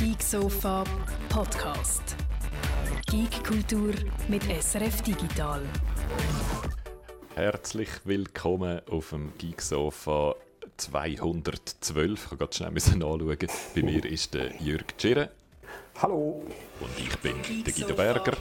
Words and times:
Geek 0.00 0.22
Sofa 0.22 0.82
Podcast. 1.28 2.16
Geek 3.10 3.44
Kultur 3.44 3.92
mit 4.28 4.42
SRF 4.44 5.02
Digital. 5.02 5.60
Herzlich 7.34 7.90
willkommen 8.04 8.80
auf 8.90 9.10
dem 9.10 9.34
Geek 9.36 9.60
Sofa 9.60 10.36
212. 10.78 12.32
Ich 12.32 12.38
kann 12.38 12.48
schnell 12.50 12.68
anschauen. 12.68 13.36
Bei 13.74 13.82
mir 13.82 14.02
ist 14.06 14.32
der 14.32 14.56
Jürg 14.62 14.96
Tschirre. 14.96 15.28
Hallo. 16.00 16.46
Und 16.80 16.98
ich 16.98 17.14
bin 17.18 17.34
der 17.62 17.72
Guido 17.74 17.92
Berger. 17.94 18.38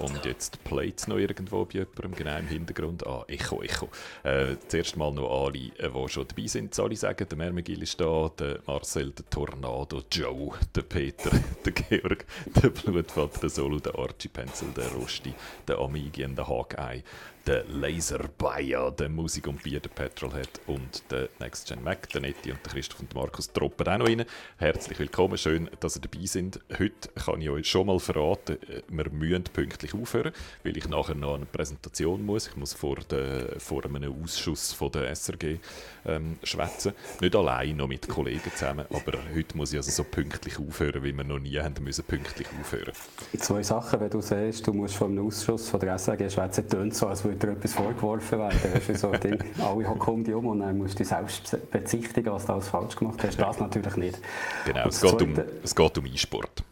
Und 0.00 0.24
jetzt 0.24 0.62
playt 0.64 0.98
es 0.98 1.08
noch 1.08 1.16
irgendwo 1.16 1.64
bei 1.64 1.74
jemandem, 1.74 2.14
genau 2.14 2.38
im 2.38 2.46
Hintergrund. 2.46 3.06
Ah, 3.06 3.24
Echo, 3.26 3.62
Echo. 3.62 3.88
Äh, 4.22 4.56
zuerst 4.68 4.96
mal 4.96 5.12
noch 5.12 5.44
alle, 5.44 5.52
die 5.52 5.72
äh, 5.78 6.08
schon 6.08 6.26
dabei 6.28 6.46
sind, 6.46 6.74
soll 6.74 6.92
ich 6.92 7.00
sagen. 7.00 7.26
Der 7.28 7.38
Mermegil 7.38 7.82
ist 7.82 8.00
da, 8.00 8.30
der 8.38 8.60
Marcel, 8.66 9.10
der 9.10 9.28
Tornado, 9.30 10.02
Joe, 10.10 10.52
der 10.74 10.82
Peter, 10.82 11.30
der 11.64 11.72
Georg, 11.72 12.26
der 12.62 12.70
Blutvater, 12.70 13.40
der 13.40 13.50
Solo, 13.50 13.78
der 13.80 13.98
Archie 13.98 14.28
Pencil, 14.28 14.68
der 14.76 14.88
Rosti, 14.92 15.34
der 15.66 15.78
Amigi 15.78 16.24
und 16.24 16.36
der 16.36 16.46
Hawkeye, 16.46 17.02
der 17.48 17.64
Laser 17.64 18.28
Bayer, 18.36 18.90
der 18.90 19.08
Musik 19.08 19.46
und 19.46 19.62
Bier, 19.62 19.80
der 19.80 19.88
Petrolhead 19.88 20.60
und 20.66 21.02
der 21.10 21.30
Next 21.40 21.66
Gen 21.66 21.82
Mac, 21.82 22.06
der 22.10 22.20
Netti 22.20 22.52
und 22.52 22.64
der 22.64 22.72
Christoph 22.72 23.00
und 23.00 23.10
der 23.10 23.22
Markus 23.22 23.50
droppen 23.50 23.88
auch 23.88 23.96
noch 23.96 24.06
rein. 24.06 24.26
Herzlich 24.58 24.98
willkommen, 24.98 25.38
schön, 25.38 25.70
dass 25.80 25.96
ihr 25.96 26.02
dabei 26.02 26.26
sind. 26.26 26.60
Heute 26.78 27.08
kann 27.14 27.40
ich 27.40 27.48
euch 27.48 27.66
schon 27.66 27.86
mal 27.86 27.98
verraten, 27.98 28.58
äh, 28.68 28.82
wir 28.88 29.10
müssen 29.10 29.44
pünktlich 29.78 29.94
aufhören, 29.94 30.32
weil 30.64 30.76
ich 30.76 30.88
nachher 30.88 31.14
noch 31.14 31.34
eine 31.34 31.46
Präsentation 31.46 32.24
muss. 32.24 32.48
Ich 32.48 32.56
muss 32.56 32.74
vor, 32.74 32.96
der, 33.10 33.58
vor 33.58 33.84
einem 33.84 34.14
Ausschuss 34.22 34.72
von 34.72 34.90
der 34.90 35.10
SRG 35.14 35.58
ähm, 36.06 36.36
schwätzen. 36.42 36.92
Nicht 37.20 37.36
allein, 37.36 37.76
noch 37.76 37.86
mit 37.86 38.08
Kollegen 38.08 38.50
zusammen, 38.54 38.86
aber 38.90 39.18
heute 39.34 39.56
muss 39.56 39.72
ich 39.72 39.78
also 39.78 39.90
so 39.90 40.04
pünktlich 40.04 40.58
aufhören, 40.58 41.02
wie 41.04 41.12
wir 41.12 41.24
noch 41.24 41.38
nie 41.38 41.58
haben 41.58 41.82
müssen 41.84 42.04
pünktlich 42.04 42.48
aufhören. 42.60 42.92
Zwei 43.38 43.62
Sachen, 43.62 44.00
wenn 44.00 44.10
du 44.10 44.20
siehst, 44.20 44.66
du 44.66 44.72
musst 44.72 44.96
vor 44.96 45.06
einem 45.06 45.26
Ausschuss 45.26 45.68
von 45.68 45.80
der 45.80 45.94
SRG 45.98 46.30
schwätzen, 46.30 46.68
tönt 46.68 46.94
so, 46.94 47.06
als 47.06 47.24
würde 47.24 47.36
dir 47.38 47.52
etwas 47.52 47.74
vorgeworfen 47.74 48.38
werden. 48.38 48.58
Das 48.74 48.88
ist 48.88 49.00
so 49.00 49.10
ein 49.10 49.20
Ding, 49.20 49.38
alle 49.58 49.88
um 49.88 50.24
dich 50.24 50.34
um 50.34 50.46
und 50.46 50.60
dann 50.60 50.76
musst 50.78 50.94
du 50.94 50.98
dich 50.98 51.08
selbst 51.08 51.56
bezichtigen, 51.70 52.32
was 52.32 52.46
du 52.46 52.54
alles 52.54 52.68
falsch 52.68 52.96
gemacht 52.96 53.22
hast. 53.22 53.38
Das 53.38 53.60
natürlich 53.60 53.96
nicht. 53.96 54.18
Genau, 54.64 54.88
es 54.88 55.00
geht, 55.00 55.22
um, 55.22 55.34
es 55.62 55.74
geht 55.74 55.98
um 55.98 56.06
E-Sport. 56.06 56.64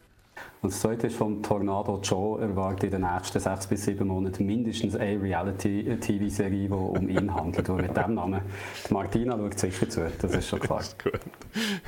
Und 0.66 0.72
das 0.72 0.80
zweite 0.80 1.06
ist 1.06 1.14
vom 1.14 1.44
Tornado 1.44 2.00
Joe 2.02 2.42
erwartet 2.42 2.92
in 2.92 3.02
den 3.02 3.02
nächsten 3.02 3.38
sechs 3.38 3.68
bis 3.68 3.84
sieben 3.84 4.08
Monaten 4.08 4.44
mindestens 4.44 4.96
eine 4.96 5.22
Reality-TV-Serie, 5.22 6.66
die 6.66 6.74
um 6.74 7.08
ihn 7.08 7.32
handelt. 7.32 7.68
Und 7.68 7.82
mit 7.82 7.96
dem 7.96 8.14
Namen, 8.14 8.40
die 8.88 8.92
Martina 8.92 9.36
schaut 9.36 9.60
sicher 9.60 9.88
zu, 9.88 10.10
das 10.20 10.34
ist 10.34 10.48
schon 10.48 10.58
klar. 10.58 10.82
Gut. 11.04 11.20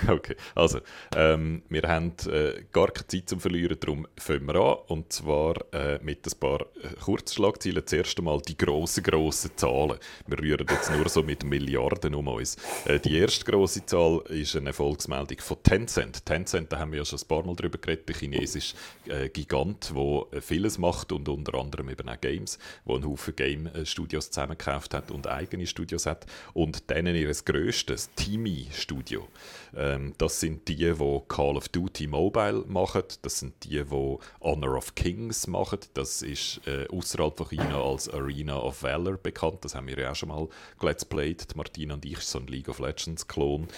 Okay, 0.09 0.37
also, 0.55 0.79
ähm, 1.17 1.63
wir 1.69 1.83
haben 1.89 2.13
äh, 2.31 2.63
gar 2.73 2.87
keine 2.93 3.09
Zeit 3.09 3.29
zum 3.29 3.41
Verlieren, 3.41 3.77
darum 3.81 4.07
fangen 4.17 4.47
wir 4.47 4.55
an. 4.55 4.77
Und 4.87 5.13
zwar 5.13 5.57
äh, 5.73 5.99
mit 6.01 6.25
ein 6.25 6.39
paar 6.39 6.61
äh, 6.61 6.95
Kurzschlagzeilen. 7.05 7.85
Zuerst 7.85 8.17
einmal 8.17 8.41
die 8.43 8.57
grossen, 8.57 9.03
grossen 9.03 9.51
Zahlen. 9.57 9.99
Wir 10.29 10.39
rühren 10.39 10.67
jetzt 10.71 10.93
nur 10.93 11.09
so 11.09 11.25
mit 11.25 11.43
Milliarden 11.43 12.15
um 12.15 12.29
uns. 12.29 12.57
Äh, 12.85 13.01
die 13.01 13.19
erste 13.19 13.45
grosse 13.45 13.85
Zahl 13.85 14.21
ist 14.29 14.55
eine 14.55 14.69
Erfolgsmeldung 14.69 15.39
von 15.41 15.57
Tencent. 15.65 16.25
Tencent, 16.25 16.73
da 16.73 16.79
haben 16.79 16.93
wir 16.93 17.01
ja 17.01 17.05
schon 17.05 17.19
ein 17.19 17.27
paar 17.27 17.45
Mal 17.45 17.57
drüber 17.57 17.79
geredet, 17.79 18.09
der 18.09 18.15
chinesische 18.15 18.68
äh, 19.07 19.29
Gigant, 19.29 19.93
der 19.95 20.43
vieles 20.43 20.79
macht 20.79 21.13
und 21.13 21.29
unter 21.29 21.55
anderem 21.55 21.89
eben 21.89 22.09
auch 22.09 22.21
Games, 22.21 22.59
wo 22.85 22.95
einen 22.95 23.07
Haufen 23.07 23.37
Game-Studios 23.37 24.31
zusammengekauft 24.31 24.95
hat 24.95 25.11
und 25.11 25.27
eigene 25.27 25.67
Studios 25.67 26.07
hat. 26.07 26.27
Und 26.55 26.91
denen 26.91 27.15
ihr 27.15 27.33
grösstes, 27.45 28.11
Teamy-Studio, 28.15 29.29
ähm, 29.77 30.15
das 30.19 30.41
sind 30.41 30.67
die, 30.69 30.77
die 30.77 31.21
Call 31.29 31.57
of 31.57 31.69
Duty 31.69 32.07
Mobile 32.07 32.65
machen, 32.67 33.05
das 33.23 33.41
sind 33.41 33.55
die, 33.65 33.85
die 33.85 34.19
Honor 34.41 34.77
of 34.77 34.95
Kings 34.95 35.47
machen, 35.47 35.81
das 35.95 36.23
ist 36.23 36.61
äh, 36.67 36.87
außerhalb 36.89 37.37
von 37.37 37.49
China 37.49 37.83
als 37.83 38.09
Arena 38.09 38.59
of 38.59 38.83
Valor 38.83 39.17
bekannt, 39.17 39.65
das 39.65 39.75
haben 39.75 39.87
wir 39.87 39.99
ja 39.99 40.11
auch 40.11 40.17
schon 40.17 40.31
mal 40.31 40.49
Let's 40.81 41.05
Played, 41.05 41.55
Martina 41.55 41.95
und 41.95 42.05
ich, 42.05 42.19
so 42.21 42.39
ein 42.39 42.47
League 42.47 42.69
of 42.69 42.79
Legends-Klon. 42.79 43.69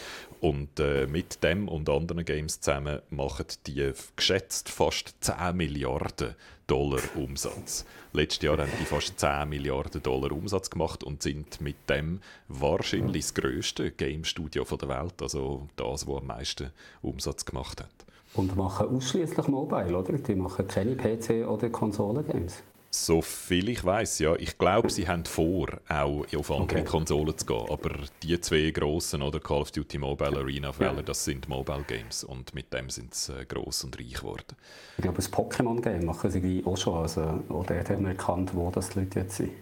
Und 0.41 0.81
äh, 0.81 1.07
mit 1.07 1.43
dem 1.43 1.69
und 1.69 1.89
anderen 1.89 2.25
Games 2.25 2.61
zusammen 2.61 3.01
machen 3.11 3.47
die 3.67 3.93
geschätzt 4.17 4.70
fast 4.71 5.15
10 5.21 5.57
Milliarden 5.57 6.35
Dollar 6.67 7.01
Umsatz. 7.17 7.85
Letztes 8.13 8.43
Jahr 8.43 8.59
haben 8.59 8.71
die 8.81 8.85
fast 8.85 9.19
10 9.19 9.49
Milliarden 9.49 10.03
Dollar 10.03 10.33
Umsatz 10.33 10.71
gemacht 10.71 11.03
und 11.03 11.23
sind 11.23 11.61
mit 11.61 11.77
dem 11.89 12.21
wahrscheinlich 12.49 13.25
das 13.25 13.35
grösste 13.35 13.91
Game-Studio 13.91 14.65
der 14.65 14.89
Welt, 14.89 15.21
also 15.21 15.69
das, 15.77 16.07
wo 16.07 16.19
am 16.19 16.27
meisten 16.27 16.71
Umsatz 17.03 17.45
gemacht 17.45 17.81
hat. 17.81 17.91
Und 18.35 18.57
machen 18.57 18.89
ausschließlich 18.97 19.49
Mobile, 19.49 19.97
oder? 19.97 20.13
Die 20.13 20.35
machen 20.37 20.69
keine 20.69 20.95
PC- 20.95 21.45
oder 21.45 21.69
Konsolen-Games. 21.69 22.63
So 22.93 23.23
viel 23.23 23.69
ich 23.69 23.85
weiß, 23.85 24.19
ja. 24.19 24.35
Ich 24.35 24.59
glaube, 24.59 24.91
sie 24.91 25.07
haben 25.07 25.25
vor, 25.25 25.69
auch 25.89 26.27
auf 26.37 26.51
andere 26.51 26.81
okay. 26.81 26.85
Konsolen 26.85 27.39
zu 27.39 27.47
gehen. 27.47 27.67
Aber 27.71 27.91
die 28.23 28.41
zwei 28.41 28.71
grossen, 28.71 29.23
oder 29.23 29.39
Call 29.39 29.63
of 29.63 29.71
Duty 29.71 29.99
Mobile 29.99 30.37
Arena 30.37 30.73
ja. 30.81 30.93
das 31.01 31.25
sind 31.25 31.49
Mobile 31.49 31.85
Games. 31.87 32.25
Und 32.25 32.53
mit 32.53 32.73
dem 32.73 32.91
sind 32.91 33.15
sie 33.15 33.33
äh, 33.33 33.45
gross 33.45 33.85
und 33.85 33.97
reich 33.97 34.15
geworden. 34.15 34.57
Ich 34.97 35.03
glaube, 35.03 35.17
das 35.17 35.33
Pokémon-Game 35.33 36.05
machen 36.05 36.31
sie 36.33 36.65
auch 36.67 36.77
schon. 36.77 36.95
Also, 36.95 37.21
oder 37.49 37.79
haben 37.79 38.03
wir 38.03 38.09
erkannt, 38.09 38.55
wo 38.55 38.73
das 38.73 38.91
die 38.91 39.01
Leute 39.01 39.21
jetzt 39.21 39.37
sind. 39.37 39.53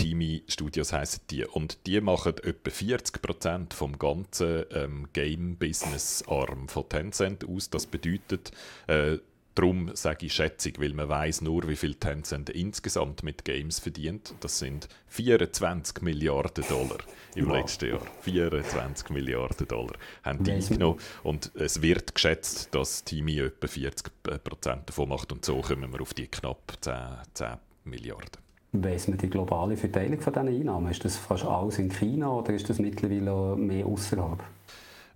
Teamy 0.00 0.42
Studios 0.48 0.94
heißen 0.94 1.20
die. 1.28 1.44
Und 1.44 1.86
die 1.86 2.00
machen 2.00 2.32
etwa 2.42 2.70
40% 2.70 3.74
vom 3.74 3.98
ganzen 3.98 4.64
ähm, 4.72 5.08
Game-Business-Arm 5.12 6.68
von 6.68 6.88
Tencent 6.88 7.46
aus. 7.46 7.68
Das 7.68 7.84
bedeutet, 7.84 8.52
äh, 8.86 9.18
Darum 9.60 9.90
sage 9.92 10.24
ich 10.24 10.32
Schätzung, 10.32 10.72
weil 10.78 10.94
man 10.94 11.06
weiß 11.10 11.42
nur, 11.42 11.68
wie 11.68 11.76
viel 11.76 11.94
Tencent 11.94 12.48
insgesamt 12.48 13.22
mit 13.22 13.44
Games 13.44 13.78
verdient. 13.78 14.32
Das 14.40 14.58
sind 14.58 14.88
24 15.08 16.00
Milliarden 16.00 16.64
Dollar 16.66 16.96
im 17.34 17.46
wow. 17.46 17.56
letzten 17.56 17.90
Jahr. 17.90 18.00
24 18.22 19.10
Milliarden 19.10 19.68
Dollar 19.68 19.96
haben 20.22 20.42
die 20.42 20.52
eingenommen. 20.52 20.98
Und 21.24 21.52
es 21.56 21.82
wird 21.82 22.14
geschätzt, 22.14 22.74
dass 22.74 23.04
Timi 23.04 23.38
etwa 23.38 23.66
40 23.66 24.10
Prozent 24.42 24.88
davon 24.88 25.10
macht. 25.10 25.30
Und 25.30 25.44
so 25.44 25.60
kommen 25.60 25.92
wir 25.92 26.00
auf 26.00 26.14
die 26.14 26.28
knapp 26.28 26.78
10, 26.80 26.94
10 27.34 27.48
Milliarden. 27.84 28.40
Weiss 28.72 29.08
man 29.08 29.18
die 29.18 29.28
globale 29.28 29.76
Verteilung 29.76 30.22
von 30.22 30.32
diesen 30.32 30.48
Einnahmen? 30.48 30.90
Ist 30.90 31.04
das 31.04 31.18
fast 31.18 31.44
alles 31.44 31.78
in 31.78 31.90
China 31.90 32.30
oder 32.30 32.54
ist 32.54 32.70
das 32.70 32.78
mittlerweile 32.78 33.56
mehr 33.56 33.84
außerhalb? 33.84 34.42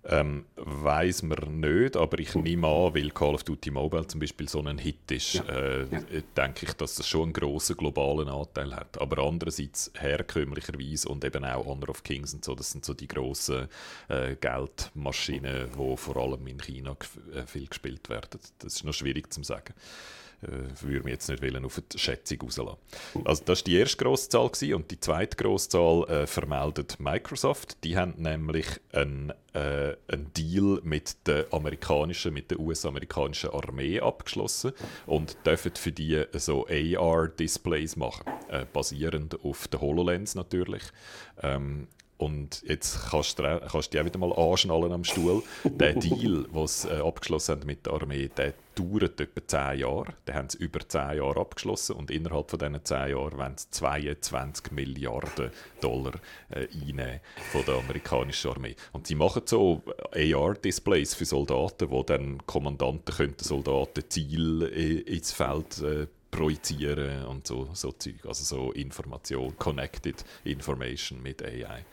Ähm, 0.07 0.45
weiß 0.55 1.23
man 1.23 1.59
nicht, 1.59 1.97
aber 1.97 2.19
ich 2.19 2.35
nehme 2.35 2.67
an, 2.67 2.93
weil 2.93 3.09
Call 3.09 3.33
of 3.33 3.43
Duty 3.43 3.71
Mobile 3.71 4.05
zum 4.05 4.19
Beispiel 4.19 4.47
so 4.47 4.61
ein 4.61 4.77
Hit 4.77 5.09
ist, 5.11 5.33
ja. 5.33 5.43
Äh, 5.45 5.87
ja. 5.91 6.21
denke 6.37 6.67
ich, 6.67 6.73
dass 6.73 6.95
das 6.95 7.07
schon 7.07 7.23
einen 7.23 7.33
grossen 7.33 7.75
globalen 7.75 8.29
Anteil 8.29 8.75
hat. 8.75 9.01
Aber 9.01 9.23
andererseits 9.23 9.91
herkömmlicherweise 9.97 11.09
und 11.09 11.25
eben 11.25 11.43
auch 11.43 11.65
Honor 11.65 11.89
of 11.89 12.03
Kings 12.03 12.35
und 12.35 12.45
so, 12.45 12.53
das 12.53 12.71
sind 12.71 12.85
so 12.85 12.93
die 12.93 13.07
grossen 13.07 13.67
äh, 14.07 14.35
Geldmaschinen, 14.35 15.69
die 15.71 15.97
vor 15.97 16.17
allem 16.17 16.45
in 16.45 16.59
China 16.59 16.95
äh, 17.33 17.47
viel 17.47 17.65
gespielt 17.65 18.07
werden. 18.07 18.39
Das 18.59 18.75
ist 18.75 18.83
noch 18.83 18.93
schwierig 18.93 19.33
zu 19.33 19.41
sagen 19.43 19.73
äh, 20.41 20.81
würde 20.81 21.03
mich 21.03 21.13
jetzt 21.13 21.29
nicht 21.29 21.41
wollen 21.41 21.65
auf 21.65 21.81
die 21.91 21.97
Schätzung 21.97 22.41
rauslassen. 22.41 22.77
Also 23.23 23.43
das 23.45 23.59
war 23.59 23.63
die 23.65 23.77
erste 23.77 23.97
grosse 24.03 24.29
Zahl 24.29 24.73
und 24.73 24.91
die 24.91 24.99
zweite 24.99 25.37
grosse 25.37 25.69
Zahl 25.69 26.03
äh, 26.09 26.27
vermeldet 26.27 26.97
Microsoft. 26.99 27.83
Die 27.83 27.97
haben 27.97 28.13
nämlich 28.17 28.67
einen, 28.91 29.31
äh, 29.53 29.95
einen 30.07 30.31
Deal 30.33 30.79
mit 30.83 31.27
der 31.27 31.47
amerikanischen, 31.51 32.33
mit 32.33 32.51
der 32.51 32.59
US-amerikanischen 32.59 33.51
Armee 33.51 33.99
abgeschlossen 33.99 34.73
und 35.05 35.37
dürfen 35.45 35.71
für 35.75 35.91
die 35.91 36.23
so 36.33 36.67
AR-Displays 36.67 37.95
machen, 37.95 38.25
äh, 38.49 38.65
basierend 38.71 39.43
auf 39.43 39.67
der 39.67 39.81
HoloLens 39.81 40.35
natürlich. 40.35 40.83
Ähm, 41.41 41.87
und 42.17 42.63
jetzt 42.65 43.09
kannst 43.09 43.39
du, 43.39 43.43
kannst 43.43 43.75
du 43.87 43.91
dich 43.91 43.99
auch 43.99 44.05
wieder 44.05 44.19
mal 44.19 44.33
anschnallen 44.33 44.91
am 44.91 45.03
Stuhl. 45.03 45.43
Der 45.65 45.93
Deal, 45.95 46.45
den 46.45 46.67
sie 46.67 46.87
äh, 46.87 47.01
abgeschlossen 47.01 47.59
haben 47.59 47.65
mit 47.65 47.85
der 47.85 47.93
Armee, 47.93 48.29
der 48.29 48.53
dauert 48.75 49.19
etwa 49.19 49.45
10 49.45 49.79
Jahre. 49.79 50.13
Den 50.25 50.35
haben 50.35 50.49
sie 50.49 50.57
über 50.59 50.79
10 50.79 51.17
Jahre 51.17 51.39
abgeschlossen 51.39 51.95
und 51.97 52.11
innerhalb 52.11 52.49
von 52.49 52.59
diesen 52.59 52.83
10 52.83 53.09
Jahren 53.09 53.37
wollen 53.37 53.57
sie 53.57 53.69
22 53.69 54.71
Milliarden 54.71 55.51
Dollar 55.81 56.13
äh, 56.49 56.67
einnehmen 56.73 57.19
von 57.51 57.65
der 57.65 57.75
amerikanischen 57.75 58.51
Armee. 58.51 58.75
Und 58.93 59.07
sie 59.07 59.15
machen 59.15 59.43
so 59.45 59.81
AR-Displays 60.13 61.15
für 61.15 61.25
Soldaten, 61.25 61.89
wo 61.89 62.03
dann 62.03 62.45
Kommandanten 62.45 63.13
könnten 63.13 63.43
Soldaten 63.43 64.09
Ziel 64.09 64.63
äh, 64.63 64.99
ins 65.01 65.33
Feld 65.33 65.81
äh, 65.81 66.07
projizieren 66.35 67.25
und 67.25 67.47
so, 67.47 67.69
so 67.73 67.91
Zeug. 67.93 68.25
Also 68.25 68.43
so 68.43 68.71
Information, 68.73 69.57
Connected 69.57 70.23
Information 70.43 71.21
mit 71.21 71.43
AI. 71.43 71.85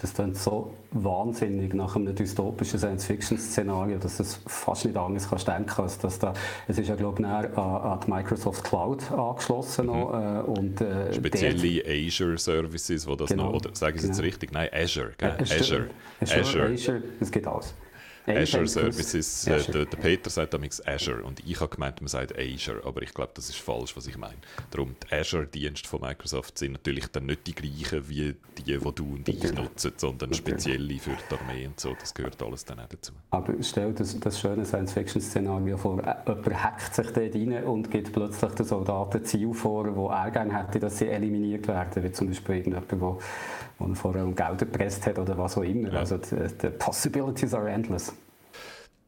Das 0.00 0.14
klingt 0.14 0.36
so 0.36 0.74
wahnsinnig 0.92 1.74
nach 1.74 1.96
einem 1.96 2.14
dystopischen 2.14 2.78
Science-Fiction-Szenario, 2.78 3.98
dass 3.98 4.20
es 4.20 4.40
fast 4.46 4.84
nicht 4.84 4.96
anders 4.96 5.28
kannst 5.28 5.48
denken 5.48 5.82
als 5.82 5.98
dass 5.98 6.18
da, 6.18 6.32
es 6.68 6.78
ist 6.78 6.88
ja 6.88 6.94
glaube 6.94 7.20
ich 7.20 7.26
an, 7.26 7.54
an 7.54 8.00
die 8.04 8.10
Microsoft 8.10 8.64
Cloud 8.64 9.10
angeschlossen 9.12 9.86
noch, 9.86 10.12
mhm. 10.12 10.36
äh, 10.36 10.60
und 10.60 10.80
äh, 10.80 11.12
spezielle 11.12 11.82
Azure 11.86 12.38
Services, 12.38 13.06
wo 13.06 13.16
das 13.16 13.30
genau, 13.30 13.46
noch, 13.46 13.54
oder 13.54 13.70
sage 13.74 13.96
ich 13.96 14.02
genau. 14.02 14.14
jetzt 14.14 14.22
richtig? 14.22 14.52
Nein, 14.52 14.68
Azure, 14.72 15.12
gell? 15.18 15.36
Azure, 15.40 15.88
Azure, 16.20 16.40
Azure, 16.40 16.72
Azure, 16.72 17.02
es 17.20 17.30
geht 17.30 17.46
alles. 17.46 17.74
Azure 18.26 18.66
Services. 18.66 19.46
Äh, 19.46 19.62
der, 19.70 19.84
der, 19.86 19.96
Peter 19.96 20.30
sagt 20.30 20.54
damals 20.54 20.84
Azure 20.86 21.22
und 21.22 21.40
ich 21.46 21.60
habe 21.60 21.74
gemeint, 21.74 22.00
man 22.00 22.08
sagt 22.08 22.34
Azure, 22.36 22.82
aber 22.84 23.02
ich 23.02 23.14
glaube, 23.14 23.32
das 23.34 23.48
ist 23.48 23.58
falsch, 23.58 23.96
was 23.96 24.06
ich 24.06 24.18
meine. 24.18 24.36
Darum, 24.70 24.96
die 25.02 25.14
Azure-Dienste 25.14 25.88
von 25.88 26.00
Microsoft 26.00 26.58
sind 26.58 26.72
natürlich 26.72 27.06
dann 27.08 27.26
nicht 27.26 27.46
die 27.46 27.54
gleichen 27.54 28.08
wie 28.08 28.34
die, 28.58 28.62
die 28.64 28.78
du 28.78 29.04
und 29.04 29.28
ich 29.28 29.52
nutzen, 29.52 29.92
sondern 29.96 30.34
spezielle 30.34 30.98
für 30.98 31.10
die 31.10 31.34
Armee 31.34 31.66
und 31.66 31.78
so. 31.78 31.94
Das 31.98 32.12
gehört 32.14 32.42
alles 32.42 32.64
dann 32.64 32.80
auch 32.80 32.88
dazu. 32.88 33.12
Aber 33.30 33.54
stell 33.60 33.92
das, 33.92 34.18
das 34.18 34.40
schöne 34.40 34.64
Science-Fiction-Szenario 34.64 35.76
vor, 35.76 35.96
jemand 35.96 36.62
hackt 36.62 36.94
sich 36.94 37.06
dort 37.06 37.34
rein 37.34 37.64
und 37.64 37.90
gibt 37.90 38.12
plötzlich 38.12 38.52
den 38.52 38.66
Soldaten 38.66 39.24
Ziel 39.24 39.52
vor, 39.54 39.94
wo 39.94 40.08
er 40.08 40.30
gerne 40.30 40.58
hätte, 40.58 40.80
dass 40.80 40.98
sie 40.98 41.08
eliminiert 41.08 41.68
werden, 41.68 42.02
wie 42.02 42.12
zum 42.12 42.28
Beispiel 42.28 42.56
irgendjemand, 42.56 42.90
der, 42.90 43.18
der 43.78 43.94
vorher 43.94 44.24
um 44.24 44.34
Geld 44.34 44.60
erpresst 44.62 45.06
hat 45.06 45.18
oder 45.18 45.36
was 45.36 45.56
auch 45.56 45.62
immer. 45.62 45.92
Ja. 45.92 46.00
Also 46.00 46.18
die, 46.18 46.48
die 46.62 46.70
possibilities 46.70 47.54
are 47.54 47.70
endless 47.70 48.12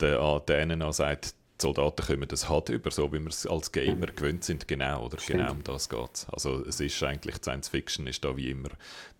der, 0.01 0.21
an 0.21 0.43
denen 0.49 0.93
sagt, 0.93 1.35
die 1.61 1.63
Soldaten 1.63 2.07
kommen 2.07 2.29
das 2.29 2.49
halt 2.49 2.69
über, 2.69 2.91
so 2.91 3.13
wie 3.13 3.19
wir 3.19 3.29
es 3.29 3.47
als 3.47 3.73
Gamer 3.73 4.07
gewöhnt 4.07 4.45
sind, 4.45 4.69
genau, 4.69 5.07
oder 5.07 5.19
Stimmt. 5.19 5.41
genau 5.41 5.53
um 5.53 5.65
das 5.65 5.89
geht 5.89 6.11
es. 6.15 6.29
Also 6.31 6.65
es 6.65 6.79
ist 6.79 7.03
eigentlich, 7.03 7.37
Science 7.37 7.69
Fiction 7.69 8.07
ist 8.07 8.25
da 8.25 8.37
wie 8.37 8.51
immer 8.51 8.69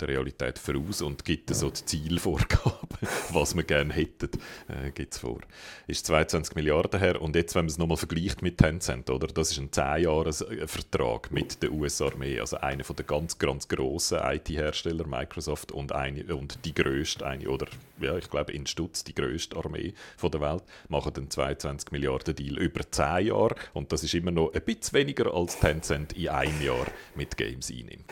der 0.01 0.09
Realität 0.09 0.59
voraus 0.59 1.03
und 1.03 1.25
gibt 1.25 1.55
so 1.55 1.71
die 1.71 1.85
Zielvorgaben, 1.85 2.99
was 3.33 3.55
wir 3.57 3.65
gerne 3.65 3.93
hätten, 3.93 4.31
äh, 4.69 4.91
gibt 4.91 5.15
es 5.15 5.21
vor. 5.21 5.41
Ist 5.87 6.07
22 6.07 6.55
Milliarden 6.55 7.01
her 7.01 7.21
und 7.21 7.35
jetzt, 7.35 7.55
wenn 7.55 7.65
man 7.65 7.71
es 7.71 7.79
nochmal 7.79 7.97
vergleicht 7.97 8.43
mit 8.43 8.59
Tencent, 8.59 9.11
oder, 9.11 9.27
das 9.27 9.53
ist 9.53 9.59
ein 9.59 9.71
10-Jahres-Vertrag 9.71 11.31
mit 11.33 11.63
der 11.63 11.73
US-Armee, 11.73 12.39
also 12.41 12.59
einer 12.59 12.85
der 12.85 13.05
ganz, 13.05 13.39
ganz 13.39 13.69
grossen 13.69 14.19
IT-Hersteller, 14.23 15.07
Microsoft, 15.07 15.73
und, 15.73 15.93
eine, 15.93 16.35
und 16.35 16.65
die 16.65 16.75
grösste, 16.75 17.27
eine, 17.27 17.49
oder 17.49 17.67
ja, 18.01 18.17
ich 18.17 18.31
glaube 18.31 18.53
in 18.53 18.67
Stutz 18.67 19.05
die 19.05 19.15
grösste 19.15 19.57
Armee 19.57 19.95
von 20.17 20.31
der 20.31 20.41
Welt, 20.41 20.63
machen 20.89 21.13
dann 21.15 21.31
22 21.31 21.91
Milliarden 21.91 22.35
Deal 22.35 22.59
über 22.59 22.89
10 22.89 23.27
Jahre 23.27 23.57
und 23.75 23.93
das 23.93 24.05
ist 24.05 24.15
immer 24.15 24.31
noch 24.31 24.53
ein 24.53 24.63
bisschen 24.63 24.99
weniger 24.99 25.35
als 25.35 25.59
Tencent 25.59 26.13
in 26.13 26.29
einem 26.29 26.63
Jahr 26.63 26.87
mit 27.17 27.37
Games 27.37 27.71
einnimmt. 27.71 28.05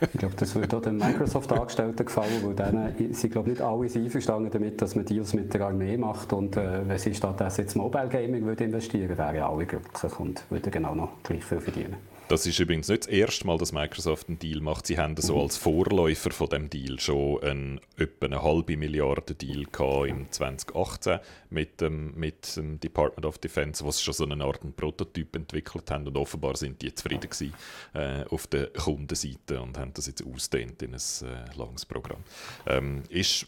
ich 0.00 0.18
glaube, 0.18 0.36
das 0.36 0.54
würde 0.54 0.76
auch 0.76 0.82
den 0.82 0.98
Microsoft-Angestellten 1.32 2.04
gefallen, 2.04 2.42
weil 2.42 2.54
denen 2.54 3.14
sind 3.14 3.32
glaube 3.32 3.50
nicht 3.50 3.62
alle 3.62 3.84
einverstanden 3.84 4.50
damit, 4.50 4.80
dass 4.82 4.94
man 4.94 5.04
Deals 5.04 5.32
mit 5.32 5.52
der 5.54 5.62
Armee 5.62 5.96
macht 5.96 6.32
und 6.32 6.56
äh, 6.56 6.86
wenn 6.86 6.98
sie 6.98 7.14
stattdessen 7.14 7.62
jetzt 7.62 7.74
Mobile 7.74 8.08
Gaming 8.08 8.44
würde 8.44 8.64
investieren, 8.64 9.16
wären 9.16 9.42
alle 9.42 9.66
glücklich 9.66 10.18
und 10.18 10.44
würden 10.50 10.70
genau 10.70 10.94
noch 10.94 11.22
gleich 11.22 11.44
viel 11.44 11.60
verdienen. 11.60 11.96
Das 12.28 12.46
ist 12.46 12.58
übrigens 12.58 12.88
nicht 12.88 13.04
das 13.04 13.12
erste 13.12 13.46
Mal, 13.46 13.58
dass 13.58 13.72
Microsoft 13.72 14.28
einen 14.28 14.38
Deal 14.38 14.60
macht. 14.60 14.86
Sie 14.86 14.96
haben 14.96 15.16
so 15.18 15.40
als 15.40 15.56
Vorläufer 15.56 16.30
von 16.30 16.48
dem 16.48 16.70
Deal 16.70 16.98
schon 16.98 17.42
einen, 17.42 17.80
etwa 17.98 18.26
eine 18.26 18.42
halbe 18.42 18.76
Milliarde 18.76 19.34
Deal 19.34 19.64
gehabt 19.70 20.08
im 20.08 20.30
2018 20.30 21.18
mit 21.52 21.80
dem, 21.80 22.14
mit 22.14 22.56
dem 22.56 22.80
Department 22.80 23.26
of 23.26 23.38
Defense, 23.38 23.84
was 23.84 24.02
schon 24.02 24.14
so 24.14 24.24
eine 24.24 24.42
Art 24.44 24.62
einen 24.62 24.72
Prototyp 24.72 25.36
entwickelt 25.36 25.90
haben 25.90 26.06
und 26.06 26.16
offenbar 26.16 26.56
sind 26.56 26.80
die 26.82 26.94
zufrieden 26.94 27.28
gewesen, 27.30 27.54
äh, 27.94 28.24
auf 28.24 28.46
der 28.46 28.68
Kundenseite 28.68 29.60
und 29.60 29.78
haben 29.78 29.92
das 29.94 30.06
jetzt 30.06 30.24
ausdehnt 30.24 30.82
in 30.82 30.94
ein 30.94 31.00
äh, 31.00 31.56
langes 31.56 31.84
Programm. 31.84 32.22
Ähm, 32.66 33.02
ist, 33.08 33.46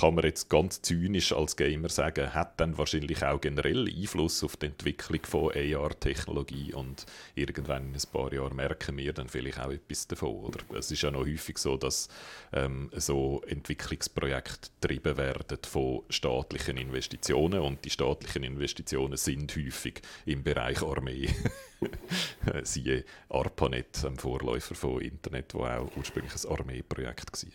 kann 0.00 0.14
man 0.14 0.24
jetzt 0.24 0.48
ganz 0.48 0.82
zynisch 0.82 1.32
als 1.32 1.56
Gamer 1.56 1.88
sagen, 1.88 2.34
hat 2.34 2.60
dann 2.60 2.78
wahrscheinlich 2.78 3.24
auch 3.24 3.40
generell 3.40 3.88
Einfluss 3.88 4.42
auf 4.44 4.56
die 4.56 4.66
Entwicklung 4.66 5.20
von 5.24 5.52
AR-Technologie 5.52 6.72
und 6.74 7.06
irgendwann 7.34 7.88
in 7.88 7.94
ein 7.94 8.02
paar 8.12 8.32
Jahren 8.32 8.56
merken 8.56 8.96
wir 8.96 9.12
dann 9.12 9.28
vielleicht 9.28 9.60
auch 9.60 9.70
etwas 9.70 10.06
davon. 10.06 10.36
Oder 10.36 10.60
es 10.78 10.90
ist 10.90 11.02
ja 11.02 11.10
noch 11.10 11.26
häufig 11.26 11.58
so, 11.58 11.76
dass 11.76 12.08
ähm, 12.52 12.90
so 12.96 13.42
Entwicklungsprojekte 13.46 14.70
getrieben 14.80 15.16
werden 15.16 15.58
von 15.66 16.02
staatlichen 16.08 16.76
Investitionen 16.84 17.60
und 17.60 17.84
die 17.84 17.90
staatlichen 17.90 18.44
Investitionen 18.44 19.16
sind 19.16 19.54
häufig 19.56 20.02
im 20.26 20.42
Bereich 20.42 20.82
Armee. 20.82 21.28
Siehe 22.62 23.04
ARPANET, 23.28 24.04
ein 24.04 24.16
Vorläufer 24.16 24.74
von 24.74 25.00
Internet, 25.00 25.54
wo 25.54 25.64
auch 25.64 25.90
ursprünglich 25.96 26.32
ein 26.34 26.50
Armeeprojekt 26.50 27.32
war. 27.32 27.50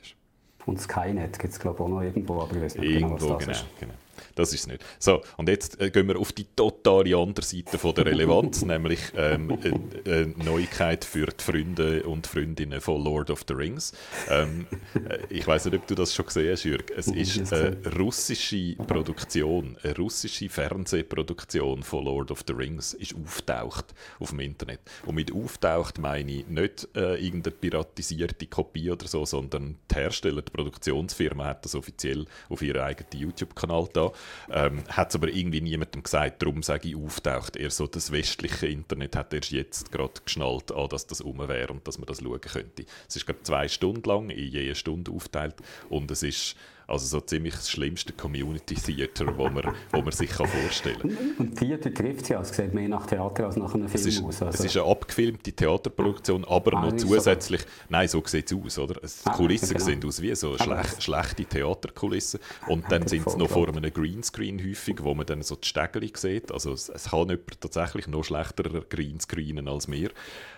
Und 0.65 0.79
Skynet 0.79 1.39
gibt 1.39 1.53
es 1.53 1.59
glaube 1.59 1.77
ich 1.77 1.81
auch 1.81 1.89
noch 1.89 2.01
irgendwo, 2.01 2.41
aber 2.41 2.55
ich 2.55 2.61
weiß 2.61 2.75
nicht 2.75 2.91
irgendwo, 2.91 3.15
genau, 3.15 3.29
was 3.39 3.45
das 3.45 3.45
genau, 3.45 3.51
ist. 3.51 3.79
Genau. 3.79 3.93
Das 4.35 4.53
ist 4.53 4.59
es 4.59 4.67
nicht. 4.67 4.83
So, 4.99 5.21
und 5.37 5.49
jetzt 5.49 5.79
äh, 5.79 5.89
gehen 5.89 6.07
wir 6.07 6.19
auf 6.19 6.31
die 6.31 6.45
totale 6.55 7.15
andere 7.15 7.45
Seite 7.45 7.77
von 7.77 7.95
der 7.95 8.05
Relevanz, 8.05 8.61
nämlich 8.65 8.99
ähm, 9.15 9.57
eine, 9.63 9.83
eine 10.05 10.27
Neuigkeit 10.43 11.05
für 11.05 11.27
die 11.27 11.43
Freunde 11.43 12.03
und 12.03 12.27
Freundinnen 12.27 12.81
von 12.81 13.03
Lord 13.03 13.29
of 13.29 13.43
the 13.47 13.53
Rings. 13.53 13.93
Ähm, 14.29 14.67
äh, 14.93 15.19
ich 15.29 15.47
weiß 15.47 15.65
nicht, 15.65 15.75
ob 15.75 15.87
du 15.87 15.95
das 15.95 16.13
schon 16.13 16.25
gesehen 16.25 16.51
hast, 16.51 16.63
Jürg. 16.63 16.91
Es 16.95 17.07
ist 17.07 17.53
eine 17.53 17.77
russische 17.97 18.75
Produktion, 18.75 19.77
eine 19.83 19.95
russische 19.95 20.49
Fernsehproduktion 20.49 21.83
von 21.83 22.05
Lord 22.05 22.31
of 22.31 22.43
the 22.47 22.53
Rings 22.53 22.93
ist 22.93 23.15
auftaucht 23.15 23.93
auf 24.19 24.29
dem 24.29 24.41
Internet. 24.41 24.81
Und 25.05 25.15
mit 25.15 25.33
auftaucht 25.33 25.97
meine 25.99 26.31
ich 26.31 26.47
nicht 26.47 26.87
äh, 26.95 27.15
irgendeine 27.23 27.55
piratisierte 27.55 28.47
Kopie 28.47 28.91
oder 28.91 29.07
so, 29.07 29.25
sondern 29.25 29.77
die 29.89 29.95
Hersteller, 29.95 30.41
die 30.41 30.51
Produktionsfirma 30.51 31.45
hat 31.45 31.65
das 31.65 31.75
offiziell 31.75 32.25
auf 32.49 32.61
ihrem 32.61 32.81
eigenen 32.81 33.21
YouTube-Kanal 33.21 33.89
da 33.93 34.08
ähm, 34.51 34.83
hat 34.89 35.09
es 35.09 35.15
aber 35.15 35.29
irgendwie 35.29 35.61
niemandem 35.61 36.03
gesagt, 36.03 36.41
darum 36.41 36.63
sage 36.63 36.89
ich 36.89 36.95
auftaucht. 36.95 37.55
Eher 37.55 37.71
so 37.71 37.87
das 37.87 38.11
westliche 38.11 38.67
Internet 38.67 39.15
hat 39.15 39.33
erst 39.33 39.51
jetzt 39.51 39.91
gerade 39.91 40.13
geschnallt, 40.23 40.71
an, 40.71 40.87
dass 40.89 41.07
das 41.07 41.21
um 41.21 41.39
wäre 41.39 41.71
und 41.73 41.87
dass 41.87 41.97
man 41.97 42.07
das 42.07 42.19
schauen 42.21 42.41
könnte. 42.41 42.85
Es 43.07 43.15
ist 43.15 43.25
gerade 43.25 43.43
zwei 43.43 43.67
Stunden 43.67 44.07
lang, 44.07 44.29
in 44.29 44.47
je 44.47 44.75
Stunde 44.75 45.11
aufteilt 45.11 45.55
und 45.89 46.11
es 46.11 46.23
ist 46.23 46.55
also 46.89 47.05
so 47.05 47.21
ziemlich 47.21 47.53
das 47.53 47.69
schlimmste 47.69 48.13
Community 48.13 48.75
Theater, 48.75 49.37
wo 49.37 49.49
man, 49.49 49.73
wo 49.91 50.01
man 50.01 50.11
sich 50.11 50.29
kann 50.29 50.47
vorstellen 50.47 50.99
kann. 50.99 51.17
Und 51.37 51.55
Theater 51.57 51.93
trifft 51.93 52.29
ja, 52.29 52.41
es 52.41 52.49
sieht 52.49 52.73
mehr 52.73 52.89
nach 52.89 53.05
Theater 53.05 53.45
als 53.45 53.55
nach 53.55 53.73
einem 53.73 53.87
Film 53.87 54.01
es 54.01 54.05
ist, 54.07 54.23
aus. 54.23 54.41
Also. 54.41 54.63
Es 54.63 54.65
ist 54.65 54.77
eine 54.77 54.89
abgefilmte 54.89 55.51
Theaterproduktion, 55.51 56.45
aber 56.45 56.73
ah, 56.77 56.85
noch 56.85 56.97
zusätzlich, 56.97 57.61
so. 57.61 57.67
nein, 57.89 58.07
so 58.07 58.23
sieht 58.25 58.51
es 58.51 58.57
aus, 58.57 58.79
oder? 58.79 58.95
Die 59.01 59.07
ah, 59.25 59.31
Kulissen 59.31 59.73
genau. 59.73 59.85
sehen 59.85 60.03
aus 60.05 60.21
wie 60.21 60.35
so 60.35 60.57
schlech, 60.57 60.87
schlechte 60.99 61.45
Theaterkulissen 61.45 62.39
und 62.67 62.91
dann 62.91 63.07
sind 63.07 63.29
sie 63.29 63.37
noch 63.37 63.49
vor 63.49 63.67
einem 63.67 63.93
Greenscreen 63.93 64.59
häufig, 64.59 65.03
wo 65.03 65.13
man 65.13 65.25
dann 65.25 65.41
so 65.41 65.55
die 65.55 65.67
Stegeli 65.67 66.11
sieht. 66.15 66.51
Also 66.51 66.73
es, 66.73 66.89
es 66.89 67.11
kann 67.11 67.29
jemand 67.29 67.61
tatsächlich 67.61 68.07
noch 68.07 68.23
schlechter 68.23 68.63
Greenscreenen 68.89 69.67
als 69.67 69.89
wir. 69.89 70.09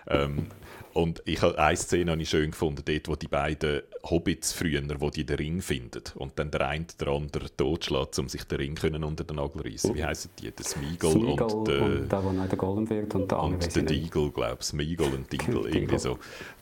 Ähm, 0.07 0.47
und 0.93 1.21
ich 1.25 1.41
habe 1.41 1.57
eine 1.57 1.77
Szene 1.77 2.11
habe 2.11 2.21
ich 2.21 2.29
schön 2.29 2.51
gefunden, 2.51 2.83
dort, 2.85 3.07
wo 3.07 3.15
die 3.15 3.27
beiden 3.27 3.81
Hobbits 4.03 4.53
früher, 4.53 4.81
wo 4.99 5.09
die 5.09 5.25
den 5.25 5.37
Ring 5.37 5.61
finden 5.61 6.03
und 6.15 6.37
dann 6.37 6.51
der 6.51 6.67
eine 6.67 6.85
der 6.99 7.07
andere 7.09 7.55
totschlägt, 7.55 8.19
um 8.19 8.27
sich 8.27 8.43
den 8.43 8.57
Ring 8.57 8.75
können 8.75 9.03
unter 9.03 9.23
den 9.23 9.37
Nagel 9.37 9.61
reißen. 9.61 9.95
Wie 9.95 10.03
heißen 10.03 10.31
die? 10.39 10.51
Der 10.51 10.65
Smeagol, 10.65 11.11
Smeagol 11.11 11.51
und, 11.51 11.67
der, 11.67 11.81
und 11.81 12.37
der, 12.37 12.47
der 12.47 12.57
Golem 12.57 12.89
wird 12.89 13.15
und 13.15 13.31
der 13.31 13.39
andere. 13.39 13.63
Und 13.63 13.75
der 13.75 13.83
Deagle, 13.83 14.31
glaube 14.31 14.57
ich. 14.59 14.65
Smeagol 14.65 15.13
und 15.13 15.31
Deagle, 15.31 15.69
irgendwie 15.69 15.99
so 15.99 16.17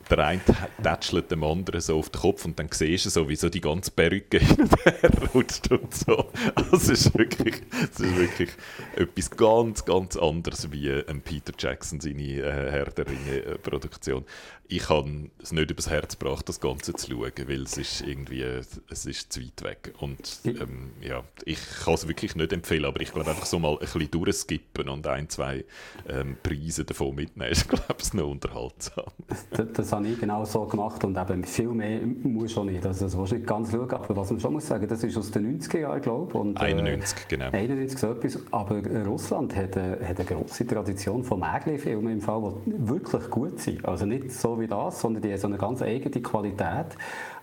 der 0.10 0.20
eine 0.20 0.42
tätschelt 0.82 1.32
dem 1.32 1.44
anderen 1.44 1.82
so 1.82 1.98
auf 2.00 2.10
den 2.10 2.22
Kopf 2.22 2.46
und 2.46 2.58
dann 2.60 2.70
siehst 2.72 3.06
du 3.06 3.10
so, 3.10 3.30
wie 3.30 3.36
so 3.36 3.50
die 3.50 3.62
ganze 3.62 3.92
Perücke 3.92 4.40
hin 4.40 4.62
und 4.62 4.86
her 4.86 5.12
rutscht 5.34 5.72
und 5.72 5.94
so. 5.94 6.32
Also 6.56 6.76
es 6.76 6.90
ist 6.90 7.18
wirklich, 7.18 7.62
es 7.72 8.00
ist 8.00 8.16
wirklich 8.18 8.50
etwas 8.96 9.32
ganz, 9.32 9.86
ganz 9.86 10.18
anderes 10.18 10.72
wie 10.72 10.92
ein 10.92 11.22
Peter 11.22 11.54
Jackson 11.58 12.00
seine 12.00 12.22
äh, 12.22 12.72
Herr 12.72 12.86
der 12.86 13.08
Ringe-Produktion. 13.08 14.26
Ich 14.72 14.88
habe 14.88 15.32
es 15.42 15.52
nicht 15.52 15.72
übers 15.72 15.90
Herz 15.90 16.20
gebracht, 16.20 16.48
das 16.48 16.60
Ganze 16.60 16.94
zu 16.94 17.10
schauen, 17.10 17.32
weil 17.48 17.64
es 17.64 17.76
ist 17.76 18.02
irgendwie, 18.02 18.44
es 18.44 19.06
ist 19.08 19.34
zu 19.34 19.42
weit 19.42 19.64
weg. 19.64 19.94
Und 20.00 20.42
ähm, 20.46 20.92
ja, 21.02 21.24
ich 21.44 21.60
kann 21.84 21.96
es 21.96 22.08
wirklich 22.08 22.36
nicht 22.36 22.54
empfehlen, 22.54 22.86
aber 22.86 23.02
ich 23.02 23.12
glaube 23.12 23.32
einfach 23.32 23.48
so 23.48 23.58
mal 23.58 23.72
ein 23.72 23.80
bisschen 23.80 24.12
durchskippen 24.12 24.88
und 24.88 25.08
ein, 25.08 25.28
zwei 25.28 25.66
ähm, 26.08 26.38
Preise 26.44 26.86
davon 26.86 27.16
mitnehmen, 27.16 27.50
ist 27.52 27.68
glaube 27.68 27.96
ich 28.00 28.14
noch 28.14 28.28
unterhaltsam. 28.28 29.06
Das, 29.50 29.66
das 29.74 29.92
habe 29.92 30.08
ich 30.08 30.20
genau 30.20 30.46
so 30.46 30.66
gemacht 30.66 31.04
und 31.04 31.18
eben 31.18 31.44
viel 31.46 31.70
mehr 31.70 32.02
muss 32.06 32.52
schon 32.52 32.68
nicht. 32.68 32.86
Also 32.86 33.06
das 33.06 33.18
willst 33.18 33.32
du 33.32 33.36
nicht 33.38 33.48
ganz 33.48 33.72
schauen, 33.72 33.90
aber 33.90 34.16
was 34.18 34.30
man 34.30 34.40
schon 34.40 34.54
muss 34.54 34.68
sagen, 34.68 34.88
das 34.88 35.04
ist 35.04 35.18
aus 35.18 35.32
den 35.32 35.60
90er 35.60 35.80
Jahren, 35.80 36.02
glaube 36.04 36.30
ich. 36.30 36.36
Und, 36.36 36.62
91, 36.62 37.18
äh, 37.18 37.22
genau. 37.28 37.50
91 37.50 37.98
so 37.98 38.12
etwas. 38.12 38.40
Aber 38.52 38.84
Russland 39.04 39.56
hat 39.56 39.76
eine, 39.76 40.08
hat 40.08 40.20
eine 40.20 40.26
grosse 40.26 40.68
Tradition 40.68 41.24
von 41.24 41.40
Mägli-Filmen 41.40 42.14
im 42.14 42.22
Fall, 42.22 42.54
die 42.68 42.88
wirklich 42.88 43.28
gut 43.32 43.60
sind. 43.60 43.84
Also 43.84 44.06
nicht 44.06 44.32
so 44.32 44.59
wie 44.60 44.68
das, 44.68 45.02
sondern 45.02 45.22
die 45.22 45.32
haben 45.32 45.40
so 45.40 45.48
eine 45.48 45.58
ganz 45.58 45.82
eigene 45.82 46.22
Qualität. 46.22 46.98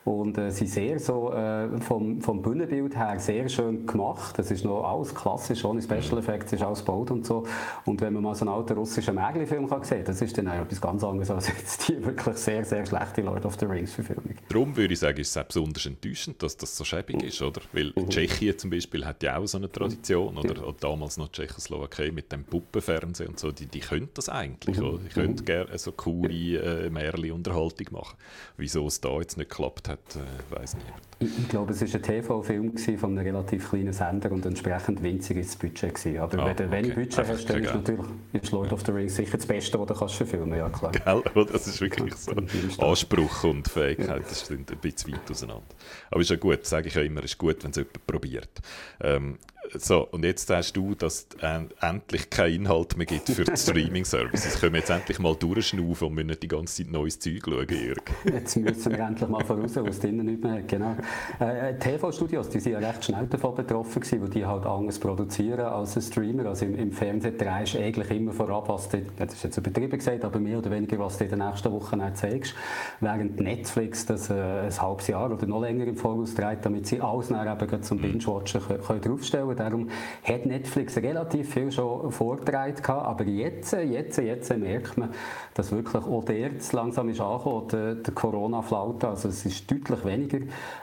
Und 0.07 0.39
äh, 0.39 0.53
sie 0.53 0.69
sehr 0.69 1.01
so 1.01 1.33
äh, 1.33 1.81
vom, 1.81 2.21
vom 2.21 2.41
Bühnenbild 2.41 2.95
her 2.95 3.19
sehr 3.19 3.49
schön 3.49 3.85
gemacht. 3.87 4.39
Das 4.39 4.53
ist 4.53 4.65
noch 4.65 4.85
alles 4.85 5.13
klassisch, 5.13 5.65
ohne 5.65 5.83
Special 5.83 6.19
Effects, 6.19 6.53
ist 6.53 6.63
alles 6.63 6.79
gebaut 6.79 7.11
und 7.11 7.27
so. 7.27 7.45
Und 7.85 8.01
wenn 8.01 8.13
man 8.13 8.23
mal 8.23 8.35
so 8.37 8.47
einen 8.47 8.55
alten 8.55 8.75
russischen 8.75 9.17
Mägli-Film 9.17 9.69
sehen 9.83 10.05
das 10.05 10.23
ist 10.23 10.39
dann 10.39 10.47
auch 10.47 10.61
etwas 10.61 10.81
ganz 10.81 11.03
anderes 11.03 11.29
als 11.33 11.49
jetzt 11.49 11.89
die 11.89 12.05
wirklich 12.05 12.37
sehr, 12.37 12.65
sehr 12.65 12.87
schlechte 12.87 13.23
Lord 13.23 13.45
of 13.45 13.57
the 13.59 13.67
Rings-Verfilmung. 13.67 14.37
Darum 14.49 14.77
würde 14.77 14.95
ich 14.95 15.01
sagen, 15.01 15.19
ist 15.19 15.31
es 15.31 15.37
auch 15.37 15.45
besonders 15.45 15.87
enttäuschend, 15.87 16.41
dass 16.41 16.57
das 16.57 16.77
so 16.77 16.85
schäbig 16.85 17.25
ist, 17.25 17.43
oder? 17.43 17.61
Weil 17.73 17.93
mhm. 17.97 18.09
Tschechien 18.09 18.57
zum 18.57 18.71
Beispiel 18.71 19.05
hat 19.05 19.25
ja 19.25 19.37
auch 19.37 19.47
so 19.47 19.59
eine 19.59 19.73
Tradition, 19.73 20.39
oder, 20.39 20.63
oder 20.69 20.77
damals 20.79 21.17
noch 21.17 21.33
Tschechoslowakei 21.33 22.13
mit 22.13 22.31
dem 22.31 22.45
Puppenfernsehen 22.45 23.31
und 23.31 23.41
so, 23.41 23.51
die, 23.51 23.67
die 23.67 23.81
können 23.81 24.09
das 24.15 24.29
eigentlich, 24.29 24.79
mhm. 24.79 24.85
oder? 24.85 24.99
Die 24.99 25.09
können 25.09 25.33
mhm. 25.33 25.45
gerne 25.45 25.79
so 25.79 25.91
coole 25.91 26.29
äh, 26.29 26.91
Märchen-Unterhaltung 26.91 27.89
machen. 27.91 28.17
Wieso 28.57 28.87
es 28.87 29.01
da 29.01 29.19
jetzt 29.19 29.37
nicht 29.37 29.51
geklappt 29.51 29.89
hat, 29.89 29.96
hat, 29.97 30.17
äh, 30.17 30.59
weiß 30.59 30.77
niemand. 30.77 31.03
Ich, 31.19 31.49
glaube, 31.49 31.73
es 31.73 31.81
war 31.81 31.89
ein 31.89 32.03
TV-Film 32.03 32.77
von 32.99 33.19
einem 33.19 33.27
relativ 33.27 33.71
kleinen 33.71 33.93
Sender 33.93 34.31
und 34.33 34.45
entsprechend 34.45 35.03
winzig 35.03 35.39
ist 35.39 35.51
das 35.51 35.57
Budget. 35.57 35.95
Gewesen. 35.95 36.19
Aber 36.19 36.39
ah, 36.39 36.47
wenn 36.47 36.57
du 36.57 36.71
wenig 36.71 36.95
Budget 36.95 37.19
Einfach 37.19 37.33
hast, 37.35 37.49
dann 37.49 37.65
ist 37.65 37.75
natürlich 37.75 38.07
ist 38.33 38.53
Lord 38.53 38.73
of 38.73 38.85
the 38.85 38.93
Rings 38.93 39.17
sicher 39.17 39.37
das 39.39 39.47
Beste, 39.47 39.81
was 39.81 39.87
du 39.87 39.95
kannst 39.95 40.15
verfilmen 40.15 40.59
ja 40.59 40.69
klar. 40.69 40.93
Gell? 41.35 41.47
Das 41.51 41.67
ist 41.67 41.81
wirklich 41.81 42.15
so. 42.15 42.33
Anspruch 42.79 43.45
und 43.45 43.67
Fähigkeit, 43.67 44.25
das 44.29 44.47
sind 44.47 44.71
ein 44.71 44.79
bisschen 44.79 45.15
weit 45.15 45.31
auseinander. 45.31 45.65
Aber 46.11 46.21
ist 46.21 46.31
ja 46.31 46.37
gut, 46.37 46.67
sage 46.67 46.89
ich 46.89 46.95
ja 46.95 47.03
immer, 47.03 47.23
ist 47.25 47.39
gut, 47.39 47.65
wenn 47.65 47.71
es 47.71 47.77
jemand 47.77 48.07
probiert. 48.07 48.61
Ähm, 49.01 49.39
so, 49.75 50.09
und 50.11 50.25
jetzt 50.25 50.47
sagst 50.47 50.77
du, 50.77 50.95
dass 50.95 51.27
es 51.41 51.73
endlich 51.81 52.31
keinen 52.31 52.55
Inhalt 52.55 52.97
mehr 52.97 53.07
gibt 53.07 53.29
für 53.29 53.45
die 53.45 53.57
Streaming-Services. 53.57 54.61
Können 54.61 54.75
wir 54.75 54.81
jetzt 54.81 54.91
endlich 54.91 55.19
mal 55.19 55.35
durchschnaufen 55.35 56.09
und 56.09 56.15
müssen 56.15 56.29
nicht 56.29 56.43
die 56.43 56.49
ganze 56.49 56.83
Zeit 56.83 56.93
neues 56.93 57.19
Zeug 57.19 57.43
schauen, 57.45 57.67
Jörg? 57.69 57.99
Jetzt 58.25 58.57
müssen 58.57 58.93
wir 58.93 58.99
endlich 58.99 59.29
mal 59.29 59.45
voraus, 59.45 59.77
was 59.77 60.01
drinnen 60.01 60.27
nicht 60.27 60.43
mehr 60.43 60.55
hat. 60.55 60.69
Genau. 60.69 60.97
Äh, 61.41 61.71
äh 61.71 61.79
TV-Studios, 61.79 62.49
die 62.49 62.61
sind 62.61 62.73
ja 62.73 62.79
recht 62.79 63.05
schnell 63.05 63.27
davon 63.27 63.55
betroffen 63.55 64.01
gewesen, 64.01 64.23
weil 64.23 64.31
die 64.31 64.45
halt 64.45 64.67
anders 64.67 64.99
produzieren 64.99 65.61
als 65.61 65.97
ein 65.97 66.03
Streamer. 66.03 66.47
Also 66.47 66.67
im, 66.67 66.79
im 66.79 66.93
Fernsehen 66.93 67.37
drehst 67.39 67.75
du 67.75 67.79
eigentlich 67.79 68.11
immer 68.11 68.33
vorab, 68.33 68.69
was 68.69 68.89
du, 68.89 69.03
das 69.17 69.35
ist 69.35 69.45
jetzt 69.45 69.57
übertrieben 69.57 69.99
gesagt, 69.99 70.25
aber 70.25 70.39
mehr 70.39 70.59
oder 70.59 70.71
weniger, 70.71 70.99
was 70.99 71.19
du 71.19 71.25
in 71.25 71.31
den 71.31 71.39
nächsten 71.41 71.73
Wochen 71.73 72.03
zeigst. 72.15 72.55
Während 73.01 73.41
Netflix 73.41 74.07
das 74.07 74.31
äh, 74.31 74.35
ein 74.35 74.83
halbes 74.83 75.07
Jahr 75.09 75.31
oder 75.31 75.47
noch 75.47 75.61
länger 75.61 75.87
im 75.87 75.97
Voraus 75.97 76.35
dreht, 76.35 76.59
damit 76.63 76.87
sie 76.87 77.01
alles 77.01 77.29
dann 77.29 77.47
eben 77.47 77.83
zum 77.83 77.99
Binge-Watchen 77.99 78.61
können 78.61 79.01
draufstellen 79.01 79.47
können. 79.49 79.56
Darum 79.57 79.89
hat 80.23 80.47
Netflix 80.47 80.97
relativ 80.97 81.53
viel 81.53 81.73
schon 81.73 82.11
vorgetragen 82.11 82.77
aber 82.89 83.25
jetzt, 83.25 83.73
jetzt, 83.73 84.19
jetzt 84.19 84.57
merkt 84.57 84.97
man, 84.99 85.11
dass 85.55 85.73
wirklich 85.73 86.05
auch 86.05 86.25
der 86.25 86.51
langsam 86.73 87.09
ist 87.09 87.21
angekommen, 87.21 87.69
der, 87.69 87.95
der 87.97 88.15
Corona-Flaute. 88.15 89.09
Also 89.09 89.29
es 89.29 89.45
ist 89.45 89.71
deutlich 89.71 90.05
weniger 90.05 90.39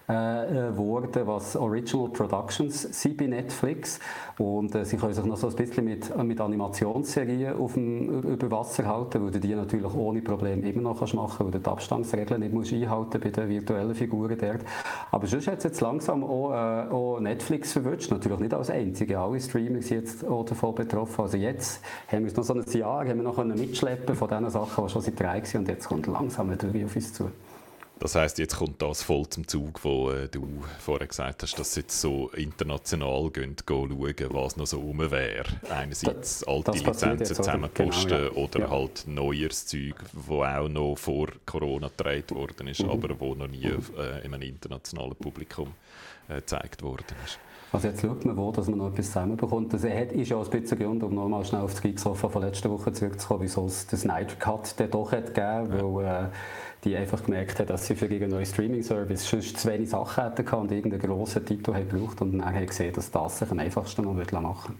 äh, 0.07 0.71
geworden, 0.71 1.21
was 1.25 1.55
Original 1.55 2.09
Productions 2.09 2.81
sind 2.81 3.17
bei 3.17 3.27
Netflix. 3.27 3.99
Und 4.37 4.73
äh, 4.75 4.85
sie 4.85 4.97
können 4.97 5.13
sich 5.13 5.25
noch 5.25 5.37
so 5.37 5.47
ein 5.47 5.55
bisschen 5.55 5.85
mit, 5.85 6.15
mit 6.23 6.39
Animationsserien 6.41 7.55
auf 7.55 7.73
dem, 7.73 8.21
über 8.21 8.51
Wasser 8.51 8.85
halten, 8.85 9.23
weil 9.23 9.31
du 9.31 9.39
die 9.39 9.53
natürlich 9.53 9.93
ohne 9.93 10.21
Probleme 10.21 10.67
immer 10.67 10.81
noch 10.81 10.99
kannst 10.99 11.13
machen 11.13 11.35
kannst, 11.37 11.45
weil 11.45 11.51
du 11.51 11.59
die 11.59 11.69
Abstandsregeln 11.69 12.41
nicht 12.41 12.53
musst 12.53 12.73
einhalten 12.73 13.19
bei 13.21 13.29
den 13.29 13.49
virtuellen 13.49 13.95
Figuren 13.95 14.37
dort. 14.39 14.61
Aber 15.11 15.27
sonst 15.27 15.47
hat 15.47 15.59
es 15.59 15.65
jetzt 15.65 15.81
langsam 15.81 16.23
auch, 16.23 16.51
äh, 16.51 16.89
auch 16.89 17.19
Netflix 17.19 17.73
verwünscht, 17.73 18.11
natürlich 18.11 18.39
nicht 18.39 18.53
als 18.53 18.62
einzige. 18.69 19.19
Alle 19.19 19.39
Streamer 19.39 19.81
sind 19.81 20.01
jetzt 20.01 20.25
auch 20.25 20.45
davon 20.45 20.75
betroffen. 20.75 21.21
Also 21.21 21.37
jetzt 21.37 21.81
haben 22.07 22.19
wir 22.19 22.29
uns 22.29 22.35
noch 22.35 22.43
so 22.43 22.53
ein 22.53 22.79
Jahr 22.79 23.07
haben 23.07 23.17
wir 23.17 23.23
noch 23.23 23.43
mitschleppen 23.43 24.15
von 24.15 24.29
den 24.29 24.49
Sachen, 24.49 24.85
die 24.85 24.91
schon 24.91 25.01
seit 25.01 25.19
drei 25.19 25.41
waren 25.41 25.59
und 25.59 25.67
jetzt 25.67 25.87
kommt 25.87 26.07
langsam 26.07 26.51
wieder 26.51 26.67
auf 26.85 26.95
uns 26.95 27.13
zu. 27.13 27.29
Das 28.03 28.15
heißt, 28.15 28.37
jetzt 28.39 28.57
kommt 28.57 28.81
das 28.81 29.01
voll 29.01 29.27
zum 29.29 29.47
Zug, 29.47 29.83
wo 29.83 30.11
äh, 30.11 30.27
du 30.27 30.45
vorher 30.79 31.07
gesagt 31.07 31.43
hast, 31.43 31.57
dass 31.57 31.73
sie 31.73 31.81
jetzt 31.81 32.01
so 32.01 32.29
international 32.31 33.29
gehen, 33.29 33.55
gehen 33.65 33.89
schauen, 33.89 34.33
was 34.33 34.57
noch 34.57 34.67
so 34.67 34.81
rum 34.81 34.99
wäre. 35.09 35.45
Einerseits 35.69 36.39
das, 36.39 36.43
alte 36.43 36.71
das 36.71 36.83
Lizenzen 36.83 37.35
zusammenposten 37.35 38.09
genau, 38.09 38.23
ja. 38.23 38.31
oder 38.31 38.59
ja. 38.59 38.69
halt 38.69 39.03
neues 39.07 39.67
Zeug, 39.67 39.95
wo 40.11 40.43
auch 40.43 40.67
noch 40.67 40.95
vor 40.97 41.29
Corona 41.45 41.89
gedreht 41.95 42.31
worden 42.31 42.67
ist, 42.67 42.83
mhm. 42.83 42.89
aber 42.89 43.17
wo 43.19 43.35
noch 43.35 43.47
nie 43.47 43.67
äh, 43.67 44.25
in 44.25 44.33
einem 44.33 44.41
internationalen 44.41 45.15
Publikum 45.15 45.73
äh, 46.27 46.35
gezeigt 46.35 46.81
worden 46.81 47.15
ist. 47.25 47.39
Also 47.73 47.87
jetzt 47.87 48.01
schaut 48.01 48.23
man, 48.23 48.37
wo 48.37 48.51
dass 48.51 48.67
man 48.67 48.77
noch 48.77 48.91
etwas 48.91 49.07
zusammenbekommt. 49.07 49.73
Das 49.73 49.83
ist 49.83 50.29
ja 50.29 50.37
auch 50.37 50.45
ein 50.45 50.61
bisschen 50.61 50.77
Grund, 50.77 51.01
um 51.01 51.15
nochmal 51.15 51.43
schnell 51.43 51.61
auf 51.61 51.71
das 51.71 51.81
Geeksofa 51.81 52.29
von 52.29 52.43
letzter 52.43 52.69
Woche 52.69 52.93
zurückzukommen, 52.93 53.41
wieso 53.41 53.65
es 53.65 53.87
den 53.87 53.97
Snyder 53.97 54.35
Cut 54.35 54.79
dann 54.79 54.91
doch 54.91 55.11
hat 55.11 55.33
gegeben, 55.33 55.95
weil 55.97 56.05
äh, 56.05 56.29
die 56.83 56.95
einfach 56.95 57.23
gemerkt 57.23 57.59
haben, 57.59 57.67
dass 57.67 57.87
sie 57.87 57.95
für 57.95 58.05
ihren 58.05 58.29
neuen 58.29 58.45
Streaming-Service 58.45 59.27
schon 59.27 59.41
zu 59.41 59.67
wenig 59.67 59.89
Sachen 59.89 60.23
hätten 60.23 60.47
und 60.53 60.71
irgendeinen 60.71 61.01
grossen 61.01 61.43
Titel 61.47 61.73
haben 61.73 61.89
gebraucht 61.89 62.21
und 62.21 62.37
dann 62.37 62.45
haben 62.45 62.63
gesehen, 62.63 62.93
dass 62.93 63.09
das 63.09 63.39
sich 63.39 63.49
am 63.49 63.57
einfachsten 63.57 64.03
noch 64.03 64.41
machen 64.41 64.75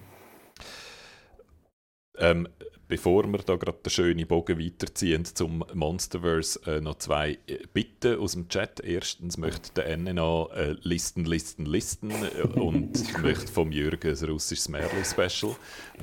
ähm, 2.20 2.48
bevor 2.88 3.28
wir 3.28 3.40
da 3.40 3.56
gerade 3.56 3.78
den 3.84 3.90
schönen 3.90 4.28
Bogen 4.28 4.60
weiterziehen 4.60 5.26
zum 5.26 5.64
Monsterverse, 5.74 6.60
äh, 6.66 6.82
noch 6.82 6.96
zwei 7.00 7.38
äh, 7.48 7.60
Bitten 7.74 8.20
aus 8.20 8.34
dem 8.34 8.48
Chat. 8.50 8.80
Erstens 8.80 9.38
möchte 9.38 9.74
der 9.74 9.98
NNA 9.98 10.48
äh, 10.54 10.76
Listen, 10.82 11.26
Listen, 11.26 11.66
Listen 11.66 12.12
äh, 12.12 12.42
und 12.60 13.18
möchte 13.24 13.52
vom 13.52 13.72
Jürgen 13.72 14.16
ein 14.16 14.26
russisches 14.30 14.70
Märli-Special 14.70 15.56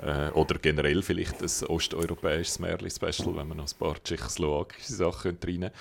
äh, 0.02 0.30
oder 0.30 0.58
generell 0.58 1.02
vielleicht 1.02 1.42
ein 1.42 1.66
osteuropäisches 1.66 2.58
Märli-Special, 2.58 3.36
wenn 3.36 3.48
man 3.48 3.58
noch 3.58 3.72
ein 3.72 3.78
paar 3.78 4.02
tschechoslowakische 4.02 4.92
Sachen 4.92 5.38
reinnehmen 5.42 5.72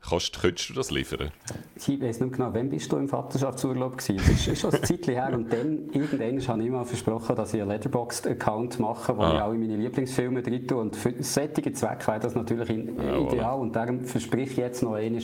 Kannst, 0.00 0.40
könntest 0.40 0.70
du 0.70 0.74
das 0.74 0.90
liefern? 0.90 1.30
Ich 1.76 2.00
weiß 2.00 2.20
nicht 2.20 2.32
genau, 2.32 2.50
wann 2.52 2.70
bist 2.70 2.90
du 2.90 2.96
im 2.96 3.08
Vaterschaftsurlaub 3.08 3.98
gewesen? 3.98 4.16
Das 4.16 4.46
ist 4.46 4.60
schon 4.60 4.72
ein 4.72 4.82
Zeitchen 4.84 5.14
her 5.14 5.30
und 5.34 5.52
dann, 5.52 5.90
irgendwann 5.92 6.48
habe 6.48 6.64
ich 6.64 6.70
mal 6.70 6.84
versprochen, 6.84 7.36
dass 7.36 7.52
ich 7.52 7.60
einen 7.60 7.70
Letterboxd-Account 7.70 8.78
mache, 8.78 9.16
wo 9.16 9.22
ah. 9.22 9.34
ich 9.34 9.40
alle 9.40 9.58
meine 9.58 9.76
Lieblingsfilme 9.76 10.42
drin 10.42 10.66
tue 10.66 10.78
und 10.78 10.96
für 10.96 11.12
solche 11.22 11.72
Zwecke 11.72 12.06
wäre 12.06 12.20
das 12.20 12.34
natürlich 12.34 12.70
ideal 12.70 13.36
ja, 13.36 13.52
und 13.52 13.74
darum 13.74 14.04
verspreche 14.04 14.50
ich 14.50 14.56
jetzt 14.56 14.82
noch 14.82 14.94
einmal, 14.94 15.22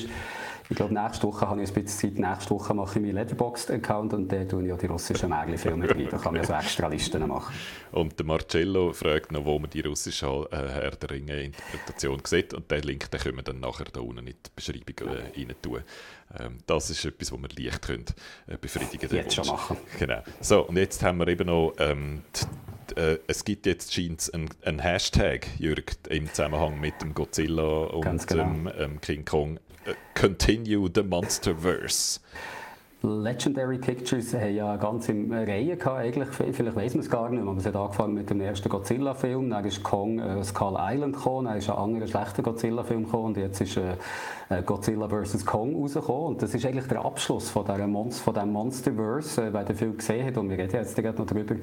ich 0.68 0.76
glaube, 0.76 0.94
nächste 0.94 1.26
Woche 1.26 1.48
habe 1.48 1.62
ich 1.62 1.68
ein 1.68 1.84
bisschen 1.84 2.14
Zeit. 2.14 2.18
Nächste 2.18 2.50
Woche 2.50 2.72
mache 2.72 2.98
ich 2.98 3.04
meinen 3.04 3.14
Letterboxd-Account 3.16 4.14
und 4.14 4.32
dann 4.32 4.48
tue 4.48 4.66
ich 4.66 4.72
auch 4.72 4.78
die 4.78 4.86
russischen 4.86 5.28
Märchen-Filme 5.28 5.88
rein. 5.88 6.08
Da 6.10 6.16
kann 6.16 6.34
ich 6.36 6.40
also 6.40 6.54
extra 6.54 6.88
Listen 6.88 7.26
machen. 7.26 7.54
Und 7.92 8.18
der 8.18 8.26
Marcello 8.26 8.92
fragt 8.92 9.30
noch, 9.30 9.44
wo 9.44 9.58
man 9.58 9.68
die 9.68 9.80
russische 9.80 10.26
äh, 10.50 10.56
Herr 10.56 10.92
der 10.92 11.10
Ringe-Interpretation 11.10 12.20
sieht. 12.24 12.54
Und 12.54 12.70
den 12.70 12.82
Link 12.82 13.10
den 13.10 13.20
können 13.20 13.36
wir 13.36 13.42
dann 13.42 13.60
nachher 13.60 13.84
da 13.92 14.00
unten 14.00 14.26
in 14.26 14.34
die 14.34 14.50
Beschreibung 14.56 15.08
äh, 15.08 15.38
rein 15.38 15.54
tun. 15.60 15.82
Ähm, 16.40 16.58
das 16.66 16.88
ist 16.88 17.04
etwas, 17.04 17.30
was 17.30 17.40
wir 17.40 17.64
leicht 17.64 17.82
können, 17.82 18.06
äh, 18.46 18.56
befriedigen 18.56 19.08
können. 19.08 19.22
Jetzt 19.22 19.34
schon 19.34 19.46
machen. 19.46 19.76
Genau. 19.98 20.22
So, 20.40 20.66
und 20.66 20.76
jetzt 20.78 21.02
haben 21.02 21.18
wir 21.18 21.28
eben 21.28 21.46
noch 21.46 21.74
ähm, 21.78 22.22
die, 22.34 23.00
äh, 23.00 23.18
es 23.26 23.44
gibt 23.44 23.66
jetzt 23.66 23.92
scheint 23.92 24.32
einen, 24.32 24.48
einen 24.64 24.78
Hashtag, 24.78 25.46
Jürg, 25.58 25.92
im 26.08 26.28
Zusammenhang 26.28 26.80
mit 26.80 27.00
dem 27.02 27.14
Godzilla 27.14 27.84
und 27.84 28.26
genau. 28.26 28.44
dem 28.44 28.70
ähm, 28.78 29.00
King 29.00 29.24
Kong 29.24 29.58
continue 30.14 30.88
the 30.92 31.02
Monsterverse. 31.02 32.20
Legendary 33.04 33.78
Pictures 33.78 34.32
haben 34.32 34.54
ja 34.54 34.70
eine 34.70 34.78
ganze 34.78 35.12
Reihe 35.12 35.76
gehabt, 35.76 35.98
eigentlich. 35.98 36.28
Vielleicht 36.28 36.74
weiß 36.74 36.94
man 36.94 37.04
es 37.04 37.10
gar 37.10 37.28
nicht, 37.28 37.42
aber 37.42 37.56
es 37.56 37.66
hat 37.66 37.76
angefangen 37.76 38.14
mit 38.14 38.30
dem 38.30 38.40
ersten 38.40 38.68
Godzilla-Film, 38.68 39.50
dann 39.50 39.64
ist 39.64 39.82
Kong 39.82 40.18
äh, 40.18 40.42
Skull 40.42 40.76
Island 40.78 41.14
gekommen, 41.14 41.46
dann 41.46 41.58
ist 41.58 41.68
ein 41.68 41.76
anderer 41.76 42.06
schlechter 42.06 42.42
Godzilla-Film 42.42 43.04
gekommen 43.04 43.24
und 43.26 43.36
jetzt 43.36 43.60
ist 43.60 43.76
äh, 43.76 43.96
Godzilla 44.62 45.08
vs. 45.08 45.44
Kong 45.44 45.74
rausgekommen. 45.74 46.26
Und 46.26 46.42
das 46.42 46.54
ist 46.54 46.64
eigentlich 46.66 46.86
der 46.86 47.04
Abschluss 47.04 47.50
von, 47.50 47.64
dieser 47.64 47.88
von 47.88 48.34
diesem 48.34 48.52
Monsterverse, 48.52 49.46
äh, 49.46 49.52
wer 49.52 49.64
den 49.64 49.76
Film 49.76 49.96
gesehen 49.96 50.26
hat, 50.26 50.36
und 50.36 50.50
wir 50.50 50.58
reden 50.58 50.76
jetzt 50.76 50.96
gerade 50.96 51.18
noch 51.18 51.26
darüber, 51.26 51.54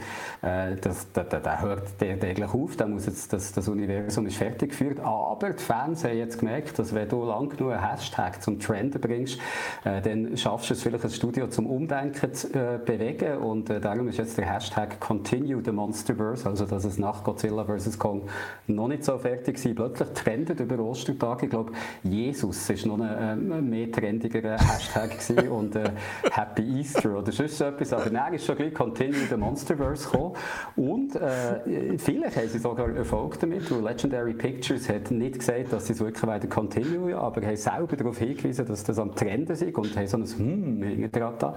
äh, 0.41 0.75
das, 0.75 1.11
der, 1.11 1.23
der, 1.25 1.61
hört 1.61 1.83
der, 1.99 2.17
der 2.17 2.29
eigentlich 2.29 2.53
auf, 2.53 2.75
der 2.75 2.87
muss 2.87 3.05
jetzt, 3.05 3.31
das, 3.33 3.51
das 3.51 3.67
Universum 3.67 4.25
ist 4.25 4.37
fertig 4.37 4.71
geführt. 4.71 4.99
Aber 4.99 5.51
die 5.51 5.63
Fans 5.63 6.03
haben 6.03 6.17
jetzt 6.17 6.39
gemerkt, 6.39 6.77
dass 6.79 6.93
wenn 6.93 7.07
du 7.07 7.23
lang 7.25 7.49
genug 7.49 7.71
einen 7.71 7.89
Hashtag 7.89 8.41
zum 8.41 8.59
Trend 8.59 8.99
bringst, 8.99 9.39
äh, 9.83 10.01
dann 10.01 10.35
schaffst 10.37 10.69
du 10.69 10.73
es 10.73 10.83
vielleicht 10.83 11.03
ein 11.03 11.11
Studio 11.11 11.47
zum 11.47 11.65
Umdenken 11.65 12.33
zu 12.33 12.47
äh, 12.53 12.79
bewegen. 12.83 13.37
Und 13.37 13.69
äh, 13.69 13.79
darum 13.79 14.07
ist 14.07 14.17
jetzt 14.17 14.37
der 14.37 14.51
Hashtag 14.51 14.99
Continue 14.99 15.61
the 15.63 15.71
Monsterverse, 15.71 16.47
also 16.47 16.65
dass 16.65 16.85
es 16.85 16.97
nach 16.97 17.23
Godzilla 17.23 17.65
vs. 17.65 17.97
Kong 17.97 18.23
noch 18.67 18.87
nicht 18.87 19.03
so 19.03 19.17
fertig 19.17 19.63
war, 19.65 19.73
plötzlich 19.73 20.09
trendet 20.09 20.59
über 20.59 20.79
Ostertag. 20.79 21.43
Ich 21.43 21.49
glaube, 21.49 21.71
Jesus 22.03 22.69
ist 22.69 22.80
noch 22.85 22.99
ein 22.99 23.51
äh, 23.51 23.61
mehr 23.61 23.91
trendiger 23.91 24.57
Hashtag 24.57 25.17
und 25.49 25.75
äh, 25.75 25.91
Happy 26.31 26.79
Easter 26.79 27.17
oder 27.17 27.31
sonst 27.31 27.57
so 27.57 27.65
etwas. 27.65 27.93
Aber 27.93 28.09
dann 28.09 28.33
ist 28.33 28.45
schon 28.45 28.55
gleich 28.55 28.73
Continue 28.73 29.27
the 29.29 29.37
Monsterverse 29.37 30.09
gekommen. 30.09 30.35
Und 30.75 31.15
äh, 31.15 31.97
vielleicht 31.97 32.37
haben 32.37 32.47
sie 32.47 32.59
sogar 32.59 32.89
Erfolg 32.89 33.39
damit, 33.39 33.69
weil 33.71 33.81
Legendary 33.81 34.33
Pictures 34.33 34.89
hat 34.89 35.11
nicht 35.11 35.39
gesagt, 35.39 35.73
dass 35.73 35.87
sie 35.87 35.93
es 35.93 35.99
wirklich 35.99 36.25
weiter 36.25 36.47
continue, 36.47 37.17
aber 37.17 37.45
haben 37.45 37.55
selber 37.55 37.95
darauf 37.95 38.17
hingewiesen, 38.17 38.65
dass 38.65 38.83
das 38.83 38.99
am 38.99 39.15
Trenden 39.15 39.53
ist 39.53 39.63
und 39.77 39.95
haben 39.95 40.07
so 40.07 40.17
ein 40.17 40.25
Hm 40.25 40.83
hinten 40.83 41.11
dran. 41.11 41.53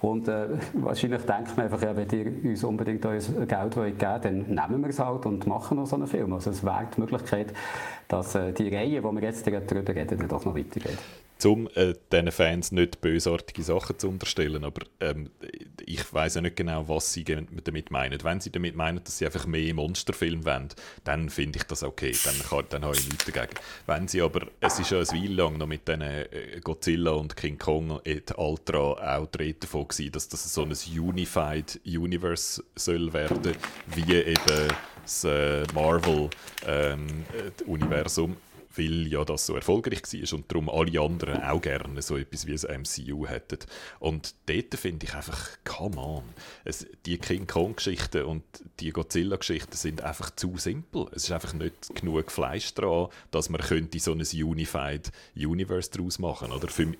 Und 0.00 0.28
äh, 0.28 0.48
wahrscheinlich 0.74 1.22
denkt 1.22 1.56
man 1.56 1.66
einfach, 1.66 1.82
ja, 1.82 1.96
wenn 1.96 2.08
ihr 2.10 2.50
uns 2.50 2.64
unbedingt 2.64 3.04
euer 3.06 3.18
Geld 3.18 3.76
wollt 3.76 3.98
geben 3.98 4.20
dann 4.22 4.38
nehmen 4.46 4.82
wir 4.82 4.90
es 4.90 4.98
halt 4.98 5.26
und 5.26 5.46
machen 5.46 5.76
noch 5.76 5.86
so 5.86 5.96
einen 5.96 6.06
Film. 6.06 6.32
Also 6.32 6.50
es 6.50 6.64
wäre 6.64 6.86
die 6.94 7.00
Möglichkeit, 7.00 7.52
dass 8.08 8.34
äh, 8.34 8.52
die 8.52 8.74
Reihe, 8.74 9.00
die 9.00 9.02
wir 9.02 9.22
jetzt 9.22 9.46
darüber 9.46 9.94
reden, 9.94 10.28
doch 10.28 10.44
noch 10.44 10.54
weitergeht 10.54 10.98
um 11.46 11.68
äh, 11.74 11.94
diesen 12.12 12.32
Fans 12.32 12.72
nicht 12.72 13.00
bösartige 13.00 13.62
Sachen 13.62 13.98
zu 13.98 14.08
unterstellen, 14.08 14.64
aber 14.64 14.82
ähm, 15.00 15.30
ich 15.84 16.12
weiß 16.12 16.36
ja 16.36 16.40
nicht 16.40 16.56
genau, 16.56 16.88
was 16.88 17.12
sie 17.12 17.24
damit 17.24 17.90
meinen. 17.90 18.22
Wenn 18.22 18.40
sie 18.40 18.50
damit 18.50 18.76
meinen, 18.76 19.02
dass 19.02 19.18
sie 19.18 19.26
einfach 19.26 19.46
mehr 19.46 19.74
Monsterfilme 19.74 20.44
wollen, 20.44 20.68
dann 21.04 21.30
finde 21.30 21.58
ich 21.58 21.64
das 21.64 21.82
okay, 21.82 22.14
dann, 22.24 22.38
kann, 22.48 22.64
dann 22.70 22.84
habe 22.84 22.96
ich 22.96 23.08
nichts 23.08 23.24
dagegen. 23.24 23.54
Wenn 23.86 24.06
sie 24.08 24.22
aber, 24.22 24.46
es 24.60 24.78
ist 24.78 24.90
ja 24.90 25.00
ein 25.00 25.08
Weile 25.08 25.34
lang 25.34 25.58
noch 25.58 25.66
mit 25.66 25.88
diesen 25.88 26.02
äh, 26.02 26.60
Godzilla 26.62 27.12
und 27.12 27.36
King 27.36 27.58
Kong 27.58 28.00
et 28.04 28.32
Ultra 28.36 29.16
auch 29.16 29.26
die 29.26 29.58
davon 29.58 29.88
gewesen, 29.88 30.12
dass 30.12 30.28
das 30.28 30.52
so 30.52 30.62
ein 30.62 30.74
Unified 30.98 31.80
Universe 31.84 32.62
soll 32.74 33.12
werden, 33.12 33.54
wie 33.94 34.14
eben 34.14 34.72
das 35.02 35.24
äh, 35.24 35.64
Marvel-Universum. 35.74 38.30
Ähm, 38.30 38.36
weil 38.76 39.06
ja 39.06 39.24
das 39.24 39.46
so 39.46 39.54
erfolgreich 39.54 40.02
war 40.02 40.38
und 40.38 40.50
darum 40.50 40.68
alle 40.68 41.00
anderen 41.00 41.42
auch 41.42 41.60
gerne 41.60 42.02
so 42.02 42.16
etwas 42.16 42.46
wie 42.46 42.68
ein 42.68 42.82
MCU 42.82 43.26
hätten. 43.26 43.58
Und 43.98 44.34
dort 44.46 44.74
finde 44.74 45.06
ich 45.06 45.14
einfach, 45.14 45.50
come 45.64 45.96
on, 45.96 46.24
es, 46.64 46.86
die 47.06 47.18
King 47.18 47.46
Kong-Geschichten 47.46 48.24
und 48.24 48.44
die 48.80 48.90
Godzilla-Geschichten 48.90 49.76
sind 49.76 50.02
einfach 50.02 50.30
zu 50.34 50.56
simpel. 50.56 51.06
Es 51.12 51.24
ist 51.24 51.32
einfach 51.32 51.52
nicht 51.52 51.94
genug 51.94 52.30
Fleisch 52.30 52.74
dran, 52.74 53.08
dass 53.30 53.48
man 53.48 53.60
könnte 53.60 53.98
so 53.98 54.12
ein 54.12 54.20
Unified 54.20 55.12
Universe 55.36 55.90
daraus 55.90 56.18
machen. 56.18 56.50
Für, 56.68 56.86
die 56.86 56.96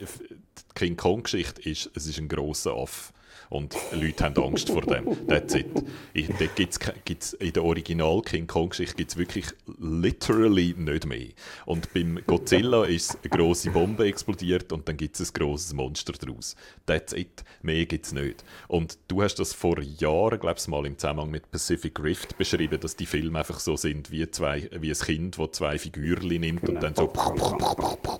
King 0.74 0.96
Kong-Geschichte 0.96 1.62
ist, 1.68 1.90
es 1.94 2.06
ist 2.06 2.18
ein 2.18 2.28
grosser 2.28 2.74
Aff 2.74 3.12
und 3.50 3.76
Leute 3.92 4.24
haben 4.24 4.42
Angst 4.42 4.70
vor 4.70 4.82
dem. 4.82 5.26
That's 5.26 5.54
it. 5.54 5.66
Ich, 6.12 6.28
gibt's, 6.54 6.78
gibt's, 7.04 7.32
in 7.34 7.52
der 7.52 7.64
Original 7.64 8.22
King 8.22 8.46
Kong-Geschichte 8.46 8.96
gibt 8.96 9.10
es 9.12 9.16
wirklich 9.16 9.46
literally 9.78 10.74
nicht 10.76 11.06
mehr. 11.06 11.28
Und 11.66 11.92
beim 11.92 12.20
Godzilla 12.26 12.84
ist 12.84 13.18
eine 13.22 13.30
grosse 13.30 13.70
Bombe 13.70 14.06
explodiert 14.06 14.72
und 14.72 14.88
dann 14.88 14.96
gibt 14.96 15.18
es 15.18 15.30
ein 15.30 15.34
grosses 15.34 15.72
Monster 15.72 16.12
daraus. 16.12 16.56
That's 16.86 17.12
it. 17.12 17.44
Mehr 17.62 17.86
gibt 17.86 18.06
es 18.06 18.12
nicht. 18.12 18.44
Und 18.68 18.98
du 19.08 19.22
hast 19.22 19.36
das 19.36 19.52
vor 19.52 19.80
Jahren, 19.80 20.38
glaube 20.38 20.56
ich, 20.58 20.68
mal 20.68 20.86
im 20.86 20.98
Zusammenhang 20.98 21.30
mit 21.30 21.50
Pacific 21.50 21.98
Rift 22.00 22.38
beschrieben, 22.38 22.80
dass 22.80 22.96
die 22.96 23.06
Filme 23.06 23.38
einfach 23.38 23.60
so 23.60 23.76
sind 23.76 24.10
wie, 24.10 24.30
zwei, 24.30 24.68
wie 24.72 24.90
ein 24.90 24.98
Kind, 24.98 25.38
das 25.38 25.52
zwei 25.52 25.78
Figürchen 25.78 26.40
nimmt 26.40 26.62
genau. 26.62 26.74
und 26.74 26.82
dann 26.82 26.94
so 26.94 27.12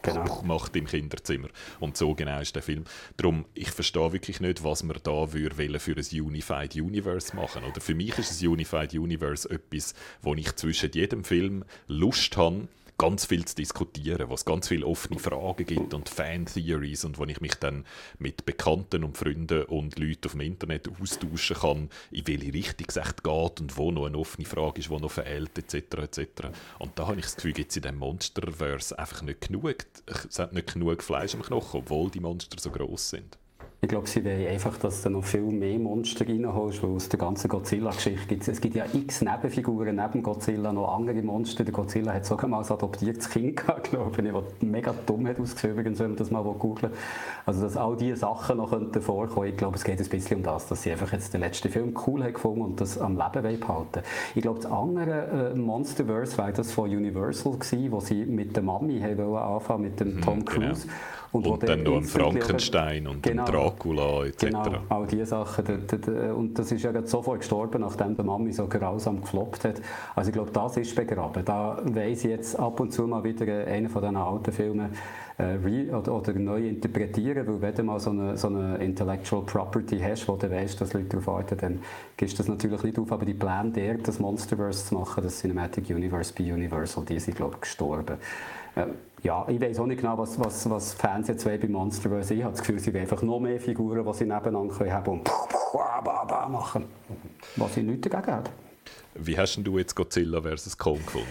genau. 0.03 0.43
macht 0.45 0.77
im 0.77 0.87
Kinderzimmer. 0.87 1.49
Und 1.81 1.97
so 1.97 2.15
genau 2.15 2.41
ist 2.41 2.55
der 2.55 2.63
Film. 2.63 2.85
Darum, 3.17 3.45
ich 3.55 3.71
verstehe 3.71 4.13
wirklich 4.13 4.41
nicht, 4.41 4.65
was 4.65 4.83
man 4.83 4.97
da 5.03 5.11
würde 5.33 5.79
für 5.79 5.97
ein 5.97 6.21
Unified 6.21 6.75
Universe 6.77 7.35
machen. 7.35 7.65
Oder 7.65 7.81
für 7.81 7.95
mich 7.95 8.19
ist 8.19 8.43
ein 8.43 8.49
Unified 8.49 8.95
Universe 8.95 9.49
etwas, 9.49 9.95
wo 10.23 10.35
ich 10.35 10.55
zwischen 10.57 10.91
jedem 10.93 11.25
Film 11.25 11.65
Lust 11.89 12.37
habe, 12.37 12.69
ganz 12.99 13.27
viel 13.27 13.45
zu 13.45 13.57
diskutieren, 13.57 14.29
wo 14.29 14.35
es 14.35 14.45
ganz 14.45 14.69
viele 14.69 14.87
offene 14.87 15.19
Fragen 15.19 15.67
gibt 15.67 15.95
und 15.95 16.09
Fan-Theories 16.09 17.05
und 17.05 17.19
wo 17.19 17.25
ich 17.25 17.41
mich 17.41 17.55
dann 17.57 17.85
mit 18.19 18.45
Bekannten 18.45 19.05
und 19.05 19.19
Freunden 19.19 19.65
und 19.65 19.99
Leuten 19.99 20.27
auf 20.27 20.33
dem 20.33 20.41
Internet 20.43 20.89
austauschen 21.01 21.57
kann, 21.57 21.91
in 22.11 22.27
welche 22.27 22.55
Richtung 22.55 22.87
es 22.89 22.97
echt 22.97 23.25
geht 23.25 23.61
und 23.61 23.77
wo 23.77 23.91
noch 23.91 24.07
eine 24.07 24.19
offene 24.19 24.47
Frage 24.47 24.81
ist, 24.81 24.91
wo 24.91 24.99
noch 24.99 25.11
verhält, 25.11 25.59
etc. 25.59 25.75
etc. 25.75 26.29
Und 26.79 26.99
da 26.99 27.09
habe 27.09 27.19
ich 27.19 27.25
das 27.25 27.37
Gefühl, 27.37 27.53
gibt 27.53 27.71
es 27.71 27.77
in 27.77 27.83
diesem 27.83 27.99
Monsterverse 27.99 28.99
einfach 28.99 29.23
nicht 29.23 29.49
genug, 29.49 29.87
es 30.29 30.39
hat 30.39 30.53
nicht 30.53 30.73
genug 30.73 31.03
Fleisch 31.03 31.35
am 31.35 31.43
Knochen, 31.43 31.81
obwohl 31.81 32.11
die 32.11 32.21
Monster 32.21 32.59
so 32.61 32.71
groß 32.71 33.11
sind. 33.11 33.39
Ich 33.85 33.89
glaube, 33.89 34.09
sie 34.09 34.25
wollen 34.25 34.47
einfach, 34.47 34.79
dass 34.79 35.03
du 35.03 35.11
noch 35.11 35.25
viel 35.25 35.43
mehr 35.43 35.79
Monster 35.79 36.27
reinholst, 36.27 36.83
weil 36.83 36.93
aus 36.93 37.11
der 37.11 37.19
ganzen 37.19 37.49
Godzilla-Geschichte 37.49 38.27
gibt 38.29 38.49
es, 38.49 38.59
gibt 38.59 38.77
ja 38.77 38.87
x 38.91 39.21
Nebenfiguren 39.21 39.97
neben 39.97 40.23
Godzilla, 40.23 40.73
noch 40.73 40.97
andere 40.97 41.21
Monster. 41.21 41.65
Der 41.65 41.75
Godzilla 41.75 42.15
hat 42.15 42.25
sogar 42.25 42.49
mal 42.49 42.65
ein 42.65 42.73
adoptiertes 42.73 43.29
Kind 43.29 43.57
gehabt, 43.59 43.91
glaube 43.91 44.23
ich, 44.23 44.33
was 44.33 44.45
mega 44.63 44.95
dumm 45.05 45.27
hat 45.27 45.39
ausgesehen, 45.39 45.75
übrigens, 45.75 45.99
wenn 45.99 46.13
man 46.13 46.17
das 46.17 46.31
mal 46.31 46.43
googeln 46.43 46.95
Also, 47.45 47.61
dass 47.61 47.77
all 47.77 47.95
diese 47.95 48.17
Sachen 48.17 48.57
noch 48.57 48.71
könnten 48.71 49.03
vorkommen, 49.03 49.49
ich 49.49 49.57
glaube, 49.59 49.77
es 49.77 49.85
geht 49.85 50.01
ein 50.01 50.09
bisschen 50.09 50.39
um 50.39 50.43
das, 50.43 50.67
dass 50.67 50.83
sie 50.83 50.91
einfach 50.91 51.13
jetzt 51.13 51.35
den 51.35 51.43
letzten 51.43 51.69
Film 51.69 51.95
cool 52.07 52.25
haben 52.25 52.33
gefunden 52.33 52.63
und 52.63 52.81
das 52.81 52.97
am 52.97 53.19
Leben 53.19 53.61
behalten 53.61 54.01
Ich 54.35 54.41
glaube, 54.41 54.61
das 54.61 54.73
andere 54.73 55.53
äh, 55.53 55.55
Monsterverse 55.55 56.39
war 56.39 56.51
das 56.53 56.73
von 56.73 56.89
Universal 56.89 57.53
gewesen, 57.53 57.93
wo 57.93 58.01
sie 58.01 58.25
mit 58.25 58.57
der 58.57 58.63
Mami 58.63 58.99
haben 59.01 59.37
anfangen, 59.37 59.83
mit 59.83 60.01
dem 60.01 60.15
mhm, 60.15 60.21
Tom 60.23 60.43
genau. 60.43 60.69
Cruise. 60.69 60.87
Genau. 60.87 60.95
Und, 61.35 61.49
und 61.49 61.69
dann 61.69 61.83
noch 61.83 61.97
ein 61.97 62.05
Frankenstein 62.05 63.09
und 63.09 63.21
genau, 63.21 63.45
Dracula 63.45 64.25
etc. 64.25 64.41
Genau, 64.45 64.63
all 64.89 65.05
diese 65.05 65.27
Sachen. 65.27 65.65
Und 66.33 66.57
das 66.57 66.71
ist 66.71 66.85
ja 66.85 66.93
sofort 67.05 67.41
gestorben, 67.41 67.81
nachdem 67.81 68.15
der 68.15 68.25
Mami 68.25 68.53
so 68.53 68.69
grausam 68.69 69.21
gefloppt 69.21 69.65
hat. 69.65 69.83
Also 70.15 70.29
ich 70.31 70.35
glaube, 70.35 70.53
das 70.53 70.77
ist 70.77 70.95
begraben. 70.95 71.45
Da 71.45 71.83
weiss 71.83 72.25
ich 72.25 72.31
jetzt 72.31 72.57
ab 72.57 72.79
und 72.79 72.93
zu 72.93 73.09
mal 73.09 73.25
wieder 73.25 73.67
einen 73.67 73.89
von 73.89 74.01
diesen 74.03 74.17
alten 74.17 74.53
Filmen 74.53 74.91
äh, 75.37 75.93
oder, 75.93 76.15
oder, 76.15 76.33
neu 76.35 76.69
interpretieren, 76.69 77.45
weil 77.49 77.61
wenn 77.61 77.75
du 77.75 77.83
mal 77.83 77.99
so 77.99 78.11
eine, 78.11 78.37
so 78.37 78.47
eine 78.47 78.77
Intellectual 78.77 79.43
Property 79.43 79.99
hast, 79.99 80.29
wo 80.29 80.37
du 80.37 80.49
weißt, 80.49 80.81
dass 80.81 80.93
Leute 80.93 81.09
darauf 81.09 81.27
warten, 81.27 81.59
dann 81.59 81.81
gehst 82.17 82.35
du 82.35 82.37
das 82.39 82.49
natürlich 82.49 82.81
nicht 82.85 82.97
auf. 82.97 83.11
Aber 83.11 83.25
die 83.25 83.35
Pläne, 83.35 83.73
der, 83.73 83.95
das 83.95 84.21
Monsterverse 84.21 84.87
zu 84.87 84.95
machen, 84.95 85.25
das 85.25 85.41
Cinematic 85.41 85.91
Universe 85.91 86.33
bei 86.33 86.53
Universal, 86.53 87.05
die 87.05 87.19
sind, 87.19 87.37
glaube 87.37 87.55
ich, 87.57 87.63
gestorben. 87.63 88.19
Äh, 88.77 88.87
ja, 89.25 89.47
ich 89.49 89.59
weiß 89.59 89.81
auch 89.81 89.87
nicht 89.87 90.03
genau, 90.03 90.19
was, 90.19 90.39
was, 90.39 90.69
was 90.69 90.93
Fans 90.93 91.29
jetzt 91.29 91.45
bei 91.45 91.59
Monsterverse 91.67 92.35
Ich 92.35 92.43
habe 92.43 92.53
das 92.53 92.61
Gefühl, 92.61 92.79
sie 92.79 92.93
wollen 92.93 93.03
einfach 93.03 93.23
noch 93.23 93.41
mehr 93.41 93.59
Figuren, 93.59 94.05
die 94.05 94.13
sie 94.13 94.27
nebeneinander 94.27 94.75
können 94.75 94.93
haben 94.93 95.13
und 95.13 95.31
machen. 96.51 96.85
Was 97.57 97.77
ich 97.79 97.85
nichts 97.85 98.09
dagegen 98.09 98.33
habe. 98.33 98.51
Wie 99.15 99.39
hast 99.39 99.57
du 99.57 99.79
jetzt 99.79 99.95
Godzilla 99.95 100.43
vs. 100.43 100.77
Kong 100.77 100.99
gefunden? 100.99 101.27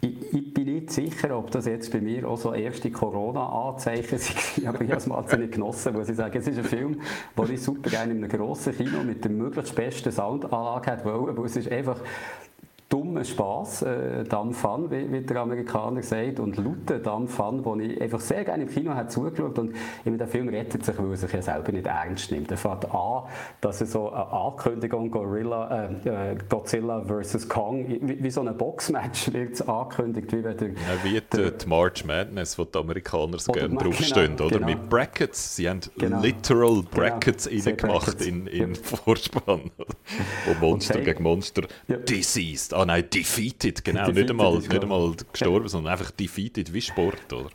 Ich, 0.00 0.34
ich, 0.34 0.54
bin 0.54 0.64
nicht 0.64 0.90
sicher, 0.90 1.38
ob 1.38 1.50
das 1.52 1.66
jetzt 1.66 1.90
bei 1.92 2.00
mir 2.00 2.28
auch 2.28 2.36
so 2.36 2.52
erste 2.52 2.90
Corona-Anzeichen 2.90 4.18
sind, 4.18 4.66
aber 4.66 4.80
ich 4.80 4.90
habe 4.90 5.00
es 5.00 5.06
mal 5.06 5.22
nicht 5.38 5.52
genossen, 5.52 5.94
muss 5.94 6.08
ich 6.08 6.16
sagen. 6.16 6.36
Es 6.36 6.48
ist 6.48 6.58
ein 6.58 6.64
Film, 6.64 7.00
den 7.38 7.50
ich 7.52 7.62
super 7.62 7.88
gerne 7.88 8.12
in 8.12 8.24
einem 8.24 8.30
grossen 8.30 8.76
Kino 8.76 9.02
mit 9.04 9.22
der 9.24 9.30
möglichst 9.30 9.74
besten 9.74 10.10
Soundanlage 10.10 10.90
hätte 10.90 11.04
wollen, 11.04 11.36
weil 11.36 11.44
es 11.46 11.56
ist 11.56 11.70
einfach 11.70 12.00
dummen 12.88 13.24
Spaß, 13.24 13.82
äh, 13.82 14.24
dann 14.24 14.52
Fun, 14.52 14.90
wie, 14.90 15.10
wie, 15.10 15.20
der 15.20 15.38
Amerikaner 15.38 16.02
sagt, 16.02 16.38
und 16.38 16.56
lauten 16.56 17.02
dann 17.02 17.26
Fun, 17.26 17.64
wo 17.64 17.74
ich 17.76 18.00
einfach 18.00 18.20
sehr 18.20 18.44
gerne 18.44 18.62
im 18.62 18.68
Kino 18.68 18.94
habe 18.94 19.08
zugeschaut 19.08 19.58
und 19.58 19.74
immer 20.04 20.18
der 20.18 20.28
Film 20.28 20.48
rettet 20.48 20.84
sich, 20.84 20.96
weil 20.96 21.10
er 21.10 21.16
sich 21.16 21.32
ja 21.32 21.42
selber 21.42 21.72
nicht 21.72 21.86
ernst 21.86 22.30
nimmt. 22.30 22.50
Er 22.50 22.56
fängt 22.56 22.84
an, 22.94 23.24
dass 23.60 23.80
er 23.80 23.88
so 23.88 24.10
eine 24.10 24.30
Ankündigung 24.30 25.10
Gorilla, 25.10 25.88
äh, 26.04 26.32
äh 26.32 26.36
Godzilla 26.48 27.02
vs. 27.02 27.48
Kong, 27.48 27.86
wie, 27.88 28.22
wie 28.22 28.30
so 28.30 28.40
ein 28.40 28.56
Boxmatch 28.56 29.32
wird 29.32 29.54
es 29.54 29.66
angekündigt, 29.66 30.32
wie 30.32 30.44
wenn 30.44 30.56
der, 30.56 30.68
ja, 30.68 30.74
wie 31.02 31.20
die, 31.20 31.58
die 31.58 31.68
March 31.68 32.04
Madness, 32.04 32.56
wo 32.56 32.64
die 32.64 32.78
Amerikaner 32.78 33.40
so 33.40 33.50
gerne 33.50 33.74
draufstehen, 33.74 34.36
genau, 34.36 34.46
oder? 34.46 34.58
Genau. 34.58 34.66
Mit 34.66 34.88
Brackets, 34.88 35.56
sie 35.56 35.68
haben 35.68 35.80
genau. 35.98 36.20
literal 36.20 36.82
genau. 36.82 36.88
Brackets 36.92 37.48
genau. 37.48 37.64
reingemacht 37.64 38.22
in, 38.22 38.46
in 38.46 38.74
ja. 38.74 38.80
Vorspann, 38.80 39.72
wo 40.46 40.66
Monster 40.66 41.00
gegen 41.00 41.24
Monster 41.24 41.62
ja. 41.88 41.96
deceased 41.96 42.75
Ah 42.76 42.84
nein, 42.84 43.08
defeated, 43.08 43.84
genau. 43.84 44.00
Defeated 44.06 44.16
nicht, 44.16 44.30
einmal, 44.30 44.58
nicht 44.58 44.82
einmal 44.82 45.14
gestorben, 45.32 45.68
sondern 45.68 45.92
einfach 45.92 46.10
defeated 46.10 46.72
wie 46.74 46.82
Sport, 46.82 47.32
oder? 47.32 47.48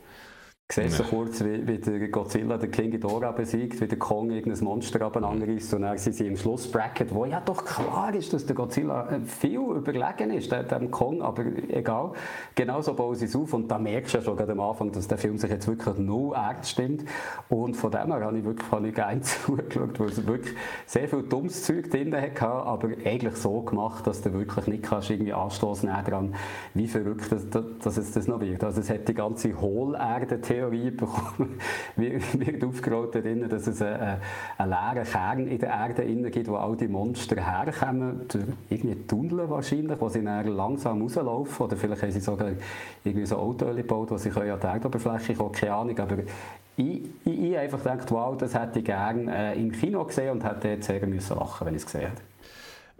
Siehst 0.71 0.97
so 0.97 1.03
kurz, 1.03 1.43
wie, 1.43 1.67
wie 1.67 1.77
der 1.77 2.07
Godzilla 2.07 2.57
den 2.57 2.71
King 2.71 2.91
Ghidorah 2.91 3.31
besiegt, 3.31 3.81
wie 3.81 3.87
der 3.87 3.99
Kong 3.99 4.31
irgendein 4.31 4.63
Monster 4.63 5.01
abeinanderreißt 5.01 5.73
und 5.73 5.81
dann 5.81 5.97
sind 5.97 6.13
sie 6.13 6.27
im 6.27 6.37
Schlussbracket, 6.37 7.13
wo 7.13 7.25
ja 7.25 7.41
doch 7.41 7.65
klar 7.65 8.13
ist, 8.15 8.31
dass 8.31 8.45
der 8.45 8.55
Godzilla 8.55 9.09
äh, 9.09 9.19
viel 9.21 9.59
überlegen 9.59 10.31
ist, 10.31 10.51
dem 10.51 10.89
Kong, 10.89 11.21
aber 11.21 11.43
egal. 11.69 12.11
Genauso 12.55 12.93
bauen 12.93 13.15
sie 13.15 13.25
es 13.25 13.35
auf 13.35 13.53
und 13.53 13.69
da 13.69 13.77
merkst 13.77 14.13
du 14.13 14.17
ja 14.19 14.23
schon 14.23 14.39
am 14.39 14.59
Anfang, 14.59 14.91
dass 14.91 15.07
der 15.07 15.17
Film 15.17 15.37
sich 15.37 15.49
jetzt 15.49 15.67
wirklich 15.67 15.97
null 15.97 16.35
ernst 16.35 16.71
stimmt 16.71 17.03
und 17.49 17.75
von 17.75 17.91
dem 17.91 18.13
her 18.13 18.21
habe 18.21 18.37
ich 18.37 18.45
wirklich 18.45 18.71
habe 18.71 18.87
ich 18.87 18.95
gerne 18.95 19.21
zugeschaut, 19.21 19.99
weil 19.99 20.07
es 20.07 20.25
wirklich 20.25 20.55
sehr 20.85 21.07
viel 21.07 21.23
dummes 21.23 21.63
Zeug 21.63 21.89
drin 21.89 22.15
hatte, 22.15 22.47
aber 22.47 22.89
eigentlich 23.03 23.35
so 23.35 23.61
gemacht, 23.61 24.07
dass 24.07 24.21
du 24.21 24.31
wirklich 24.33 24.67
nicht 24.67 24.83
kannst 24.83 25.09
irgendwie 25.09 25.33
Anstoß 25.33 25.83
nehmen 25.83 26.03
daran, 26.05 26.35
wie 26.73 26.87
verrückt 26.87 27.31
das, 27.31 27.47
dass 27.49 27.97
es 27.97 28.11
das 28.13 28.27
noch 28.27 28.39
wird. 28.39 28.63
Also 28.63 28.79
es 28.79 28.89
hat 28.89 29.07
die 29.07 29.13
ganze 29.13 29.59
Hohlerde-Theorie 29.59 30.60
Theorie 30.61 30.91
bekommen, 30.91 31.59
wird 31.95 32.63
aufgerollt 32.63 33.15
darin, 33.15 33.49
dass 33.49 33.67
es 33.67 33.81
einen, 33.81 34.19
einen 34.57 34.69
leeren 34.69 35.03
Kern 35.03 35.47
in 35.47 35.59
der 35.59 35.69
Erde 35.69 36.29
gibt, 36.29 36.47
wo 36.47 36.55
all 36.55 36.77
die 36.77 36.87
Monster 36.87 37.35
herkommen, 37.35 38.21
irgendwie 38.69 38.95
Tunnel 39.07 39.49
wahrscheinlich, 39.49 39.99
wo 39.99 40.09
sie 40.09 40.23
dann 40.23 40.47
langsam 40.47 41.01
rauslaufen, 41.01 41.65
oder 41.65 41.75
vielleicht 41.75 42.03
haben 42.03 42.11
sie 42.11 42.19
sogar 42.19 42.51
irgendwie 43.03 43.25
so 43.25 43.37
Autos 43.37 43.75
gebaut, 43.75 44.11
wo 44.11 44.17
sie 44.17 44.29
an 44.29 44.59
die 44.59 44.67
Erdoberfläche 44.67 45.33
kommen, 45.33 45.51
keine 45.51 45.73
Ahnung, 45.73 45.99
aber 45.99 46.17
ich, 46.77 47.01
ich, 47.25 47.39
ich 47.43 47.57
einfach 47.57 47.79
gedacht, 47.79 48.11
wow, 48.11 48.37
das 48.37 48.53
hätte 48.53 48.79
ich 48.79 48.85
gerne 48.85 49.53
äh, 49.53 49.59
im 49.59 49.71
Kino 49.71 50.03
gesehen 50.05 50.31
und 50.31 50.43
hätte 50.43 50.69
jetzt 50.69 50.87
sehr 50.87 51.05
müssen 51.05 51.37
lachen, 51.37 51.67
wenn 51.67 51.75
ich 51.75 51.81
es 51.81 51.85
gesehen 51.85 52.09
hätte. 52.09 52.30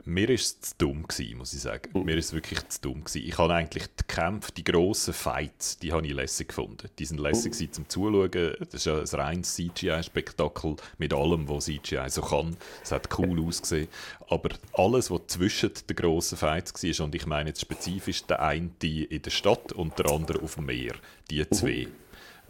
Mir 0.06 0.28
war 0.28 0.36
es 0.36 0.60
zu 0.60 0.74
dumm, 0.78 1.08
gewesen, 1.08 1.38
muss 1.38 1.54
ich 1.54 1.62
sagen. 1.62 1.90
Mhm. 1.94 2.06
Mir 2.06 2.18
ist 2.18 2.28
es 2.28 2.34
wirklich 2.34 2.68
zu 2.70 2.82
dumm. 2.82 3.04
Gewesen. 3.04 3.28
Ich 3.28 3.38
habe 3.38 3.54
eigentlich 3.54 3.86
die 3.88 4.04
Kämpfe, 4.08 4.52
die 4.52 4.64
grossen 4.64 5.14
Fights, 5.14 5.78
die 5.80 5.92
habe 5.92 6.06
ich 6.06 6.14
lässig 6.14 6.50
gefunden. 6.50 6.90
Die 6.98 7.06
sind 7.06 7.20
lässig 7.20 7.60
mhm. 7.60 7.72
zum 7.72 7.90
Zuschauen. 7.90 8.32
Das 8.32 8.74
ist 8.74 8.86
ja 8.86 9.00
ein 9.00 9.06
reines 9.06 9.56
CGI-Spektakel 9.56 10.76
mit 10.98 11.14
allem, 11.14 11.48
was 11.48 11.66
CGI 11.66 12.10
so 12.10 12.22
kann. 12.22 12.58
Es 12.84 12.92
hat 12.92 13.10
cool 13.20 13.46
ausgesehen. 13.46 13.88
Aber 14.30 14.50
alles, 14.74 15.12
was 15.12 15.22
zwischen 15.28 15.72
den 15.90 15.96
grossen 15.96 16.38
Fights 16.38 16.74
war, 16.74 17.06
und 17.06 17.16
ich 17.16 17.26
meine 17.26 17.50
jetzt 17.50 17.62
spezifisch 17.62 18.24
der 18.24 18.42
eine 18.42 18.70
in 18.82 19.22
der 19.22 19.32
Stadt 19.32 19.72
und 19.74 19.98
der 20.00 20.12
andere 20.12 20.42
auf 20.42 20.56
dem 20.56 20.66
Meer, 20.66 20.94
die 21.30 21.48
zwei. 21.50 21.88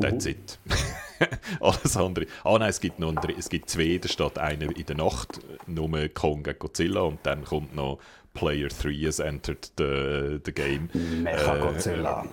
That's 0.02 0.26
it. 0.26 0.60
Alles 1.60 1.96
andere. 1.98 2.26
Ah 2.44 2.58
nein, 2.58 2.70
es 2.70 2.82
gibt, 2.82 3.00
noch 3.00 3.14
es 3.38 3.50
gibt 3.50 3.70
zwei 3.70 3.98
der 3.98 4.10
Stadt. 4.10 4.40
Eine 4.40 4.66
in 4.66 4.86
der 4.86 4.96
Nacht, 4.96 5.40
nur 5.68 5.90
Kong 6.10 6.44
gegen 6.44 6.60
Godzilla 6.60 7.02
und 7.02 7.20
dann 7.24 7.44
kommt 7.44 7.76
noch 7.76 8.00
Player 8.34 8.70
3 8.70 8.94
has 9.06 9.20
entered 9.20 9.72
the, 9.78 10.40
the 10.44 10.52
game. 10.52 10.90
Mecha 11.22 11.58
Godzilla. 11.58 12.24
Äh, 12.24 12.28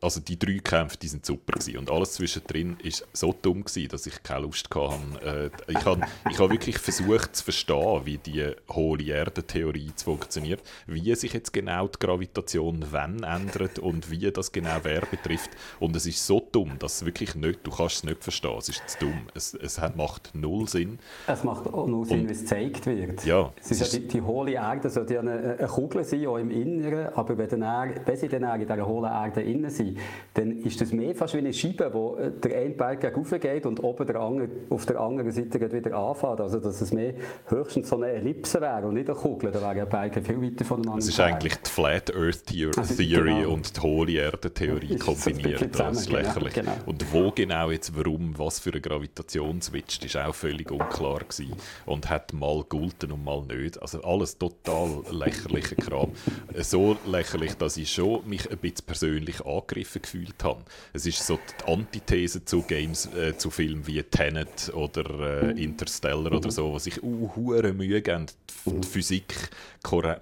also 0.00 0.20
die 0.20 0.38
drei 0.38 0.58
Kämpfe, 0.58 0.96
die 0.96 1.08
sind 1.08 1.24
super 1.24 1.58
gewesen. 1.58 1.78
und 1.78 1.90
alles 1.90 2.12
zwischendrin 2.12 2.76
ist 2.82 3.06
so 3.12 3.34
dumm 3.40 3.64
gewesen, 3.64 3.88
dass 3.88 4.06
ich 4.06 4.22
keine 4.22 4.42
Lust 4.42 4.68
hatte. 4.74 5.50
Äh, 5.68 5.72
ich 5.72 5.84
habe 5.84 6.02
ich 6.30 6.38
hab 6.38 6.50
wirklich 6.50 6.78
versucht 6.78 7.36
zu 7.36 7.44
verstehen, 7.44 8.00
wie 8.04 8.18
die 8.18 8.52
hohle 8.70 9.04
Erde-Theorie 9.04 9.92
funktioniert, 9.96 10.62
wie 10.86 11.14
sich 11.14 11.32
jetzt 11.32 11.52
genau 11.52 11.88
die 11.88 11.98
Gravitation 11.98 12.84
wann 12.90 13.22
ändert 13.22 13.78
und 13.78 14.10
wie 14.10 14.30
das 14.30 14.52
genau 14.52 14.78
wer 14.82 15.02
betrifft. 15.02 15.50
Und 15.80 15.96
es 15.96 16.06
ist 16.06 16.26
so 16.26 16.46
dumm, 16.52 16.78
dass 16.78 17.04
wirklich 17.04 17.34
nicht, 17.34 17.60
du 17.66 17.70
kannst 17.70 17.96
es 17.96 18.04
nicht 18.04 18.22
verstehen. 18.22 18.56
Es 18.58 18.68
ist 18.68 18.82
zu 18.88 19.06
dumm. 19.06 19.28
Es, 19.34 19.54
es 19.54 19.80
macht 19.96 20.34
null 20.34 20.68
Sinn. 20.68 20.98
Es 21.26 21.44
macht 21.44 21.66
auch 21.66 21.86
null 21.86 22.04
Sinn, 22.04 22.28
wie 22.28 22.32
es 22.32 22.40
gezeigt 22.40 22.86
wird. 22.86 23.24
Ja, 23.24 23.52
es 23.60 23.70
ist 23.70 23.92
ja 23.92 23.98
die, 23.98 24.08
die 24.08 24.22
hohle 24.22 24.52
Erde 24.52 24.90
sollte 24.90 25.14
ja 25.14 25.20
eine, 25.20 25.56
eine 25.58 25.68
Kugel 25.68 26.04
sein, 26.04 26.26
auch 26.26 26.36
im 26.36 26.50
Inneren, 26.50 27.12
aber 27.14 27.36
wenn, 27.36 27.48
dann, 27.60 27.94
wenn 28.04 28.16
sie 28.16 28.28
dann 28.28 28.60
in 28.60 28.66
dieser 28.66 28.86
hohlen 28.86 29.10
Erde 29.10 29.41
innen 29.44 29.70
sind, 29.70 29.98
dann 30.34 30.58
ist 30.58 30.80
das 30.80 30.92
mehr 30.92 31.14
fast 31.14 31.34
wie 31.34 31.38
eine 31.38 31.52
Scheibe, 31.52 31.90
wo 31.92 32.16
äh, 32.16 32.30
der 32.30 32.58
eine 32.58 32.70
Berg 32.70 33.00
gegen 33.00 33.40
geht 33.40 33.66
und 33.66 33.82
oben 33.82 34.06
der 34.06 34.16
andere, 34.16 34.48
auf 34.70 34.86
der 34.86 35.00
anderen 35.00 35.30
Seite 35.30 35.60
wieder 35.72 35.96
anfängt. 35.96 36.40
Also 36.40 36.60
dass 36.60 36.80
es 36.80 36.92
mehr 36.92 37.14
höchstens 37.48 37.88
so 37.88 37.96
eine 37.96 38.08
Ellipse 38.08 38.60
wäre 38.60 38.86
und 38.86 38.94
nicht 38.94 39.08
eine 39.08 39.18
Kugel, 39.18 39.50
da 39.50 39.60
wären 39.60 39.88
Berge 39.88 40.22
viel 40.22 40.42
weiter 40.42 40.64
voneinander. 40.64 40.98
Es 40.98 41.08
ist 41.08 41.20
eigentlich 41.20 41.54
die 41.56 41.70
Flat 41.70 42.14
Earth 42.14 42.46
Theory 42.46 42.72
also, 42.76 42.94
genau. 42.96 43.52
und 43.52 43.76
die 43.76 43.80
hohle 43.80 44.12
Erde 44.12 44.52
Theorie 44.52 44.96
kombiniert. 44.96 45.78
Das 45.78 46.00
ist 46.00 46.06
genau, 46.06 46.18
lächerlich. 46.20 46.54
Genau, 46.54 46.72
genau. 46.72 46.82
Und 46.86 47.12
wo 47.12 47.30
genau 47.30 47.70
jetzt, 47.70 47.96
warum, 47.96 48.38
was 48.38 48.60
für 48.60 48.70
eine 48.70 48.80
Gravitation 48.80 49.60
switcht, 49.60 50.04
ist 50.04 50.16
auch 50.16 50.34
völlig 50.34 50.70
unklar 50.70 51.20
gewesen 51.20 51.52
und 51.86 52.08
hat 52.10 52.32
mal 52.32 52.64
gulten 52.68 53.12
und 53.12 53.24
mal 53.24 53.42
nicht. 53.42 53.80
Also 53.80 54.02
alles 54.02 54.38
total 54.38 55.02
lächerlicher 55.10 55.76
Kram. 55.76 56.12
so 56.58 56.96
lächerlich, 57.06 57.54
dass 57.54 57.76
ich 57.76 57.90
schon 57.90 58.28
mich 58.28 58.50
ein 58.50 58.58
bisschen 58.58 58.86
persönlich 58.86 59.21
persönlich 59.22 59.44
angegriffen 59.46 60.02
gefühlt 60.02 60.44
habe. 60.44 60.62
Es 60.92 61.06
ist 61.06 61.26
so 61.26 61.38
die 61.38 61.72
Antithese 61.72 62.44
zu 62.44 62.62
Games, 62.62 63.06
äh, 63.14 63.36
zu 63.36 63.50
Filmen 63.50 63.86
wie 63.86 64.02
Tenet 64.02 64.72
oder 64.74 65.52
äh, 65.54 65.62
Interstellar 65.62 66.32
oder 66.32 66.50
so, 66.50 66.72
wo 66.72 66.78
sich 66.78 67.02
uh, 67.02 67.62
Mühe 67.72 68.02
geben, 68.02 68.26
die 68.64 68.86
Physik 68.86 69.50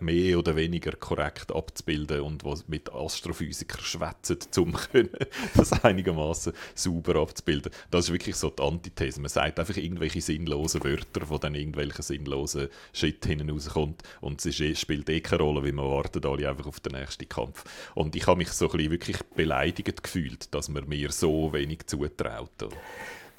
mehr 0.01 0.39
oder 0.39 0.57
weniger 0.57 0.93
korrekt 0.93 1.53
abzubilden 1.55 2.21
und 2.23 2.45
was 2.45 2.67
mit 2.67 2.93
Astrophysikern 2.93 3.83
schwätzen, 3.83 4.39
um 4.59 4.75
das 5.55 5.73
einigermaßen 5.85 6.53
sauber 6.75 7.17
abzubilden. 7.17 7.73
Das 7.91 8.07
ist 8.07 8.13
wirklich 8.13 8.37
so 8.37 8.51
die 8.51 8.63
Antithese. 8.63 9.21
Man 9.21 9.29
sagt 9.29 9.61
einfach 9.61 9.77
irgendwelche 9.77 10.21
sinnlosen 10.21 10.83
Wörter, 10.83 11.29
wo 11.29 11.39
dann 11.39 11.55
irgendwelche 11.55 12.03
sinnlosen 12.03 12.69
Shit 12.93 13.25
hinten 13.27 13.51
rauskommt 13.51 14.03
und 14.21 14.45
es 14.45 14.61
eh, 14.61 14.75
spielt 14.75 15.09
eh 15.11 15.21
keine 15.21 15.43
Rolle, 15.43 15.65
wie 15.65 15.73
man 15.73 15.87
wartet 15.87 16.25
alle 16.25 16.49
einfach 16.49 16.67
auf 16.67 16.81
den 16.81 16.93
nächsten 16.93 17.29
Kampf. 17.29 17.65
Und 17.95 18.17
ich 18.17 18.27
habe 18.27 18.39
mich 18.39 18.49
so 18.49 18.71
ein 18.71 18.77
bisschen 18.77 18.93
wirklich 18.93 19.19
beleidigt 19.37 20.03
gefühlt, 20.03 20.53
dass 20.55 20.69
man 20.69 20.89
mir 20.89 21.13
so 21.13 21.53
wenig 21.53 21.87
zutraut. 21.87 22.51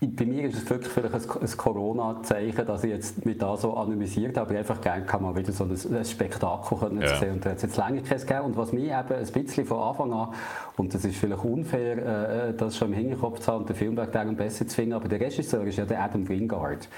Bei 0.03 0.25
mir 0.25 0.45
ist 0.45 0.57
es 0.57 0.67
wirklich 0.67 0.91
vielleicht 0.91 1.13
ein, 1.13 1.41
ein 1.41 1.57
Corona-Zeichen, 1.57 2.65
dass 2.65 2.83
ich 2.83 2.89
jetzt 2.89 3.23
mit 3.23 3.39
da 3.39 3.55
so 3.55 3.75
anonymisiert 3.75 4.35
habe, 4.35 4.49
aber 4.49 4.57
einfach 4.57 4.81
gerne 4.81 5.05
kann 5.05 5.21
mal 5.21 5.35
wieder 5.35 5.51
so 5.51 5.63
ein, 5.65 5.95
ein 5.95 6.05
Spektakel 6.05 6.75
können 6.75 7.01
ja. 7.01 7.19
sehen. 7.19 7.33
Und 7.33 7.45
da 7.45 7.51
hat 7.51 7.57
es 7.57 7.63
jetzt 7.63 7.77
länger 7.77 8.01
keins 8.01 8.25
gegeben. 8.25 8.45
Und 8.45 8.57
was 8.57 8.71
mich 8.73 8.85
eben 8.85 8.93
ein 8.93 9.27
bisschen 9.31 9.65
von 9.67 9.79
Anfang 9.79 10.11
an, 10.11 10.29
und 10.77 10.91
das 10.91 11.05
ist 11.05 11.17
vielleicht 11.17 11.43
unfair, 11.43 11.97
äh, 11.97 12.49
äh 12.49 12.53
das 12.55 12.77
schon 12.77 12.87
im 12.87 12.93
Hinterkopf 12.95 13.41
zu 13.41 13.51
haben, 13.51 13.67
den 13.67 13.75
Film 13.75 13.95
wegen 13.95 14.35
besser 14.35 14.67
zu 14.67 14.75
finden, 14.75 14.93
aber 14.93 15.07
der 15.07 15.19
Regisseur 15.19 15.63
ist 15.65 15.77
ja 15.77 15.85
der 15.85 16.01
Adam 16.01 16.27
Wingard. 16.27 16.89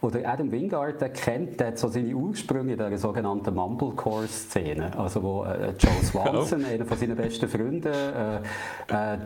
Oder 0.00 0.28
Adam 0.28 0.52
Wingard, 0.52 1.00
der 1.00 1.08
kennt 1.08 1.58
der 1.58 1.68
hat 1.68 1.78
so 1.78 1.88
seine 1.88 2.14
Ursprünge 2.14 2.72
in 2.72 2.78
der 2.78 2.96
sogenannten 2.98 3.54
Mumblecore-Szene. 3.54 4.96
Also 4.96 5.22
wo 5.22 5.44
äh, 5.44 5.72
Joe 5.78 5.92
Swanson, 6.02 6.64
oh. 6.64 6.72
einer 6.72 6.84
von 6.84 6.96
seinen 6.96 7.16
besten 7.16 7.48
Freunden, 7.48 7.92
äh, 7.92 9.14
äh, 9.14 9.18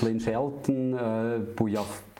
Lynn 0.00 0.20
Shelton, 0.20 0.94
äh, 0.94 1.40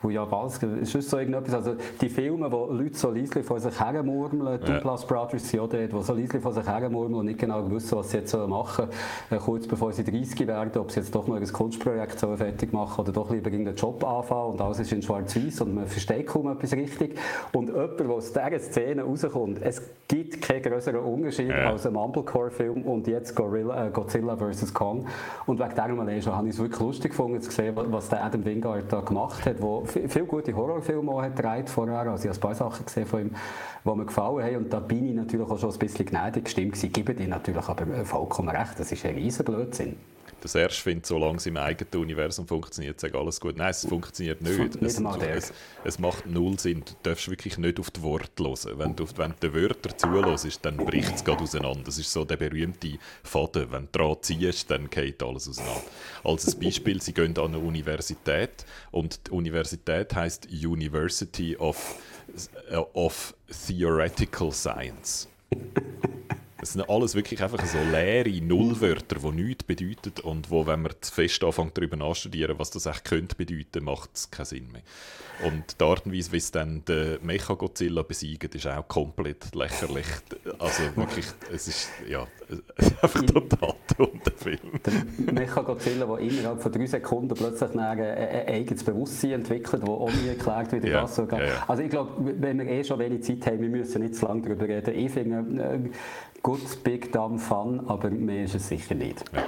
Bujaf 0.00 0.28
Bujabalska, 0.28 0.66
ist 0.80 0.94
das 0.94 1.10
so 1.10 1.18
irgendetwas, 1.18 1.54
also 1.54 1.76
die 2.00 2.08
Filme, 2.08 2.50
wo 2.50 2.66
Leute 2.66 2.96
so 2.96 3.10
leise 3.10 3.42
von 3.42 3.58
sich 3.58 3.78
hermurmeln, 3.78 4.60
ja. 4.60 4.74
Douglas 4.74 5.06
Brothers 5.06 5.48
sind 5.48 5.60
auch 5.60 5.68
dort, 5.68 5.92
die 5.92 6.02
so 6.02 6.14
leise 6.14 6.40
von 6.40 6.52
sich 6.52 6.66
hermurmeln 6.66 7.14
und 7.14 7.26
nicht 7.26 7.38
genau 7.38 7.70
wissen, 7.70 7.98
was 7.98 8.10
sie 8.10 8.18
jetzt 8.18 8.34
machen 8.34 8.88
sollen, 9.28 9.40
äh, 9.42 9.44
kurz 9.44 9.66
bevor 9.66 9.92
sie 9.92 10.04
30 10.04 10.46
werden, 10.46 10.80
ob 10.80 10.90
sie 10.90 11.00
jetzt 11.00 11.14
doch 11.14 11.26
noch 11.26 11.36
ein 11.36 11.52
Kunstprojekt 11.52 12.18
sollen 12.18 12.36
fertig 12.36 12.72
machen 12.72 13.00
oder 13.00 13.12
doch 13.12 13.30
lieber 13.30 13.50
irgendeinen 13.50 13.76
Job 13.76 14.04
anfangen 14.04 14.52
und 14.52 14.60
alles 14.60 14.80
ist 14.80 14.92
in 14.92 15.02
schwarz-weiß 15.02 15.62
und 15.62 15.74
man 15.74 15.86
versteht 15.86 16.26
kaum 16.26 16.50
etwas 16.50 16.72
richtig. 16.72 17.18
Und 17.52 17.68
jemand, 17.68 18.00
der 18.00 18.10
aus 18.10 18.32
dieser 18.32 18.58
Szene 18.58 19.02
rauskommt, 19.02 19.60
es 19.62 19.82
gibt 20.06 20.40
keinen 20.40 20.62
größeren 20.62 21.00
Unterschied 21.00 21.50
ja. 21.50 21.70
als 21.70 21.86
ein 21.86 21.92
Mumblecore-Film 21.92 22.82
und 22.82 23.06
jetzt 23.06 23.34
Gorilla, 23.34 23.86
äh, 23.86 23.90
Godzilla 23.90 24.36
vs. 24.36 24.72
Kong. 24.72 25.06
Und 25.46 25.58
wegen 25.58 25.70
diesem 25.70 26.00
allein 26.00 26.22
schon 26.22 26.34
habe 26.34 26.48
ich 26.48 26.54
es 26.54 26.60
wirklich 26.60 26.80
lustig 26.80 27.10
gefunden 27.10 27.40
zu 27.40 27.50
sehen, 27.50 27.74
was 27.76 28.08
der 28.08 28.24
Adam 28.24 28.44
Wingard 28.44 28.84
da 28.90 29.00
gemacht 29.00 29.44
hat, 29.44 29.60
wo 29.60 29.84
viele 29.90 30.24
gute 30.24 30.54
Horrorfilme 30.54 31.22
hat 31.22 31.36
gedreht 31.36 31.70
vorher. 31.70 32.00
Also 32.00 32.24
ich 32.24 32.28
habe 32.28 32.38
ein 32.38 32.40
paar 32.40 32.54
Sachen 32.54 32.84
gesehen 32.84 33.06
von 33.06 33.20
ihm, 33.20 33.30
die 33.84 33.90
mir 33.90 34.04
gefallen 34.06 34.44
haben. 34.44 34.56
Und 34.56 34.72
da 34.72 34.80
bin 34.80 35.08
ich 35.08 35.14
natürlich 35.14 35.48
auch 35.48 35.58
schon 35.58 35.72
ein 35.72 35.78
bisschen 35.78 36.06
gnädig 36.06 36.44
gestimmt 36.44 36.72
gewesen. 36.72 36.92
Gebe 36.92 37.14
dir 37.14 37.28
natürlich 37.28 37.68
aber 37.68 37.86
vollkommen 38.04 38.48
recht. 38.48 38.78
Das 38.78 38.92
ist 38.92 39.04
ein 39.04 39.14
riesen 39.14 39.44
Blödsinn 39.44 39.96
der 40.42 40.48
Serge 40.48 40.74
findet, 40.74 41.06
solange 41.06 41.36
es 41.36 41.46
im 41.46 41.56
eigenen 41.56 42.02
Universum 42.02 42.46
funktioniert, 42.46 43.00
sagt 43.00 43.14
alles 43.14 43.40
gut. 43.40 43.56
Nein, 43.56 43.70
es 43.70 43.86
funktioniert 43.86 44.40
nicht. 44.40 44.76
Es, 44.82 45.00
es, 45.00 45.52
es, 45.84 45.98
macht 45.98 46.26
null 46.26 46.58
Sinn. 46.58 46.84
Du 46.84 46.92
darfst 47.02 47.28
wirklich 47.28 47.58
nicht 47.58 47.80
auf 47.80 47.90
die 47.90 48.02
Worte 48.02 48.42
hören. 48.42 48.78
Wenn 48.78 48.96
du, 48.96 49.06
wenn 49.16 49.32
du 49.32 49.48
den 49.48 49.54
Wörtern 49.54 49.98
zuhörst, 49.98 50.64
dann 50.64 50.76
bricht 50.76 51.14
es 51.14 51.24
gerade 51.24 51.42
auseinander. 51.42 51.82
Das 51.84 51.98
ist 51.98 52.12
so 52.12 52.24
der 52.24 52.36
berühmte 52.36 52.98
Faden. 53.22 53.70
Wenn 53.70 53.88
du 53.90 53.98
dran 53.98 54.16
ziehst, 54.20 54.70
dann 54.70 54.88
geht 54.88 55.22
alles 55.22 55.48
auseinander. 55.48 55.82
Als 56.24 56.54
Beispiel, 56.54 57.02
sie 57.02 57.12
gehen 57.12 57.36
an 57.38 57.54
eine 57.54 57.58
Universität 57.58 58.64
und 58.90 59.26
die 59.26 59.30
Universität 59.30 60.14
heißt 60.14 60.48
University 60.50 61.56
of, 61.56 61.96
of 62.94 63.34
Theoretical 63.66 64.52
Science. 64.52 65.28
Es 66.60 66.72
sind 66.72 66.88
alles 66.90 67.14
wirklich 67.14 67.40
einfach 67.40 67.64
so 67.64 67.78
leere 67.92 68.40
Nullwörter, 68.40 69.16
die 69.20 69.30
nichts 69.30 69.62
bedeuten 69.62 70.20
und 70.22 70.50
wo, 70.50 70.66
wenn 70.66 70.82
man 70.82 70.92
zu 71.00 71.12
fest 71.12 71.42
anfängt, 71.44 71.78
darüber 71.78 71.96
nachzustudieren, 71.96 72.58
was 72.58 72.70
das 72.70 72.86
echt 72.86 73.04
könnte 73.04 73.36
bedeuten, 73.36 73.84
macht 73.84 74.10
es 74.14 74.30
keinen 74.30 74.46
Sinn 74.46 74.72
mehr. 74.72 74.82
Und 75.44 75.80
die 75.80 75.84
Art 75.84 76.04
und 76.04 76.12
Weise, 76.12 76.32
wie 76.32 76.38
es 76.38 76.50
dann 76.50 76.84
den 76.84 77.18
Mechagodzilla 77.22 78.02
besiegt, 78.02 78.54
ist 78.54 78.66
auch 78.66 78.86
komplett 78.88 79.54
lächerlich. 79.54 80.06
Also 80.58 80.82
wirklich, 80.96 81.26
es 81.52 81.68
ist 81.68 81.90
ja, 82.08 82.26
einfach 83.02 83.22
total 83.22 83.74
dumm, 83.96 84.20
der 84.24 84.32
Film. 84.32 84.80
Der 84.84 85.32
Mechagodzilla, 85.32 86.06
der 86.06 86.18
innerhalb 86.18 86.60
von 86.60 86.72
drei 86.72 86.86
Sekunden 86.86 87.34
plötzlich 87.34 87.70
ein, 87.70 87.78
ein 87.78 88.48
eigenes 88.48 88.82
Bewusstsein 88.82 89.32
entwickelt, 89.32 89.82
das 89.82 89.88
auch 89.88 90.10
nie 90.10 90.28
erklärt 90.28 90.72
wird, 90.72 90.84
ja, 90.84 91.02
was 91.02 91.16
ja, 91.16 91.24
ja. 91.30 91.64
Also 91.68 91.82
ich 91.82 91.90
glaube, 91.90 92.34
wenn 92.40 92.58
wir 92.58 92.66
eh 92.66 92.82
schon 92.82 92.98
wenig 92.98 93.22
Zeit 93.22 93.46
haben, 93.46 93.60
wir 93.60 93.68
müssen 93.68 94.02
nicht 94.02 94.16
zu 94.16 94.26
lange 94.26 94.42
darüber 94.42 94.66
reden. 94.66 94.94
Ich 94.94 95.12
finde, 95.12 95.62
äh, 95.62 95.78
gut, 96.42 96.82
Big 96.82 97.12
Dumb 97.12 97.40
Fun, 97.40 97.80
aber 97.86 98.10
mehr 98.10 98.44
ist 98.44 98.54
es 98.54 98.68
sicher 98.68 98.94
nicht. 98.94 99.24
Ja. 99.32 99.46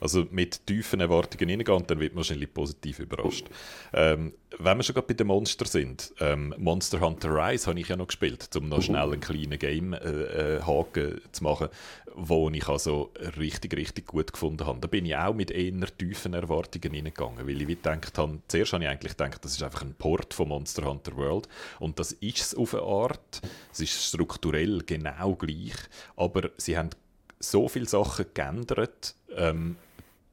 Also 0.00 0.26
mit 0.30 0.66
tiefen 0.66 1.00
Erwartungen 1.00 1.48
hineingehen, 1.48 1.84
dann 1.86 2.00
wird 2.00 2.12
man 2.12 2.18
wahrscheinlich 2.18 2.52
positiv 2.52 2.98
überrascht. 2.98 3.46
Ähm, 3.92 4.32
wenn 4.58 4.78
wir 4.78 4.82
schon 4.82 4.94
gerade 4.94 5.06
bei 5.06 5.14
den 5.14 5.26
Monstern 5.26 5.68
sind, 5.68 6.14
ähm, 6.20 6.54
Monster 6.58 7.00
Hunter 7.00 7.30
Rise 7.30 7.66
habe 7.66 7.80
ich 7.80 7.88
ja 7.88 7.96
noch 7.96 8.06
gespielt, 8.06 8.48
um 8.56 8.68
noch 8.68 8.82
schnell 8.82 9.12
einen 9.12 9.20
kleinen 9.20 9.58
Game-Haken 9.58 11.04
äh, 11.04 11.16
äh 11.16 11.32
zu 11.32 11.44
machen, 11.44 11.68
wo 12.14 12.48
ich 12.48 12.66
also 12.66 13.12
richtig, 13.38 13.76
richtig 13.76 14.06
gut 14.06 14.32
gefunden 14.32 14.66
habe. 14.66 14.80
Da 14.80 14.86
bin 14.86 15.04
ich 15.04 15.16
auch 15.16 15.34
mit 15.34 15.50
eher 15.50 15.86
tiefen 15.98 16.32
Erwartungen 16.32 16.94
hineingegangen, 16.94 17.46
weil 17.46 17.60
ich 17.60 17.68
wie 17.68 17.74
gedacht 17.74 18.16
habe, 18.16 18.38
zuerst 18.48 18.72
habe 18.72 18.84
ich 18.84 18.90
eigentlich 18.90 19.16
gedacht, 19.16 19.44
das 19.44 19.52
ist 19.52 19.62
einfach 19.62 19.82
ein 19.82 19.94
Port 19.94 20.32
von 20.32 20.48
Monster 20.48 20.86
Hunter 20.86 21.16
World 21.16 21.48
und 21.78 21.98
das 21.98 22.12
ist 22.12 22.40
es 22.40 22.54
auf 22.54 22.74
eine 22.74 22.82
Art, 22.82 23.42
es 23.72 23.80
ist 23.80 24.08
strukturell 24.08 24.82
genau 24.86 25.34
gleich, 25.34 25.74
aber 26.16 26.50
sie 26.56 26.78
haben 26.78 26.90
so 27.38 27.68
viele 27.68 27.86
Sachen 27.86 28.26
geändert, 28.32 29.14
ähm, 29.36 29.76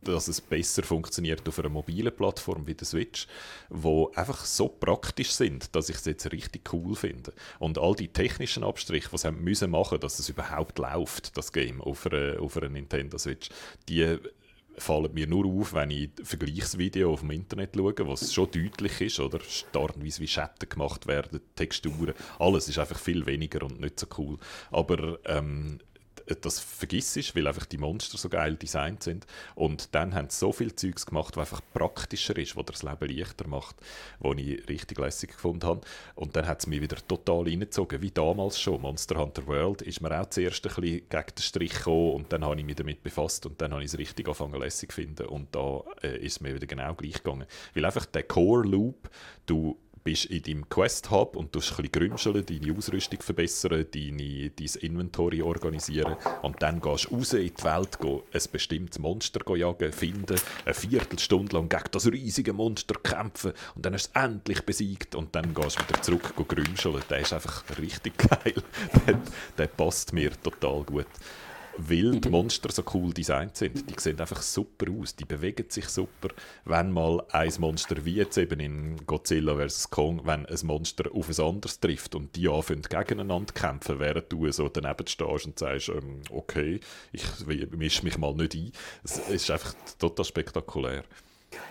dass 0.08 0.28
es 0.28 0.42
besser 0.42 0.84
funktioniert 0.84 1.48
auf 1.48 1.60
einer 1.60 1.70
mobilen 1.70 2.16
Plattform 2.16 2.68
wie 2.68 2.76
der 2.76 2.86
Switch, 2.86 3.28
wo 3.70 4.12
einfach 4.16 4.46
so 4.46 4.68
praktisch 4.68 5.32
sind, 5.32 5.76
dass 5.76 5.90
ich 5.90 5.98
es 5.98 6.06
jetzt 6.06 6.32
richtig 6.32 6.72
cool 6.74 6.96
finde. 6.96 7.34
Und 7.60 7.78
all 7.78 7.96
die 7.96 8.08
technischen 8.08 8.64
Abstriche, 8.64 9.10
die 9.10 9.18
sie 9.18 9.28
haben 9.28 9.44
müssen 9.44 9.72
machen, 9.72 10.00
dass 10.00 10.20
es 10.20 10.30
überhaupt 10.30 10.80
läuft, 10.80 11.38
das 11.38 11.52
Game 11.52 11.82
auf 11.82 12.06
einer, 12.08 12.42
auf 12.42 12.58
einer 12.58 12.70
Nintendo 12.70 13.18
Switch, 13.18 13.50
die 13.90 14.18
fallen 14.78 15.14
mir 15.14 15.28
nur 15.28 15.46
auf, 15.46 15.74
wenn 15.74 15.92
ich 15.92 16.10
Vergleichsvideo 16.24 17.14
auf 17.14 17.20
dem 17.22 17.32
Internet 17.32 17.76
schaue, 17.76 17.94
wo 18.06 18.14
es 18.14 18.34
schon 18.34 18.50
deutlich 18.52 19.02
ist, 19.02 19.20
oder? 19.20 19.40
Die 19.40 20.20
wie 20.20 20.28
Schatten 20.28 20.70
gemacht 20.70 21.08
werden, 21.08 21.42
Texturen, 21.56 22.14
alles 22.40 22.68
ist 22.68 22.80
einfach 22.80 23.00
viel 23.00 23.26
weniger 23.26 23.64
und 23.64 23.80
nicht 23.80 24.00
so 24.00 24.08
cool. 24.18 24.38
Aber 24.72 25.20
ähm, 25.26 25.80
das 26.42 26.60
vergisst 26.60 27.14
weil 27.36 27.48
einfach 27.48 27.66
die 27.66 27.78
Monster 27.78 28.18
so 28.18 28.30
geil 28.30 28.56
designt 28.56 29.04
sind. 29.04 29.26
Und 29.56 29.94
dann 29.94 30.16
haben 30.16 30.30
sie 30.30 30.38
so 30.38 30.52
viel 30.52 30.76
Zeugs 30.76 31.06
gemacht, 31.06 31.38
was 31.38 31.52
einfach 31.52 31.62
praktischer 31.74 32.36
ist, 32.38 32.56
was 32.56 32.66
das 32.66 32.84
Leben 32.84 33.18
leichter 33.18 33.48
macht, 33.48 33.76
was 34.20 34.38
ich 34.38 34.68
richtig 34.68 35.00
lässig 35.00 35.32
gefunden 35.32 35.68
habe. 35.68 35.82
Und 36.16 36.36
dann 36.36 36.48
hat 36.48 36.60
es 36.60 36.68
mich 36.68 36.82
wieder 36.82 36.98
total 37.08 37.44
reingezogen, 37.44 38.02
wie 38.02 38.12
damals 38.12 38.60
schon. 38.60 38.82
Monster 38.82 39.18
Hunter 39.18 39.46
World 39.48 39.82
ist 39.82 40.02
mir 40.02 40.20
auch 40.20 40.30
zuerst 40.30 40.66
ein 40.66 40.70
bisschen 40.70 41.10
gegen 41.10 41.36
den 41.38 41.42
Strich 41.42 41.74
gekommen 41.74 42.14
und 42.14 42.34
dann 42.34 42.44
habe 42.44 42.60
ich 42.60 42.66
mich 42.66 42.76
damit 42.76 43.04
befasst 43.04 43.46
und 43.46 43.62
dann 43.62 43.72
habe 43.72 43.84
ich 43.84 43.94
es 43.94 43.98
richtig 43.98 44.28
angefangen 44.28 44.60
lässig 44.60 44.90
zu 44.92 44.96
finden. 44.96 45.28
Und 45.28 45.54
da 45.56 45.82
äh, 46.02 46.18
ist 46.18 46.34
es 46.34 46.42
mir 46.42 46.56
wieder 46.56 46.68
genau 46.68 46.94
gleich 46.94 47.22
gegangen. 47.24 47.46
Weil 47.74 47.86
einfach 47.86 48.06
der 48.06 48.24
Core-Loop, 48.24 49.10
du 49.46 49.78
bist 50.04 50.26
in 50.26 50.42
deinem 50.44 50.70
Quest-Hub 50.70 51.36
und 51.36 51.52
tust 51.52 51.72
ein 51.72 51.76
bisschen 51.78 51.92
grümscheln, 51.92 52.46
deine 52.46 52.78
Ausrüstung 52.78 53.22
verbessern, 53.22 53.86
deine, 53.94 54.50
dein 54.50 54.82
Inventory 54.82 55.42
organisieren 55.42 56.16
und 56.42 56.62
dann 56.62 56.82
gehst 56.82 57.10
du 57.10 57.16
raus 57.16 57.34
in 57.34 57.54
die 57.54 57.64
Welt, 57.64 57.98
ein 58.02 58.42
bestimmtes 58.52 59.00
Monster 59.00 59.56
jagen, 59.56 59.92
finden, 59.92 60.40
eine 60.66 60.74
Viertelstunde 60.74 61.56
lang 61.56 61.70
gegen 61.70 61.84
das 61.92 62.12
riesige 62.12 62.54
Monster 62.54 62.96
kämpfen 62.96 63.54
und 63.76 63.86
dann 63.86 63.94
hast 63.94 64.12
du 64.14 64.20
es 64.20 64.24
endlich 64.26 64.62
besiegt 64.66 65.16
und 65.16 65.34
dann 65.36 65.54
gehst 65.54 65.80
du 65.80 65.88
wieder 65.88 66.02
zurück 66.02 66.34
grümscheln. 66.48 67.02
Der 67.10 67.20
ist 67.20 67.34
einfach 67.34 67.64
richtig 67.80 68.18
geil. 68.18 68.56
der, 69.08 69.20
der 69.58 69.68
passt 69.68 70.14
mir 70.14 70.32
total 70.42 70.84
gut 70.84 71.08
weil 71.78 72.20
die 72.20 72.30
Monster 72.30 72.72
so 72.72 72.84
cool 72.94 73.14
designt 73.14 73.58
sind. 73.58 73.90
Die 73.90 74.00
sehen 74.00 74.20
einfach 74.20 74.42
super 74.42 74.92
aus, 74.92 75.16
die 75.16 75.26
bewegen 75.26 75.66
sich 75.70 75.88
super. 75.88 76.30
Wenn 76.66 76.92
mal 76.92 77.24
ein 77.32 77.54
Monster, 77.60 78.06
wie 78.06 78.16
jetzt 78.16 78.38
eben 78.38 78.60
in 78.60 79.06
Godzilla 79.06 79.56
vs. 79.56 79.90
Kong, 79.90 80.22
wenn 80.26 80.46
ein 80.46 80.60
Monster 80.64 81.06
auf 81.14 81.30
ein 81.30 81.46
anderes 81.46 81.80
trifft 81.80 82.16
und 82.16 82.36
die 82.36 82.50
anfangen 82.50 82.84
gegeneinander 82.84 83.54
kämpfen, 83.54 84.00
während 84.00 84.32
du 84.32 84.52
so 84.52 84.70
daneben 84.70 85.08
stehst 85.08 85.46
und 85.46 85.60
sagst, 85.60 85.90
ähm, 85.90 86.22
okay, 86.30 86.80
ich 87.12 87.24
mische 87.72 88.04
mich 88.04 88.18
mal 88.18 88.34
nicht 88.34 88.56
ein. 88.56 88.72
Es 89.04 89.18
ist 89.18 89.52
einfach 89.52 89.74
total 90.00 90.26
spektakulär. 90.26 91.04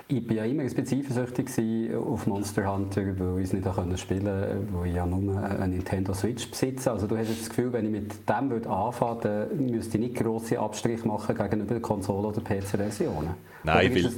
Ich 0.08 0.28
war 0.28 0.36
ja 0.36 0.44
immer 0.44 0.62
eifersüchtig 0.64 1.94
auf 1.94 2.26
Monster 2.26 2.72
Hunter, 2.72 3.18
weil 3.18 3.38
ich 3.42 3.44
es 3.44 3.52
nicht 3.52 4.00
spielen 4.00 4.24
konnte, 4.24 4.66
weil 4.72 4.88
ich 4.88 4.94
ja 4.94 5.06
nur 5.06 5.42
eine 5.42 5.68
Nintendo 5.68 6.12
Switch 6.12 6.50
besitze. 6.50 6.90
Also 6.90 7.06
du 7.06 7.16
hast 7.16 7.30
das 7.30 7.48
Gefühl, 7.48 7.72
wenn 7.72 7.86
ich 7.86 7.90
mit 7.92 8.28
dem 8.28 8.50
würde 8.50 8.68
anfangen 8.68 9.24
würde, 9.24 9.50
dann 9.54 9.66
müsste 9.66 9.98
ich 9.98 10.08
nicht 10.08 10.16
grosse 10.16 10.58
Abstriche 10.58 11.06
machen 11.06 11.36
gegenüber 11.36 11.74
der 11.74 11.82
Konsole- 11.82 12.28
oder 12.28 12.40
PC-Versionen. 12.40 13.34
Nein, 13.64 13.94
weil... 13.94 14.10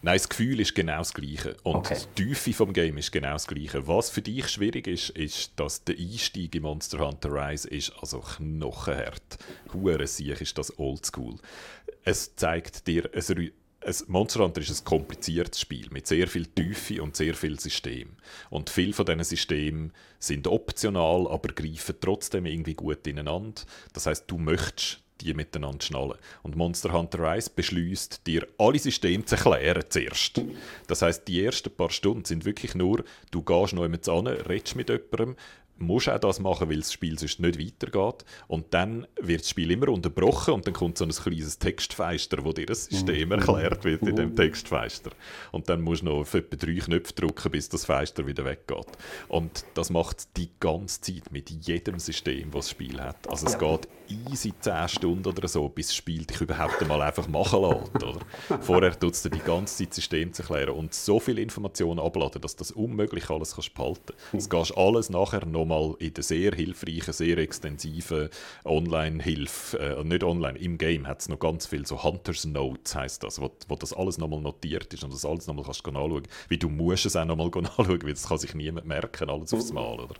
Nein, 0.00 0.14
das 0.14 0.28
Gefühl 0.28 0.60
ist 0.60 0.74
genau 0.76 0.98
das 0.98 1.12
Gleiche. 1.12 1.56
Und 1.64 1.76
okay. 1.76 1.98
die 2.16 2.24
Tiefe 2.24 2.52
vom 2.52 2.72
Game 2.72 2.98
ist 2.98 3.10
genau 3.10 3.32
das 3.32 3.48
Gleiche. 3.48 3.88
Was 3.88 4.10
für 4.10 4.22
dich 4.22 4.48
schwierig 4.48 4.86
ist, 4.86 5.10
ist, 5.10 5.52
dass 5.56 5.82
der 5.82 5.96
Einstieg 5.98 6.54
in 6.54 6.62
Monster 6.62 7.04
Hunter 7.04 7.32
Rise 7.32 7.68
ist 7.68 7.92
also 8.00 8.20
knochenhart. 8.20 9.38
Hure 9.74 10.06
sich 10.06 10.40
ist 10.40 10.56
das 10.56 10.78
oldschool. 10.78 11.34
Es 12.04 12.36
zeigt 12.36 12.86
dir, 12.86 13.10
es 13.12 13.34
Monster 14.08 14.40
Hunter 14.40 14.60
ist 14.60 14.80
ein 14.80 14.84
kompliziertes 14.84 15.60
Spiel 15.60 15.88
mit 15.90 16.06
sehr 16.06 16.28
viel 16.28 16.46
Tiefe 16.46 17.02
und 17.02 17.16
sehr 17.16 17.34
viel 17.34 17.58
System. 17.58 18.10
Und 18.50 18.70
viele 18.70 18.92
von 18.92 19.06
diesen 19.06 19.24
Systemen 19.24 19.92
sind 20.18 20.46
optional, 20.46 21.26
aber 21.28 21.54
greifen 21.54 21.96
trotzdem 22.00 22.46
irgendwie 22.46 22.74
gut 22.74 23.06
ineinander. 23.06 23.62
Das 23.92 24.06
heißt, 24.06 24.24
du 24.26 24.38
möchtest 24.38 25.00
die 25.20 25.34
miteinander 25.34 25.84
schnallen. 25.84 26.18
Und 26.42 26.56
Monster 26.56 26.92
Hunter 26.92 27.18
Rise 27.18 27.50
beschließt, 27.54 28.26
dir 28.26 28.46
alle 28.58 28.78
Systeme 28.78 29.24
zu 29.24 29.36
erklären 29.36 29.84
zuerst. 29.88 30.40
Das 30.86 31.02
heißt, 31.02 31.26
die 31.26 31.44
ersten 31.44 31.70
paar 31.70 31.90
Stunden 31.90 32.24
sind 32.24 32.44
wirklich 32.44 32.74
nur, 32.74 33.04
du 33.30 33.42
gehst 33.42 33.72
noch 33.72 33.82
jemand 33.82 34.08
an, 34.08 34.26
redest 34.26 34.76
mit 34.76 34.88
jemandem, 34.88 35.36
musst 35.78 36.08
auch 36.08 36.18
das 36.18 36.40
machen, 36.40 36.70
weil 36.70 36.78
das 36.78 36.92
Spiel 36.92 37.18
sonst 37.18 37.40
nicht 37.40 37.58
weitergeht. 37.58 38.24
Und 38.46 38.66
dann 38.70 39.06
wird 39.20 39.40
das 39.40 39.50
Spiel 39.50 39.70
immer 39.70 39.88
unterbrochen 39.88 40.54
und 40.54 40.66
dann 40.66 40.74
kommt 40.74 40.98
so 40.98 41.04
ein 41.04 41.10
kleines 41.10 41.58
Textfeister, 41.58 42.44
wo 42.44 42.52
dir 42.52 42.66
das 42.66 42.84
System 42.84 43.28
mhm. 43.28 43.34
erklärt 43.34 43.84
wird 43.84 44.02
in 44.02 44.16
dem 44.16 44.30
mhm. 44.30 44.36
Textfeister. 44.36 45.10
Und 45.52 45.68
dann 45.68 45.80
musst 45.80 46.02
du 46.02 46.06
noch 46.06 46.20
auf 46.20 46.34
etwa 46.34 46.56
drei 46.56 46.76
Knöpfe 46.76 47.12
drücken, 47.14 47.50
bis 47.50 47.68
das 47.68 47.84
Feister 47.84 48.26
wieder 48.26 48.44
weggeht. 48.44 48.86
Und 49.28 49.64
das 49.74 49.90
macht 49.90 50.36
die 50.36 50.50
ganze 50.60 51.00
Zeit 51.00 51.32
mit 51.32 51.50
jedem 51.50 51.98
System, 51.98 52.50
das 52.50 52.68
das 52.68 52.70
Spiel 52.70 53.00
hat. 53.00 53.28
Also 53.28 53.46
es 53.46 53.58
geht 53.58 53.88
easy 54.30 54.52
10 54.60 54.88
Stunden 54.88 55.28
oder 55.28 55.48
so, 55.48 55.68
bis 55.68 55.88
das 55.88 55.96
Spiel 55.96 56.24
dich 56.24 56.40
überhaupt 56.40 56.80
einmal 56.80 57.02
einfach 57.02 57.28
machen 57.28 57.62
lässt. 57.62 58.04
Oder? 58.04 58.20
Vorher 58.60 58.98
tut 58.98 59.14
es 59.14 59.22
dir 59.22 59.30
die 59.30 59.38
ganze 59.38 59.76
Zeit 59.76 59.88
das 59.90 59.96
System 59.96 60.32
zu 60.32 60.42
erklären 60.42 60.74
und 60.74 60.94
so 60.94 61.20
viele 61.20 61.40
Informationen 61.40 62.00
abladen, 62.00 62.40
dass 62.40 62.56
das 62.56 62.70
unmöglich 62.70 63.28
alles 63.30 63.54
kannst 63.54 63.74
behalten 63.74 64.00
kannst. 64.06 64.34
Das 64.34 64.50
gehst 64.50 64.76
alles 64.76 65.10
nachher 65.10 65.44
nochmal 65.68 65.94
in 65.98 66.14
der 66.14 66.24
sehr 66.24 66.52
hilfreichen, 66.52 67.12
sehr 67.12 67.38
extensiven 67.38 68.28
Online-Hilfe, 68.64 69.78
äh, 69.78 70.04
nicht 70.04 70.24
online, 70.24 70.58
im 70.58 70.78
Game 70.78 71.06
hat 71.06 71.20
es 71.20 71.28
noch 71.28 71.38
ganz 71.38 71.66
viel 71.66 71.86
so 71.86 72.02
Hunters 72.02 72.44
Notes 72.44 72.94
heißt 72.94 73.22
das, 73.22 73.40
wo, 73.40 73.50
wo 73.68 73.76
das 73.76 73.92
alles 73.92 74.18
nochmal 74.18 74.40
notiert 74.40 74.92
ist 74.92 75.04
und 75.04 75.12
das 75.12 75.24
alles 75.24 75.46
nochmal 75.46 75.64
kannst 75.64 75.86
du 75.86 75.90
anschauen. 75.90 76.22
Wie 76.48 76.58
du 76.58 76.68
musst 76.68 77.06
es 77.06 77.16
auch 77.16 77.24
nochmal 77.24 77.46
anschauen, 77.46 77.88
weil 78.02 78.12
das 78.12 78.28
kann 78.28 78.38
sich 78.38 78.54
niemand 78.54 78.86
merken, 78.86 79.30
alles 79.30 79.52
aufs 79.52 79.72
Mal. 79.72 80.00
Oder? 80.00 80.14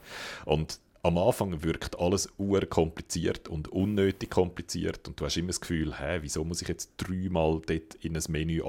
Und 0.44 0.78
am 1.08 1.18
Anfang 1.18 1.62
wirkt 1.62 1.98
alles 1.98 2.28
kompliziert 2.68 3.48
und 3.48 3.68
unnötig 3.68 4.30
kompliziert 4.30 5.08
und 5.08 5.18
du 5.18 5.24
hast 5.24 5.38
immer 5.38 5.48
das 5.48 5.62
Gefühl, 5.62 5.98
hä, 5.98 6.18
wieso 6.20 6.44
muss 6.44 6.60
ich 6.60 6.68
jetzt 6.68 6.92
dreimal 6.98 7.62
dort 7.66 7.94
in 8.02 8.14
ein 8.14 8.22
Menü 8.28 8.62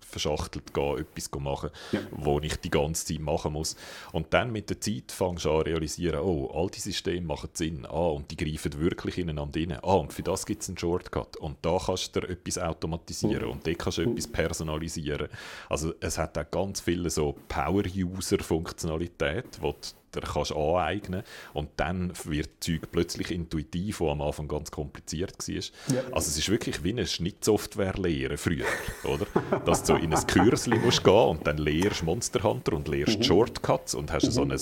verschachtelt 0.00 0.74
gehen, 0.74 0.98
etwas 0.98 1.30
machen, 1.40 1.70
ja. 1.92 2.00
wo 2.10 2.40
ich 2.40 2.56
die 2.56 2.70
ganze 2.70 3.06
Zeit 3.06 3.20
machen 3.20 3.52
muss. 3.52 3.76
Und 4.10 4.34
dann 4.34 4.50
mit 4.50 4.70
der 4.70 4.80
Zeit 4.80 5.12
fängst 5.12 5.44
du 5.44 5.52
an 5.52 5.62
realisieren, 5.62 6.18
oh, 6.18 6.50
all 6.52 6.68
die 6.68 6.80
Systeme 6.80 7.28
machen 7.28 7.50
Sinn, 7.52 7.86
ah, 7.86 8.08
und 8.08 8.28
die 8.32 8.36
greifen 8.36 8.80
wirklich 8.80 9.18
ineinander 9.18 9.60
rein, 9.60 9.78
ah, 9.80 9.94
und 9.94 10.12
für 10.12 10.24
das 10.24 10.46
gibt 10.46 10.62
es 10.62 10.68
einen 10.68 10.78
Shortcut 10.78 11.36
und 11.36 11.58
da 11.62 11.78
kannst 11.78 12.16
du 12.16 12.22
etwas 12.22 12.58
automatisieren 12.58 13.48
und 13.48 13.64
dort 13.64 13.78
kannst 13.78 13.98
du 13.98 14.02
etwas 14.02 14.26
personalisieren. 14.26 15.28
Also 15.68 15.94
es 16.00 16.18
hat 16.18 16.36
auch 16.38 16.50
ganz 16.50 16.80
viele 16.80 17.08
so 17.08 17.36
Power-User-Funktionalität, 17.48 19.58
wo 19.60 19.76
dir 20.14 20.26
kannst 20.26 20.52
aneignen 20.52 21.22
und 21.52 21.68
dann 21.76 22.12
wird 22.24 22.46
das 22.46 22.60
Zeug 22.60 22.90
plötzlich 22.90 23.30
intuitiv, 23.30 24.00
was 24.00 24.10
am 24.10 24.22
Anfang 24.22 24.48
ganz 24.48 24.70
kompliziert 24.70 25.36
war. 25.38 25.54
Ja. 25.94 26.02
Also 26.12 26.28
es 26.28 26.38
ist 26.38 26.48
wirklich 26.48 26.82
wie 26.84 26.90
eine 26.90 27.06
Schnittsoftware 27.06 27.94
lehren 27.94 28.38
früher, 28.38 28.66
oder? 29.04 29.26
Dass 29.64 29.84
du 29.84 29.94
in 29.94 30.14
ein 30.14 30.26
Kürzli 30.26 30.78
musst 30.78 31.04
gehen 31.04 31.14
und 31.14 31.46
dann 31.46 31.58
lehrst 31.58 32.02
Monster 32.02 32.42
Hunter 32.42 32.74
und 32.74 32.88
lehrst 32.88 33.18
mhm. 33.18 33.24
Shortcuts 33.24 33.94
und 33.94 34.12
hast 34.12 34.26
mhm. 34.26 34.30
so 34.30 34.42
ein 34.42 34.60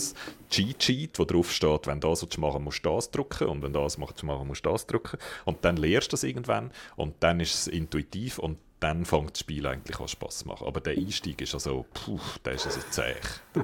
Cheat-Sheet, 0.50 1.18
wo 1.18 1.24
drauf 1.24 1.52
steht, 1.52 1.86
wenn 1.86 2.00
das 2.00 2.26
was 2.26 2.38
machen 2.38 2.64
musst 2.64 2.84
du 2.84 2.90
das 2.90 3.10
drücken 3.10 3.48
und 3.48 3.62
wenn 3.62 3.72
das 3.72 3.98
machen 3.98 4.46
musst 4.46 4.66
du 4.66 4.70
das 4.70 4.86
drücken 4.86 5.18
und 5.44 5.64
dann 5.64 5.76
lehrst 5.76 6.08
du 6.08 6.10
das 6.14 6.24
irgendwann 6.24 6.70
und 6.96 7.14
dann 7.20 7.40
ist 7.40 7.54
es 7.54 7.66
intuitiv 7.66 8.38
und 8.38 8.58
dann 8.82 9.04
fängt 9.04 9.32
das 9.32 9.40
Spiel 9.40 9.64
eigentlich 9.66 9.98
an 10.00 10.08
Spaß 10.08 10.38
zu 10.38 10.48
machen. 10.48 10.66
Aber 10.66 10.80
der 10.80 10.94
Einstieg 10.94 11.40
ist 11.40 11.54
also, 11.54 11.86
puh, 11.94 12.18
der 12.44 12.54
ist 12.54 12.66
also 12.66 12.80
zäh. 12.90 13.14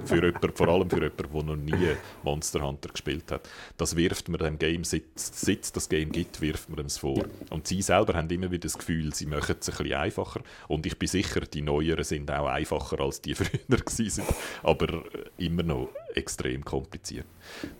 Für 0.04 0.24
jemand, 0.24 0.56
vor 0.56 0.68
allem 0.68 0.88
für 0.88 1.02
jemanden, 1.02 1.32
der 1.32 1.42
noch 1.42 1.56
nie 1.56 1.96
Monster 2.22 2.60
Hunter 2.62 2.88
gespielt 2.90 3.32
hat. 3.32 3.48
Das 3.76 3.96
wirft 3.96 4.28
man 4.28 4.38
dem 4.38 4.58
Game, 4.58 4.84
seit 4.84 5.02
es 5.16 5.72
das 5.72 5.88
Game 5.88 6.12
gibt, 6.12 6.40
wirft 6.40 6.68
man 6.68 6.86
es 6.86 6.98
vor. 6.98 7.24
Und 7.50 7.66
sie 7.66 7.82
selber 7.82 8.14
haben 8.14 8.30
immer 8.30 8.50
wieder 8.50 8.62
das 8.62 8.78
Gefühl, 8.78 9.12
sie 9.12 9.26
machen 9.26 9.56
es 9.58 9.68
ein 9.68 9.76
bisschen 9.76 9.94
einfacher. 9.94 10.40
Und 10.68 10.86
ich 10.86 10.96
bin 10.96 11.08
sicher, 11.08 11.40
die 11.40 11.62
Neueren 11.62 12.04
sind 12.04 12.30
auch 12.30 12.46
einfacher, 12.46 13.00
als 13.00 13.20
die 13.20 13.34
früher 13.34 13.58
waren. 13.68 14.26
Aber 14.62 15.02
immer 15.36 15.64
noch 15.64 15.88
extrem 16.14 16.64
kompliziert. 16.64 17.26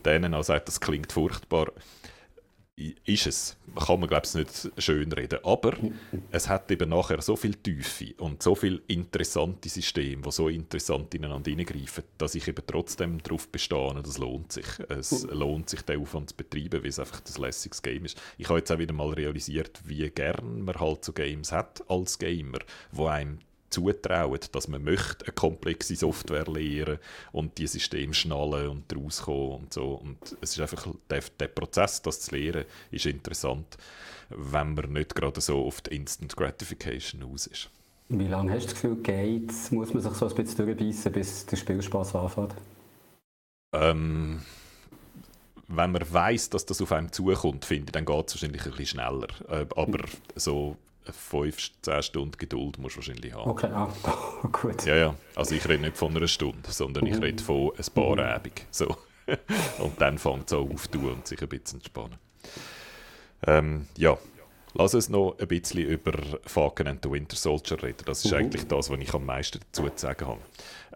Denen 0.05 0.35
auch 0.35 0.43
sagt, 0.43 0.67
das 0.67 0.81
klingt 0.81 1.13
furchtbar 1.13 1.69
ist 3.05 3.27
es. 3.27 3.57
Kann 3.77 4.01
man, 4.01 4.09
glaube 4.09 4.27
ich, 4.27 4.35
nicht 4.35 4.71
schön 4.79 5.13
reden. 5.13 5.39
Aber 5.45 5.75
es 6.31 6.49
hat 6.49 6.71
eben 6.71 6.91
nachher 6.91 7.21
so 7.23 7.37
viel 7.37 7.55
Tiefe 7.55 8.15
und 8.19 8.43
so 8.43 8.55
viele 8.55 8.81
interessante 8.87 9.69
Systeme, 9.69 10.23
die 10.23 10.31
so 10.31 10.49
interessant 10.49 11.15
ineinander 11.15 11.51
hineingreifen, 11.51 12.05
dass 12.17 12.35
ich 12.35 12.47
eben 12.49 12.63
trotzdem 12.67 13.23
darauf 13.23 13.49
bestehe, 13.49 13.95
das 14.03 14.19
lohnt 14.19 14.53
sich. 14.53 14.67
Es 14.89 15.25
lohnt 15.25 15.71
sich, 15.71 15.83
den 15.83 16.01
Aufwand 16.01 16.31
zu 16.31 16.37
betreiben, 16.37 16.83
weil 16.83 16.91
es 16.91 16.99
einfach 16.99 17.21
ein 17.21 17.43
lässiges 17.43 17.83
Game 17.83 18.05
ist. 18.05 18.21
Ich 18.37 18.49
habe 18.49 18.59
jetzt 18.59 18.71
auch 18.71 18.79
wieder 18.79 18.95
mal 18.95 19.11
realisiert, 19.11 19.81
wie 19.85 20.09
gern 20.11 20.63
man 20.65 20.79
halt 20.79 21.05
so 21.05 21.13
Games 21.13 21.53
hat 21.53 21.83
als 21.89 22.19
Gamer, 22.19 22.59
wo 22.93 23.07
einem 23.07 23.39
zutrauen, 23.71 24.41
dass 24.53 24.69
man 24.69 24.83
möchte 24.83 25.27
eine 25.27 25.35
komplexe 25.35 25.97
Software 25.97 26.47
lernen 26.47 26.99
und 27.33 27.59
die 27.59 27.67
Systeme 27.67 28.15
schnallen 28.15 28.69
und 28.69 28.97
rauskommen 28.97 29.61
und 29.61 29.73
so. 29.73 29.95
Und 29.95 30.19
es 30.41 30.53
ist 30.53 30.61
einfach, 30.61 30.87
der, 31.11 31.23
der 31.39 31.49
Prozess, 31.49 32.03
das 32.03 32.21
zu 32.21 32.37
lernen, 32.37 32.65
ist 32.91 33.07
interessant, 33.07 33.77
wenn 34.31 34.75
man 34.75 34.93
nicht 34.93 35.15
gerade 35.15 35.41
so 35.41 35.65
auf 35.65 35.81
die 35.83 35.97
Instant 35.97 36.37
Gratification 36.37 37.23
aus 37.23 37.47
ist. 37.47 37.71
Wie 38.11 38.27
lange 38.27 38.53
hast 38.53 38.65
du 38.65 38.67
das 38.69 38.75
Gefühl, 38.75 38.97
geht 39.03 39.53
Muss 39.71 39.93
man 39.93 40.03
sich 40.03 40.13
so 40.15 40.29
ein 40.29 40.35
bisschen 40.35 40.65
durchbeissen, 40.65 41.13
bis 41.13 41.45
der 41.45 41.57
Spielspaß 41.57 42.15
anfängt? 42.15 42.55
Ähm, 43.75 44.41
wenn 45.69 45.93
man 45.93 46.13
weiß, 46.13 46.49
dass 46.51 46.65
das 46.65 46.81
auf 46.81 46.93
einem 46.93 47.13
zukommt, 47.13 47.67
finde 47.67 47.87
ich, 47.87 47.93
dann 47.93 48.07
geht 48.07 48.29
es 48.29 48.35
wahrscheinlich 48.35 48.65
ein 48.65 48.71
bisschen 48.71 48.87
schneller. 48.87 49.29
Äh, 49.49 49.67
aber 49.77 50.05
so 50.35 50.77
5, 51.13 51.71
10 51.83 52.03
Stunden 52.03 52.39
Geduld 52.39 52.79
musst 52.79 52.97
du 52.97 53.01
wahrscheinlich 53.01 53.33
haben. 53.33 53.51
Okay, 53.51 53.71
ah, 53.73 53.89
gut. 54.53 54.85
Ja, 54.85 54.97
ja. 54.97 55.15
Also 55.35 55.55
ich 55.55 55.69
rede 55.69 55.83
nicht 55.83 55.97
von 55.97 56.17
einer 56.17 56.29
Stunde, 56.29 56.71
sondern 56.71 57.07
ich 57.07 57.17
mhm. 57.17 57.23
rede 57.23 57.43
von 57.43 57.73
ein 57.77 57.95
paar 57.95 58.13
mhm. 58.13 58.21
Abend. 58.21 58.67
So. 58.71 58.97
und 59.79 60.01
dann 60.01 60.19
fängt 60.19 60.47
es 60.47 60.53
an 60.53 60.71
aufzutun 60.71 61.13
und 61.13 61.27
sich 61.27 61.41
ein 61.43 61.49
bisschen 61.49 61.81
entspannen. 61.81 62.19
Ähm, 63.47 63.87
ja, 63.97 64.17
lass 64.75 64.95
uns 64.95 65.09
noch 65.09 65.37
ein 65.39 65.49
bisschen 65.49 65.87
über 65.87 66.13
Falcon 66.47 66.87
and 66.87 67.01
the 67.03 67.11
Winter 67.11 67.37
Soldier 67.37 67.83
reden. 67.83 68.05
Das 68.07 68.25
ist 68.25 68.33
uh 68.33 68.37
eigentlich 68.37 68.67
das, 68.67 68.91
was 68.91 68.99
ich 68.99 69.15
am 69.15 69.27
meisten 69.27 69.61
dazu 69.61 69.89
zu 69.91 69.99
sagen 69.99 70.27
habe. 70.27 70.41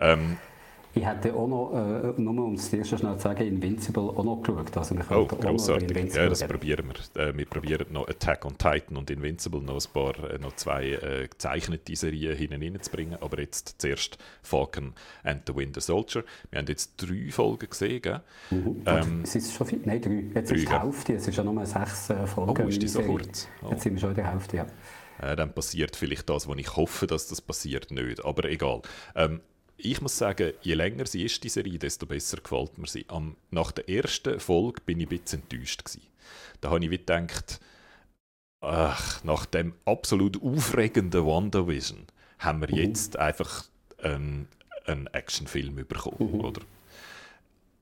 Ähm, 0.01 0.39
ich 0.95 1.07
hätte 1.07 1.35
auch 1.35 1.49
noch, 1.49 1.73
äh, 1.73 2.21
nur 2.21 2.45
um 2.45 2.55
es 2.55 2.71
dir 2.71 2.85
schon 2.85 2.99
schnell 2.99 3.17
zu 3.17 3.23
sagen, 3.23 3.47
Invincible 3.47 4.03
auch 4.03 4.25
noch 4.25 4.43
geschaut. 4.43 4.77
Also 4.77 4.95
wir 4.95 5.05
oh, 5.11 5.27
grossartig. 5.27 6.15
Ja, 6.15 6.29
das 6.29 6.47
probieren 6.47 6.93
wir. 7.15 7.23
Äh, 7.23 7.37
wir 7.37 7.47
probieren 7.47 7.87
noch 7.91 8.09
Attack 8.09 8.45
on 8.45 8.59
Titan 8.59 8.99
und 8.99 9.11
Invincible 9.11 9.63
noch 9.63 9.75
ein 9.75 9.93
paar, 9.93 10.31
äh, 10.31 10.39
noch 10.39 10.55
zwei 10.57 10.91
äh, 10.91 11.29
gezeichnete 11.29 11.97
Serien 11.97 12.37
hineinzubringen. 12.37 13.17
Aber 13.23 13.41
jetzt 13.41 13.77
zuerst 13.79 14.19
Falcon 14.43 14.93
and 15.25 15.43
the 15.47 15.57
Winter 15.57 15.81
Soldier. 15.81 16.25
Wir 16.51 16.59
haben 16.59 16.67
jetzt 16.67 16.95
drei 16.97 17.31
Folgen 17.31 17.71
gesehen, 17.71 18.03
gell? 18.03 18.21
Mhm. 18.51 18.83
Ähm, 18.85 19.21
es 19.23 19.35
ist 19.35 19.55
schon 19.55 19.67
viel, 19.67 19.81
nein, 19.85 20.03
drei. 20.03 20.25
Jetzt 20.35 20.51
drei, 20.51 20.57
ist 20.57 20.69
die 20.69 20.79
Hälfte, 20.79 21.15
es 21.15 21.29
ist 21.29 21.37
ja 21.37 21.45
nur 21.45 21.65
sechs 21.65 22.11
äh, 22.11 22.27
Folgen. 22.27 22.65
Oh, 22.67 22.69
ist 22.69 22.83
die 22.83 22.89
so 22.89 23.01
kurz? 23.01 23.49
Oh. 23.63 23.71
Jetzt 23.71 23.83
sind 23.83 23.95
wir 23.95 24.01
schon 24.01 24.11
in 24.11 24.17
der 24.17 24.31
Hälfte, 24.31 24.57
ja. 24.59 24.67
Äh, 25.23 25.37
dann 25.37 25.55
passiert 25.55 25.97
vielleicht 25.97 26.29
das, 26.29 26.49
was 26.49 26.59
ich 26.59 26.77
hoffe, 26.77 27.07
dass 27.07 27.29
das 27.29 27.41
passiert, 27.41 27.91
nicht. 27.91 28.25
Aber 28.25 28.45
egal. 28.45 28.83
Ähm, 29.15 29.41
ich 29.85 30.01
muss 30.01 30.17
sagen, 30.17 30.53
je 30.63 30.75
länger 30.75 31.07
sie 31.07 31.25
ist, 31.25 31.43
die 31.45 31.49
Serie, 31.49 31.79
desto 31.79 32.07
besser 32.07 32.39
gefällt 32.39 32.79
mir 32.79 32.87
sie. 32.87 33.05
Am, 33.09 33.37
nach 33.51 33.73
der 33.73 33.89
ersten 33.89 34.41
Folge 34.41 34.81
bin 34.85 35.01
ich 35.01 35.07
ein 35.07 35.19
bisschen 35.19 35.43
enttäuscht. 35.43 35.85
Gewesen. 35.85 36.03
Da 36.61 36.71
habe 36.71 36.85
ich 36.85 36.91
wie 36.91 36.99
gedacht, 36.99 37.61
ach, 38.61 39.23
nach 39.25 39.47
dem 39.47 39.75
absolut 39.85 40.43
aufregenden 40.43 41.27
WandaVision 41.27 42.07
haben 42.39 42.61
wir 42.61 42.71
mhm. 42.71 42.77
jetzt 42.77 43.17
einfach 43.17 43.65
einen, 43.99 44.49
einen 44.87 45.07
Actionfilm 45.09 45.75
bekommen, 45.75 46.37
mhm. 46.37 46.41
oder? 46.41 46.63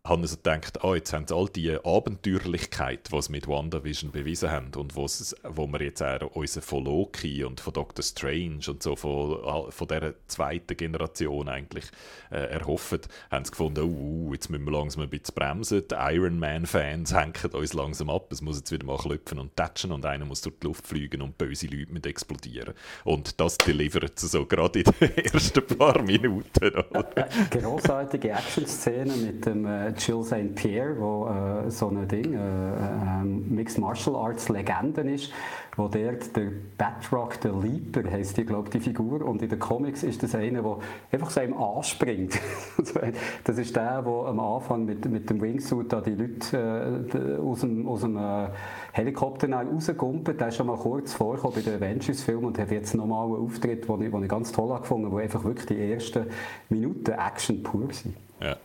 Habe 0.03 0.23
also 0.23 0.37
gedacht, 0.37 0.83
oh, 0.83 0.95
jetzt 0.95 1.13
haben 1.13 1.27
sie 1.27 1.35
all 1.35 1.49
die 1.49 1.73
Abenteuerlichkeit, 1.73 3.13
die 3.13 3.23
sie 3.23 3.33
mit 3.33 3.47
WandaVision 3.47 4.11
bewiesen 4.11 4.51
haben 4.51 4.71
und 4.75 4.97
wo 4.97 5.07
wir 5.07 5.83
jetzt 5.83 6.03
auch 6.03 6.35
unseren 6.35 6.63
von 6.63 6.85
Loki 6.85 7.45
und 7.45 7.61
von 7.61 7.75
Doctor 7.75 8.03
Strange 8.03 8.61
und 8.69 8.83
so 8.83 8.97
von, 8.97 9.71
von 9.71 9.89
dieser 9.89 10.15
zweiten 10.27 10.77
Generation 10.77 11.49
eigentlich 11.51 11.85
äh, 12.31 12.47
erhoffen, 12.51 13.01
haben 13.31 13.45
sie 13.45 13.51
gefunden, 13.51 13.85
oh, 13.85 14.33
jetzt 14.33 14.49
müssen 14.49 14.65
wir 14.65 14.73
langsam 14.73 15.03
ein 15.03 15.11
bisschen 15.11 15.35
bremsen, 15.35 15.83
die 15.87 15.95
Iron 15.95 16.39
Man-Fans 16.39 17.15
hängen 17.15 17.53
uns 17.53 17.75
langsam 17.75 18.09
ab, 18.09 18.33
es 18.33 18.41
muss 18.41 18.57
jetzt 18.57 18.73
wieder 18.73 18.87
mal 18.87 18.97
klopfen 18.97 19.39
und 19.39 19.55
tatschen 19.55 19.93
und 19.93 20.07
einer 20.07 20.25
muss 20.25 20.41
durch 20.41 20.59
die 20.61 20.67
Luft 20.67 20.87
fliegen 20.87 21.21
und 21.21 21.37
böse 21.37 21.67
Leute 21.67 21.93
mit 21.93 22.07
explodieren. 22.07 22.73
Und 23.05 23.39
das 23.39 23.59
delivert 23.59 24.19
sie 24.19 24.29
so 24.29 24.47
gerade 24.47 24.81
in 24.81 24.93
den 24.99 25.17
ersten 25.27 25.67
paar 25.67 26.01
Minuten. 26.03 26.71
Oder? 26.91 27.29
Großartige 27.51 28.31
Action-Szene 28.31 29.15
mit 29.15 29.45
dem 29.45 29.67
äh, 29.67 29.90
Jill 29.97 30.23
St. 30.23 30.55
Pierre, 30.55 30.99
wo 30.99 31.27
äh, 31.27 31.71
so 31.71 31.89
ein 31.89 32.07
Ding, 32.09 32.35
äh, 32.35 32.39
äh, 32.39 33.25
Mixed 33.25 33.79
Martial 33.79 34.17
Arts 34.17 34.49
Legende 34.49 35.03
ist, 35.03 35.33
wo 35.77 35.89
der, 35.89 36.13
der 36.13 36.51
Batrock, 36.77 37.41
der 37.41 37.53
Leaper, 37.53 38.11
heisst 38.11 38.37
die, 38.37 38.45
glaube 38.45 38.71
die 38.71 38.81
Figur, 38.81 39.25
und 39.25 39.43
in 39.43 39.49
den 39.49 39.59
Comics 39.59 40.03
ist 40.03 40.23
das 40.23 40.35
einer, 40.35 40.63
der 40.63 40.79
einfach 41.13 41.31
so 41.31 41.41
einem 41.41 41.57
anspringt. 41.57 42.39
das 43.45 43.59
ist 43.59 43.77
der, 43.77 44.03
der 44.03 44.13
am 44.13 44.41
Anfang 44.41 44.85
mit, 44.85 45.05
mit 45.07 45.31
dem 45.31 45.41
Wingsuit 45.41 45.93
da 45.93 46.01
die 46.01 46.15
Leute 46.15 47.09
äh, 47.13 47.41
aus 47.41 47.61
dem, 47.61 47.89
aus 47.89 48.01
dem 48.01 48.17
äh, 48.17 48.49
Helikopter 48.93 49.51
rausgumpelt. 49.51 50.41
Der 50.41 50.49
ist 50.49 50.57
schon 50.57 50.67
mal 50.67 50.77
kurz 50.77 51.13
vorgekommen 51.13 51.57
bei 51.57 51.63
den 51.63 51.83
Avengers-Filmen 51.83 52.47
und 52.47 52.59
hat 52.59 52.71
jetzt 52.71 52.95
nochmal 52.95 53.27
einen 53.27 53.37
Auftritt, 53.37 53.89
den 53.89 54.03
ich, 54.03 54.13
ich 54.13 54.29
ganz 54.29 54.53
toll 54.53 54.77
gefunden 54.79 55.07
habe, 55.07 55.17
wo 55.17 55.19
einfach 55.19 55.45
wirklich 55.45 55.67
die 55.67 55.93
ersten 55.93 56.27
Minuten 56.69 57.13
Action 57.13 57.63
pur 57.63 57.89
sind. 57.93 58.17
Ja. 58.41 58.57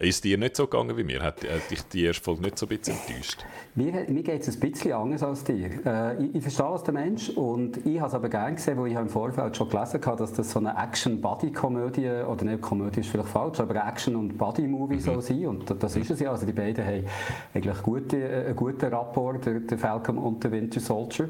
Ist 0.00 0.24
dir 0.24 0.38
nicht 0.38 0.56
so 0.56 0.66
gegangen 0.66 0.96
wie 0.96 1.04
mir? 1.04 1.20
Hat, 1.20 1.44
hat 1.44 1.70
dich 1.70 1.82
die 1.82 2.04
erste 2.04 2.24
Folge 2.24 2.40
nicht 2.40 2.58
so 2.58 2.64
ein 2.64 2.70
bisschen 2.70 2.96
enttäuscht? 2.96 3.44
Mir, 3.74 3.92
mir 4.08 4.22
geht 4.22 4.40
es 4.40 4.54
ein 4.54 4.58
bisschen 4.58 4.94
anders 4.94 5.22
als 5.22 5.44
dir. 5.44 5.68
Äh, 5.84 6.24
ich, 6.24 6.36
ich, 6.36 6.42
verstehe 6.42 6.64
als 6.64 6.82
der 6.84 6.94
Mensch 6.94 7.28
und 7.28 7.86
ich 7.86 8.00
habe 8.00 8.08
es 8.08 8.14
aber 8.14 8.30
gerne 8.30 8.54
gesehen, 8.54 8.78
weil 8.78 8.86
ich 8.86 8.94
im 8.96 9.10
Vorfeld 9.10 9.54
schon 9.58 9.68
gelesen 9.68 10.00
habe, 10.06 10.16
dass 10.16 10.32
das 10.32 10.52
so 10.52 10.58
eine 10.58 10.74
Action-Buddy-Komödie, 10.74 12.24
oder 12.26 12.44
nicht, 12.46 12.62
Komödie 12.62 13.00
ist 13.00 13.10
vielleicht 13.10 13.28
falsch, 13.28 13.60
aber 13.60 13.74
Action- 13.74 14.16
und 14.16 14.38
Buddy-Movie 14.38 14.94
mhm. 14.94 15.00
soll 15.00 15.20
sein 15.20 15.46
und 15.46 15.82
das 15.82 15.94
ist 15.94 16.10
es 16.10 16.18
ja. 16.18 16.30
Also 16.30 16.46
die 16.46 16.52
beiden 16.52 16.82
haben 16.82 17.04
eigentlich 17.52 17.82
gute, 17.82 18.16
äh, 18.16 18.46
einen 18.46 18.56
guten 18.56 18.86
Rapport, 18.86 19.44
der, 19.44 19.60
der 19.60 19.76
Falcon 19.76 20.16
und 20.16 20.42
der 20.42 20.50
Winter 20.50 20.80
Soldier. 20.80 21.28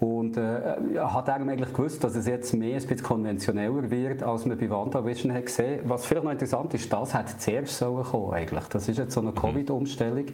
Und 0.00 0.36
äh, 0.36 0.60
hat 0.96 1.28
eigentlich 1.28 1.72
gewusst, 1.72 2.04
dass 2.04 2.14
es 2.14 2.26
jetzt 2.26 2.54
mehr 2.54 2.76
ein 2.76 2.82
bisschen 2.82 3.02
konventioneller 3.02 3.90
wird, 3.90 4.22
als 4.22 4.46
man 4.46 4.56
bei 4.56 4.70
WandaVision 4.70 5.32
hat 5.32 5.46
gesehen. 5.46 5.80
Was 5.84 6.06
vielleicht 6.06 6.24
noch 6.24 6.30
interessant 6.30 6.72
ist, 6.74 6.92
das 6.92 7.14
hat 7.14 7.40
zuerst 7.40 7.76
sollen 7.78 8.04
kommen 8.04 8.32
eigentlich. 8.32 8.64
Das 8.66 8.88
ist 8.88 8.98
jetzt 8.98 9.12
so 9.12 9.20
eine 9.20 9.30
mhm. 9.30 9.34
Covid-Umstellung. 9.34 10.26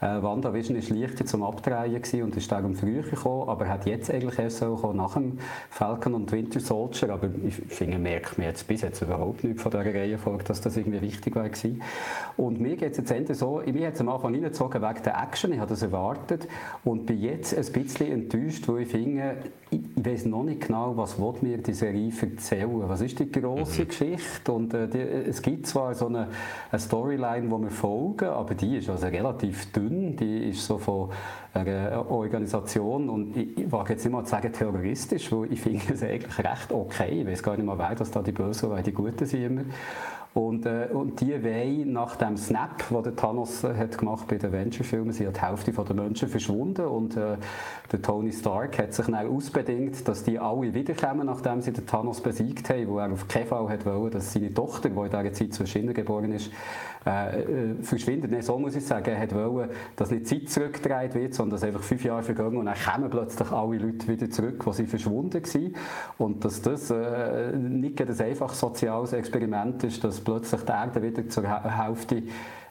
Äh, 0.00 0.22
WandaVision 0.22 0.76
ist 0.76 0.90
leichter 0.90 1.24
zum 1.24 1.44
Abdrehen 1.44 2.02
und 2.24 2.36
ist 2.36 2.50
darum 2.50 2.74
früher 2.74 3.02
gekommen, 3.02 3.48
aber 3.48 3.68
hat 3.68 3.86
jetzt 3.86 4.10
eigentlich 4.10 4.38
erst 4.40 4.58
sollen 4.58 4.76
kommen, 4.76 4.96
nach 4.96 5.14
dem 5.14 5.38
Falcon 5.70 6.14
und 6.14 6.32
Winter 6.32 6.58
Soldier. 6.58 7.10
Aber 7.10 7.28
ich 7.46 7.54
finde, 7.54 7.98
merkt 7.98 8.38
man 8.38 8.48
jetzt 8.48 8.66
bis 8.66 8.82
jetzt 8.82 9.02
überhaupt 9.02 9.44
nicht 9.44 9.60
von 9.60 9.70
dieser 9.70 9.84
Reihenfolge, 9.84 10.42
dass 10.44 10.60
das 10.60 10.76
irgendwie 10.76 11.00
wichtig 11.00 11.36
war. 11.36 11.48
Und 12.36 12.60
mir 12.60 12.76
geht 12.76 12.92
es 12.92 12.98
jetzt 12.98 13.12
endlich 13.12 13.38
so, 13.38 13.62
mir 13.64 13.86
hat 13.86 13.94
es 13.94 14.00
am 14.00 14.08
Anfang 14.08 14.34
reingezogen 14.34 14.82
wegen 14.82 15.02
der 15.04 15.22
Action, 15.22 15.52
ich 15.52 15.60
habe 15.60 15.70
das 15.70 15.82
erwartet 15.82 16.48
und 16.84 17.06
bin 17.06 17.20
jetzt 17.20 17.56
ein 17.56 17.72
bisschen 17.72 18.10
enttäuscht, 18.10 18.66
weil 18.68 18.82
ich 18.82 18.88
finde, 18.88 19.11
Dinge, 19.12 19.36
ich, 19.70 19.80
ich 19.96 20.06
weiß 20.06 20.24
noch 20.26 20.42
nicht 20.42 20.66
genau, 20.66 20.96
was 20.96 21.18
mir 21.42 21.58
die 21.58 21.74
Serie 21.74 22.10
erzählen 22.10 22.88
Was 22.88 23.02
ist 23.02 23.18
die 23.18 23.30
grosse 23.30 23.82
mhm. 23.82 23.88
Geschichte? 23.88 24.52
Und 24.52 24.72
äh, 24.72 24.88
die, 24.88 24.98
es 24.98 25.42
gibt 25.42 25.66
zwar 25.66 25.94
so 25.94 26.06
eine, 26.06 26.28
eine 26.70 26.80
Storyline, 26.80 27.42
die 27.42 27.50
wir 27.50 27.70
folgen, 27.70 28.28
aber 28.28 28.54
die 28.54 28.78
ist 28.78 28.88
also 28.88 29.06
relativ 29.06 29.70
dünn. 29.72 30.16
Die 30.16 30.48
ist 30.48 30.66
so 30.66 30.78
von 30.78 31.10
einer 31.52 32.10
Organisation 32.10 33.10
und 33.10 33.36
ich, 33.36 33.58
ich 33.58 33.72
wage 33.72 33.92
jetzt 33.92 34.04
nicht 34.04 34.12
mal 34.12 34.24
zu 34.24 34.30
sagen 34.30 34.52
terroristisch, 34.52 35.30
weil 35.30 35.52
ich 35.52 35.60
finde 35.60 35.92
es 35.92 36.02
eigentlich 36.02 36.38
recht 36.38 36.72
okay. 36.72 37.20
Ich 37.20 37.26
weiß 37.26 37.42
gar 37.42 37.56
nicht 37.56 37.66
mal, 37.66 37.78
wer 37.78 37.94
das 37.94 38.10
da 38.10 38.22
die 38.22 38.32
Bösen 38.32 38.70
oder 38.70 38.82
die 38.82 38.92
Guten 38.92 39.26
sind 39.26 39.44
immer. 39.44 39.62
Und, 40.34 40.64
äh, 40.64 40.88
und 40.90 41.20
die 41.20 41.42
wollen 41.44 41.92
nach 41.92 42.16
dem 42.16 42.38
Snap, 42.38 42.88
den 42.88 43.02
der 43.02 43.14
Thanos 43.14 43.64
äh, 43.64 43.74
hat 43.74 43.98
gemacht 43.98 44.26
bei 44.28 44.36
den 44.36 44.48
Avenger-Filmen, 44.48 45.12
sind 45.12 45.36
die 45.36 45.40
Hälfte 45.40 45.72
der 45.72 45.94
Menschen 45.94 46.26
verschwunden 46.26 46.86
und 46.86 47.18
äh, 47.18 47.36
der 47.90 48.00
Tony 48.00 48.32
Stark 48.32 48.78
hat 48.78 48.94
sich 48.94 49.04
dann 49.06 49.26
ausbedingt, 49.26 50.08
dass 50.08 50.24
die 50.24 50.38
alle 50.38 50.72
wiederkommen, 50.72 51.26
nachdem 51.26 51.60
sie 51.60 51.72
den 51.72 51.86
Thanos 51.86 52.22
besiegt 52.22 52.70
haben, 52.70 52.88
wo 52.88 52.98
er 52.98 53.12
auf 53.12 53.28
keinen 53.28 53.46
Fall 53.46 53.68
hat 53.68 53.84
wollen, 53.84 54.10
dass 54.10 54.32
seine 54.32 54.54
Tochter, 54.54 54.88
die 54.88 54.98
in 54.98 55.10
dieser 55.10 55.32
Zeit 55.34 55.52
zwischen 55.52 55.92
geboren 55.92 56.32
ist, 56.32 56.50
äh, 57.04 57.42
äh, 57.42 57.74
verschwindet. 57.82 58.30
Nein, 58.30 58.42
so 58.42 58.58
muss 58.58 58.76
ich 58.76 58.86
sagen, 58.86 59.10
er 59.10 59.18
hat 59.18 59.34
wollen, 59.34 59.68
dass 59.96 60.10
nicht 60.10 60.28
Zeit 60.28 60.48
zurückgedreht 60.48 61.14
wird, 61.14 61.34
sondern 61.34 61.58
dass 61.58 61.64
einfach 61.64 61.82
fünf 61.82 62.04
Jahre 62.04 62.22
vergehen 62.22 62.56
und 62.56 62.66
dann 62.66 62.76
kommen 62.76 63.10
plötzlich 63.10 63.50
alle 63.50 63.76
Leute 63.76 64.08
wieder 64.08 64.30
zurück, 64.30 64.64
die 64.64 64.72
sie 64.72 64.86
verschwunden 64.86 65.42
waren. 65.42 65.74
Und 66.16 66.44
dass 66.44 66.62
das 66.62 66.90
nicht 66.90 68.00
ein 68.00 68.20
einfaches 68.20 68.60
soziales 68.60 69.12
Experiment 69.12 69.82
ist, 69.84 70.02
dass 70.04 70.21
plötzlich 70.24 70.62
die 70.62 70.72
Erde 70.72 71.02
wieder 71.02 71.28
zur 71.28 71.44
Hälfte 71.44 72.22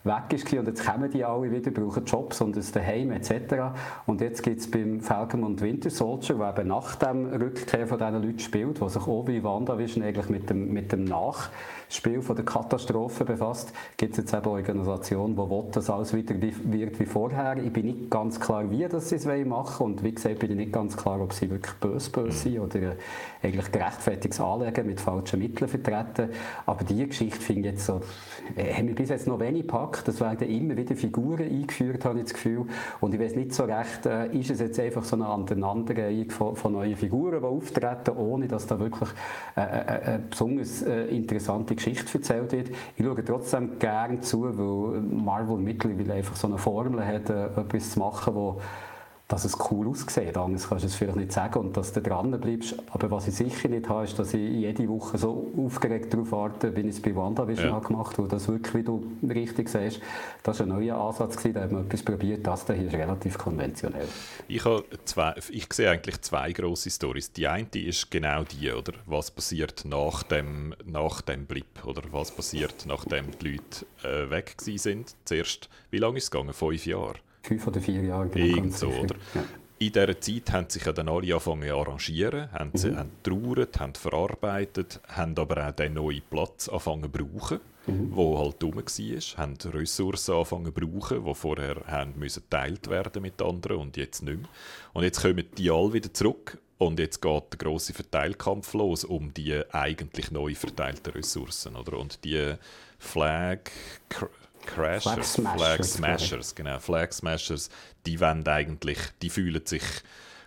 weg 0.04 0.24
ist 0.32 0.52
und 0.52 0.68
jetzt 0.68 0.86
kommen 0.86 1.12
die 1.12 1.24
alle 1.24 1.52
wieder, 1.52 1.70
brauchen 1.70 2.06
Jobs 2.06 2.42
und 2.42 2.58
ein 2.58 2.66
Daheim 2.74 3.12
etc. 3.12 3.32
Und 4.08 4.22
jetzt 4.22 4.42
gibt 4.42 4.60
es 4.60 4.70
beim 4.70 5.00
Falcon 5.00 5.44
und 5.44 5.62
Winter 5.62 5.90
Soldier, 5.90 6.36
der 6.36 6.58
eben 6.58 6.70
nach 6.70 6.96
dem 6.96 7.28
Rückkehr 7.28 7.86
von 7.86 8.00
diesen 8.00 8.24
Leuten 8.24 8.40
spielt, 8.40 8.82
der 8.82 8.90
sich 8.90 9.04
auch 9.04 9.28
wie 9.28 9.44
WandaVision 9.44 10.04
eigentlich 10.04 10.30
mit 10.30 10.50
dem, 10.50 10.74
mit 10.74 10.92
dem 10.92 11.04
Nachspiel 11.04 12.22
von 12.22 12.36
der 12.36 12.46
Katastrophe 12.46 13.26
befasst, 13.26 13.74
gibt 13.98 14.14
es 14.14 14.18
jetzt 14.18 14.34
eben 14.34 14.44
eine 14.44 14.52
Organisation, 14.52 15.36
die 15.36 15.38
will, 15.38 15.66
dass 15.72 15.90
alles 15.90 16.16
wieder 16.16 16.42
wie, 16.42 16.54
wird 16.64 17.00
wie 17.00 17.06
vorher. 17.06 17.58
Ich 17.58 17.72
bin 17.72 17.86
nicht 17.86 18.10
ganz 18.10 18.40
klar, 18.40 18.70
wie 18.72 18.88
das 18.88 19.10
sie 19.10 19.16
es 19.16 19.26
machen 19.26 19.46
wollen 19.46 19.92
und 19.92 20.04
wie 20.04 20.14
gesagt 20.14 20.40
bin 20.40 20.52
ich 20.52 20.58
nicht 20.58 20.74
ganz 20.74 20.98
klar, 20.98 21.22
ob 21.22 21.34
sie 21.34 21.50
wirklich 21.50 21.76
böse 21.76 22.10
böse 22.10 22.32
sind 22.32 22.60
oder 22.60 22.96
eigentlich 23.44 23.72
gerechtfertigtes 23.72 24.40
Anlegen 24.40 24.86
mit 24.86 25.00
falschen 25.00 25.40
Mitteln 25.40 25.68
vertreten. 25.68 26.30
Aber 26.66 26.84
diese 26.84 27.08
Geschichte 27.08 27.40
finde 27.40 27.70
ich 27.70 27.76
jetzt 27.76 27.86
so, 27.86 28.02
äh, 28.56 28.74
haben 28.74 28.88
wir 28.88 28.96
bis 28.96 29.10
jetzt 29.10 29.28
noch 29.28 29.40
wenig 29.40 29.64
gepackt. 29.64 30.08
Es 30.08 30.20
werden 30.20 30.48
immer 30.48 30.78
wieder 30.78 30.96
Figuren 30.96 31.42
eingeführt, 31.42 32.06
habe 32.06 32.20
ich 32.20 32.26
das 32.26 32.34
Gefühl. 32.34 32.66
Und 33.00 33.14
ich 33.14 33.20
weiß 33.20 33.36
nicht 33.36 33.54
so 33.54 33.64
recht, 33.64 34.06
äh, 34.06 34.28
ist 34.28 34.52
es 34.52 34.60
jetzt 34.60 34.80
einfach 34.80 35.04
so 35.04 35.16
eine 35.16 35.28
Aneinanderreihung 35.28 36.30
von, 36.30 36.56
von 36.56 36.74
neuen 36.74 36.96
Figuren, 36.96 37.40
die 37.42 37.46
auftreten, 37.46 38.16
ohne 38.18 38.48
dass 38.48 38.68
da 38.68 38.80
wirklich 38.80 39.10
äh, 39.56 39.62
äh, 39.62 39.66
äh 39.66 40.02
eine 40.12 40.20
besonders 40.30 40.82
äh, 40.84 41.06
interessante 41.06 41.76
Geschichte 41.76 42.18
erzählt 42.18 42.52
wird. 42.52 42.70
Ich 42.96 43.06
schaue 43.06 43.24
trotzdem 43.24 43.80
gerne 43.80 44.22
zu, 44.22 44.44
weil 44.44 45.02
Marvel 45.02 45.58
mittlerweile 45.58 46.14
einfach 46.14 46.36
so 46.36 46.48
eine 46.48 46.58
Formel 46.58 47.06
hat, 47.06 47.30
äh, 47.30 47.46
etwas 47.46 47.92
zu 47.92 48.00
machen, 48.00 48.36
wo 48.36 48.62
dass 49.32 49.46
es 49.46 49.58
cool 49.72 49.88
aussieht. 49.88 50.36
Anders 50.36 50.68
kannst 50.68 50.84
du 50.84 50.88
es 50.88 50.96
vielleicht 50.96 51.16
nicht 51.16 51.32
sagen 51.32 51.60
und 51.60 51.78
dass 51.78 51.94
du 51.94 52.02
dran 52.02 52.32
bleibst. 52.32 52.76
Aber 52.92 53.10
was 53.12 53.30
ich 53.30 53.36
sicher 53.36 53.70
nicht 53.70 53.88
habe, 53.88 54.04
ist, 54.04 54.20
dass 54.20 54.34
ich 54.34 54.42
jede 54.42 54.88
Woche 54.90 55.18
so 55.18 55.50
aufgeregt 55.58 56.14
darauf 56.14 56.32
warte, 56.34 56.76
wie 56.76 56.82
ich 56.82 56.88
es 56.88 57.02
bei 57.02 57.16
WandaVision 57.16 57.70
ja. 57.70 57.80
gemacht 57.80 58.18
habe. 58.18 58.28
Das 58.28 58.50
wirklich, 58.50 58.74
wie 58.76 58.84
du 58.84 59.10
richtig 59.28 59.70
siehst, 59.70 60.02
das 60.44 60.60
war 60.60 60.66
ein 60.66 60.70
neuer 60.70 60.98
Ansatz, 60.98 61.38
gewesen, 61.38 61.54
da 61.54 61.62
hat 61.62 61.72
man 61.72 61.86
etwas 61.86 62.04
probiert. 62.04 62.46
Das 62.46 62.66
hier 62.66 62.76
ist 62.76 62.94
relativ 62.94 63.38
konventionell. 63.38 64.08
Ich, 64.50 64.66
habe 64.66 64.84
zwei, 65.06 65.34
ich 65.50 65.72
sehe 65.72 65.90
eigentlich 65.90 66.20
zwei 66.22 66.52
grosse 66.52 66.90
Stories. 66.90 67.32
Die 67.32 67.48
eine 67.48 67.68
ist 67.74 68.12
genau 68.12 68.44
die, 68.44 68.70
oder? 68.70 68.94
Was 69.06 69.32
passiert 69.32 69.86
nach 69.86 70.24
dem, 70.24 70.76
nach 70.86 71.22
dem 71.22 71.46
Blip? 71.46 71.86
Oder 71.86 72.02
was 72.12 72.32
passiert, 72.32 72.86
nachdem 72.86 73.28
die 73.40 73.52
Leute 73.52 73.86
äh, 74.04 74.30
weg 74.30 74.56
sind? 74.60 75.16
Zuerst, 75.24 75.70
wie 75.90 76.00
lange 76.00 76.18
ist 76.18 76.26
es 76.26 76.32
gegangen? 76.32 76.54
Fünf 76.54 76.86
Jahre? 76.86 77.16
Fünf 77.42 77.68
oder 77.68 77.82
vier 77.82 78.04
Jahre. 78.04 78.30
Irgend 78.36 78.74
so, 78.76 78.88
oder? 78.88 79.16
Ja. 79.34 79.44
in 79.80 79.92
dieser 79.92 80.22
Zeit 80.22 80.52
haben 80.52 80.70
sich 80.70 80.86
ja 80.86 80.94
dann 80.94 81.10
alle 81.10 81.34
angefangen 81.34 81.68
zu 81.68 81.76
arrangieren, 81.76 82.52
haben, 82.52 82.72
mhm. 82.74 82.98
haben 82.98 83.12
trauert, 83.24 83.80
haben 83.80 83.96
verarbeitet, 83.96 85.00
haben 85.08 85.38
aber 85.38 85.68
auch 85.68 85.72
den 85.72 85.94
neuen 85.94 86.22
Platz 86.30 86.70
angefangen 86.70 87.04
zu 87.04 87.10
brauchen, 87.10 87.60
mhm. 87.88 88.10
wo 88.12 88.38
halt 88.38 88.62
dumm 88.62 88.76
war, 88.76 89.38
haben 89.38 89.58
Ressourcen 89.74 90.36
angefangen 90.36 90.66
zu 90.66 90.72
brauchen, 90.72 91.26
die 91.26 91.36
vorher 91.36 91.78
haben 91.88 92.14
müssen 92.18 92.44
geteilt 92.44 92.90
werden 92.90 93.22
mit 93.24 93.42
anderen 93.42 93.78
und 93.78 93.98
jetzt 93.98 94.22
nicht 94.22 94.38
mehr. 94.38 94.50
Und 94.94 95.04
jetzt 95.04 95.22
kommen 95.22 95.46
die 95.58 95.72
alle 95.72 95.94
wieder 95.94 96.14
zurück 96.14 96.60
und 96.78 97.00
jetzt 97.00 97.22
geht 97.22 97.44
der 97.52 97.58
große 97.60 97.94
Verteilkampf 97.94 98.74
los 98.74 99.04
um 99.04 99.34
die 99.34 99.62
eigentlich 99.72 100.32
neu 100.32 100.56
verteilten 100.56 101.14
Ressourcen. 101.14 101.76
Oder? 101.76 101.98
Und 101.98 102.24
die 102.24 102.56
Flag 102.98 103.70
Crashers, 104.66 105.04
Flag 105.04 105.24
Smashers, 105.24 105.58
Flag 105.58 105.84
Smashers 105.84 106.56
genau, 106.56 106.80
Flag 106.80 107.12
Smashers, 107.12 107.70
die 108.06 108.20
wollen 108.20 108.48
eigentlich, 108.48 109.00
die 109.22 109.30
fühlen 109.30 109.66
sich 109.66 109.84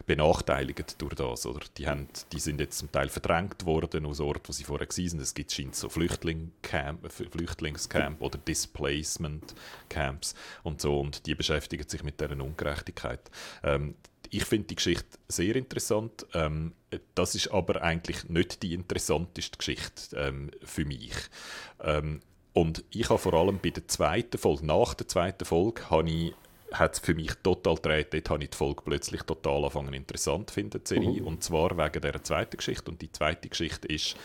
benachteiligt 0.07 1.01
durch 1.01 1.15
das. 1.15 1.47
Oder? 1.47 1.61
Die, 1.77 1.89
haben, 1.89 2.09
die 2.33 2.41
sind 2.41 2.61
jetzt 2.61 2.79
zum 2.79 2.93
Teil 2.93 3.09
verdrängt 3.09 3.65
worden 3.65 4.07
aus 4.07 4.21
Orten, 4.21 4.49
wo 4.49 4.53
sie 4.53 4.65
vorher 4.65 4.89
waren. 4.89 5.21
Es 5.21 5.35
gibt 5.35 5.53
scheint 5.53 5.75
so 5.75 5.89
Flüchtlingscamp, 5.89 7.11
Flüchtlingscamp 7.11 8.21
oder 8.21 8.39
Displacement 8.39 9.55
Camps 9.89 10.35
und 10.63 10.81
so. 10.81 11.01
Und 11.01 11.27
die 11.27 11.35
beschäftigen 11.35 11.89
sich 11.89 12.03
mit 12.03 12.21
dieser 12.21 12.41
Ungerechtigkeit. 12.41 13.31
Ähm, 13.63 13.95
ich 14.31 14.45
finde 14.45 14.69
die 14.69 14.77
Geschichte 14.77 15.19
sehr 15.29 15.55
interessant. 15.57 16.27
Ähm, 16.35 16.73
das 17.15 17.35
ist 17.35 17.49
aber 17.49 17.83
eigentlich 17.83 18.29
nicht 18.29 18.63
die 18.63 18.75
interessanteste 18.75 19.59
Geschichte 19.59 20.17
ähm, 20.17 20.51
für 20.63 20.85
mich. 20.85 21.15
Ähm, 21.81 22.21
und 22.55 22.85
ich 22.91 23.11
habe 23.11 23.19
vor 23.19 23.35
allem 23.35 23.59
bei 23.63 23.71
der 23.71 23.87
zweiten 23.89 24.39
Folge, 24.39 24.65
nach 24.65 24.95
der 24.95 25.09
zweiten 25.09 25.45
Folge, 25.45 25.91
habe 25.91 26.09
ich 26.09 26.35
hat 26.73 26.95
es 26.95 26.99
für 26.99 27.15
mich 27.15 27.33
total 27.43 27.77
gedreht. 27.77 28.13
Dort 28.13 28.31
habe 28.31 28.45
ich 28.45 28.51
die 28.51 28.57
Folge 28.57 28.83
plötzlich 28.85 29.23
total 29.23 29.59
angefangen 29.59 29.95
interessant 29.95 30.51
finden, 30.51 30.83
die 30.83 30.89
Serie. 30.89 31.21
Mhm. 31.21 31.27
Und 31.27 31.45
zwar 31.45 31.77
wegen 31.77 32.01
dieser 32.01 32.23
zweiten 32.23 32.57
Geschichte. 32.57 32.91
Und 32.91 33.01
die 33.01 33.13
zweite 33.13 33.49
Geschichte 33.49 33.87
ist 33.87 34.17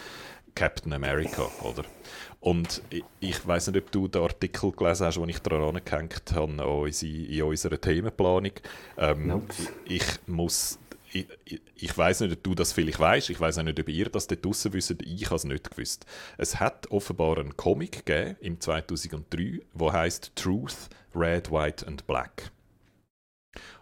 Captain 0.56 0.94
America, 0.94 1.48
oder? 1.64 1.84
Und 2.40 2.82
ich, 2.90 3.04
ich 3.20 3.48
weiß 3.48 3.68
nicht, 3.68 3.84
ob 3.84 3.92
du 3.92 4.08
den 4.08 4.24
Artikel 4.24 4.72
gelesen 4.72 5.06
hast, 5.06 5.18
den 5.18 5.30
ich 5.30 5.40
daran 5.40 5.76
angehängt 5.76 6.32
habe, 6.34 6.90
in 6.90 7.44
unserer 7.44 7.80
Themenplanung. 7.80 8.54
Ähm, 8.98 9.28
nope. 9.28 9.54
ich 9.86 10.04
muss 10.26 10.80
ich, 11.12 11.28
ich, 11.76 11.97
weiß 11.97 12.22
nicht, 12.22 12.34
ob 12.34 12.43
du 12.43 12.55
das 12.55 12.74
vielleicht 12.74 12.99
weißt. 12.99 13.30
Ich 13.30 13.39
weiß 13.39 13.57
auch 13.57 13.64
nicht, 13.64 13.80
ob 13.80 13.89
ihr 13.89 14.10
das 14.10 14.28
dort 14.28 14.45
draussen 14.45 14.74
wisst. 14.74 15.01
Ich 15.01 15.26
habe 15.26 15.36
es 15.36 15.43
nicht 15.43 15.72
gewusst. 15.72 16.05
Es 16.38 16.60
hat 16.60 16.89
offenbar 16.91 17.38
einen 17.38 17.57
Comic 17.57 18.05
gegeben 18.05 18.38
im 18.41 18.60
2003, 18.60 19.62
der 19.74 19.93
heißt 19.93 20.36
Truth, 20.36 20.89
Red, 21.16 21.51
White 21.51 21.88
and 21.88 22.05
Black. 22.07 22.51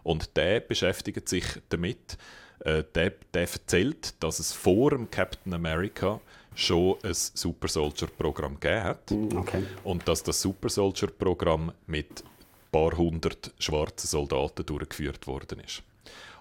Und 0.02 0.36
der 0.36 0.60
beschäftigt 0.60 1.28
sich 1.28 1.44
damit, 1.68 2.16
äh, 2.60 2.84
der, 2.94 3.12
der 3.34 3.42
erzählt, 3.42 4.14
dass 4.22 4.38
es 4.38 4.52
vor 4.52 4.90
dem 4.90 5.10
Captain 5.10 5.52
America 5.54 6.20
schon 6.54 6.96
ein 7.02 7.14
Super 7.14 7.68
Soldier 7.68 8.08
Programm 8.08 8.58
gegeben 8.58 8.84
hat. 8.84 9.10
Mm, 9.10 9.36
okay. 9.36 9.62
Und 9.84 10.08
dass 10.08 10.22
das 10.22 10.40
Super 10.40 10.68
Soldier 10.68 11.08
Programm 11.08 11.72
mit 11.86 12.22
ein 12.22 12.70
paar 12.72 12.96
hundert 12.96 13.52
schwarzen 13.58 14.08
Soldaten 14.08 14.66
durchgeführt 14.66 15.26
worden 15.26 15.60
ist. 15.60 15.82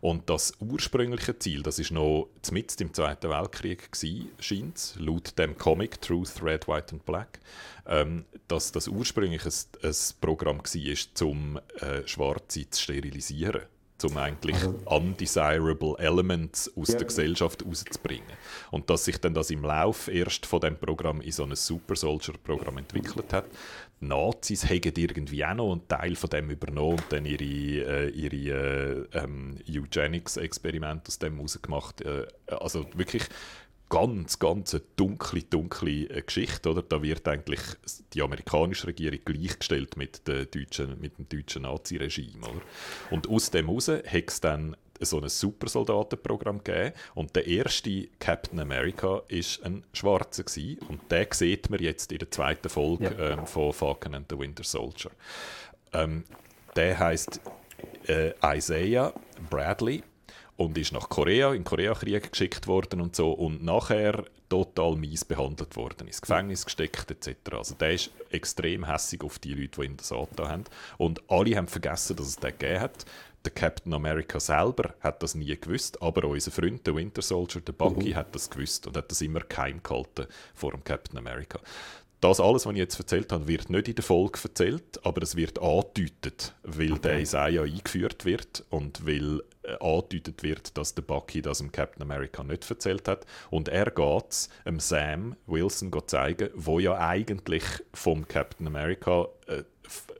Und 0.02 0.30
das 0.30 0.54
ursprüngliche 0.60 1.38
Ziel, 1.40 1.64
das 1.64 1.80
ist 1.80 1.92
noch 1.92 2.30
mitten 2.52 2.84
im 2.84 2.94
Zweiten 2.94 3.30
Weltkrieg 3.30 3.90
scheint 4.40 4.96
laut 5.00 5.38
dem 5.38 5.58
Comic 5.58 6.02
Truth, 6.02 6.42
Red, 6.44 6.68
White 6.68 6.94
and 6.94 7.06
Black, 7.06 7.40
ähm, 7.88 8.26
dass 8.48 8.72
das 8.72 8.88
ursprünglich 8.88 9.46
ein, 9.46 9.54
ein 9.84 9.96
Programm 10.22 10.60
war, 10.60 11.28
um 11.28 11.60
äh, 11.80 12.08
Schwarze 12.08 12.70
zu 12.70 12.82
sterilisieren 12.82 13.62
um 14.06 14.18
eigentlich 14.18 14.56
also, 14.56 14.80
undesirable 14.86 15.96
Elements 15.98 16.72
aus 16.76 16.90
ja. 16.90 16.98
der 16.98 17.08
Gesellschaft 17.08 17.66
rauszubringen. 17.66 18.28
Und 18.72 18.90
dass 18.90 19.06
sich 19.06 19.18
dann 19.20 19.34
das 19.34 19.50
im 19.50 19.64
Lauf 19.64 20.08
erst 20.08 20.46
von 20.46 20.62
dem 20.62 20.78
Programm 20.78 21.22
in 21.22 21.32
so 21.32 21.44
ein 21.44 21.56
Super 21.56 21.96
Soldier 21.96 22.34
Programm 22.44 22.78
entwickelt 22.78 23.34
hat, 23.34 23.46
Nazis 24.00 24.66
haben 24.66 24.94
irgendwie 24.96 25.44
auch 25.44 25.56
noch 25.56 25.72
einen 25.72 25.88
Teil 25.88 26.16
von 26.16 26.30
dem 26.30 26.52
übernommen 26.52 27.00
und 27.00 27.06
dann 27.10 27.26
ihre, 27.26 27.44
äh, 27.44 28.10
ihre 28.10 29.08
äh, 29.14 29.18
ähm, 29.18 29.58
Eugenics-Experimente 29.68 31.08
aus 31.08 31.18
dem 31.18 31.40
rausgemacht. 31.40 32.02
Äh, 32.02 32.28
also 32.46 32.86
wirklich 32.94 33.24
ganz, 33.90 34.40
ganz 34.40 34.74
eine 34.74 34.84
dunkle, 34.96 35.44
dunkle 35.44 36.10
äh, 36.10 36.22
Geschichte. 36.22 36.70
Oder? 36.70 36.82
Da 36.82 37.02
wird 37.02 37.28
eigentlich 37.28 37.60
die 38.14 38.22
amerikanische 38.22 38.88
Regierung 38.88 39.20
gleichgestellt 39.26 39.98
mit, 39.98 40.28
der 40.28 40.46
deutschen, 40.46 41.00
mit 41.00 41.18
dem 41.18 41.30
deutschen 41.30 41.64
Nazi-Regime. 41.64 42.48
Und 43.12 43.30
aus 43.30 43.52
dem 43.52 43.68
heraus 43.68 43.88
hat 43.90 44.28
es 44.28 44.42
dann 44.42 44.76
so 45.00 45.22
ein 45.22 45.30
Supersoldatenprogramm 45.30 46.64
gegeben 46.64 46.94
und 47.14 47.36
der 47.36 47.46
erste 47.46 48.08
Captain 48.20 48.60
America 48.60 49.22
ist 49.28 49.64
ein 49.64 49.84
Schwarzer 49.94 50.44
gewesen. 50.44 50.80
und 50.90 51.12
den 51.12 51.28
sieht 51.32 51.70
man 51.70 51.80
jetzt 51.80 52.12
in 52.12 52.18
der 52.18 52.32
zweiten 52.32 52.70
Folge 52.70 53.16
ja. 53.18 53.30
ähm, 53.32 53.46
von 53.46 53.74
Falcon 53.74 54.16
and 54.16 54.26
the 54.30 54.40
Winter 54.40 54.64
Soldier. 54.64 55.12
Ähm, 55.94 56.24
der 56.76 56.98
heißt 56.98 57.42
äh, 58.08 58.34
Isaiah 58.44 59.14
Bradley 59.50 60.04
und 60.58 60.78
ist 60.78 60.92
nach 60.92 61.08
Korea, 61.08 61.54
in 61.54 61.64
Koreakrieg 61.64 62.32
geschickt 62.32 62.68
worden 62.68 63.00
und 63.00 63.16
so 63.16 63.32
und 63.32 63.64
nachher 63.64 64.26
total 64.50 64.96
mies 64.96 65.24
behandelt 65.24 65.76
worden, 65.76 66.08
ins 66.08 66.22
Gefängnis 66.22 66.66
gesteckt 66.66 67.12
etc. 67.12 67.54
Also 67.54 67.76
der 67.76 67.94
ist 67.94 68.12
extrem 68.30 68.86
hässig 68.86 69.24
auf 69.24 69.40
die 69.40 69.54
Leute, 69.54 69.82
die 69.82 69.86
ihn 69.88 69.98
das 69.98 70.12
angetan 70.12 70.48
haben 70.48 70.64
und 70.98 71.22
alle 71.30 71.56
haben 71.56 71.68
vergessen, 71.68 72.16
dass 72.16 72.28
es 72.28 72.38
den 72.38 72.52
gegeben 72.52 72.82
hat 72.82 73.06
der 73.48 73.54
Captain 73.54 73.94
America 73.94 74.42
selber 74.42 74.94
hat 75.00 75.24
das 75.24 75.34
nie 75.34 75.56
gewusst, 75.56 76.02
aber 76.02 76.28
unser 76.28 76.52
Freund, 76.52 76.86
der 76.86 76.96
Winter 76.96 77.22
Soldier, 77.22 77.62
der 77.62 77.72
Bucky, 77.72 78.10
mhm. 78.10 78.16
hat 78.16 78.36
das 78.36 78.50
gewusst 78.50 78.88
und 78.88 78.98
hat 78.98 79.10
das 79.10 79.22
immer 79.22 79.40
geheim 79.40 79.82
gehalten 79.82 80.28
vor 80.54 80.72
dem 80.72 80.84
Captain 80.84 81.18
America. 81.18 81.60
Das 82.20 82.40
alles, 82.40 82.66
was 82.66 82.74
ich 82.74 82.80
jetzt 82.80 82.98
erzählt 82.98 83.32
habe, 83.32 83.48
wird 83.48 83.70
nicht 83.70 83.88
in 83.90 83.96
der 83.96 84.04
Folge 84.04 84.40
erzählt, 84.44 85.06
aber 85.06 85.22
es 85.22 85.36
wird 85.36 85.60
angedeutet, 85.62 86.56
weil 86.64 86.94
okay. 86.94 87.02
der 87.02 87.20
Isaiah 87.20 87.62
eingeführt 87.62 88.26
wird 88.26 88.66
und 88.72 89.06
weil 89.06 89.44
äh, 89.62 89.74
angedeutet 89.80 90.42
wird, 90.42 90.78
dass 90.78 90.96
der 90.96 91.04
Bucky 91.04 91.44
das 91.44 91.60
dem 91.60 91.72
Captain 91.72 92.02
America 92.02 92.44
nicht 92.44 92.68
erzählt 92.68 93.08
hat. 93.08 93.28
Und 93.52 93.68
er 93.68 93.92
geht 93.92 94.32
es 94.32 94.50
Sam 94.80 95.36
Wilson 95.46 95.92
zeigen, 96.08 96.50
wo 96.56 96.80
ja 96.80 96.98
eigentlich 96.98 97.64
vom 97.94 98.28
Captain 98.28 98.66
America 98.66 99.28
äh, 99.46 99.64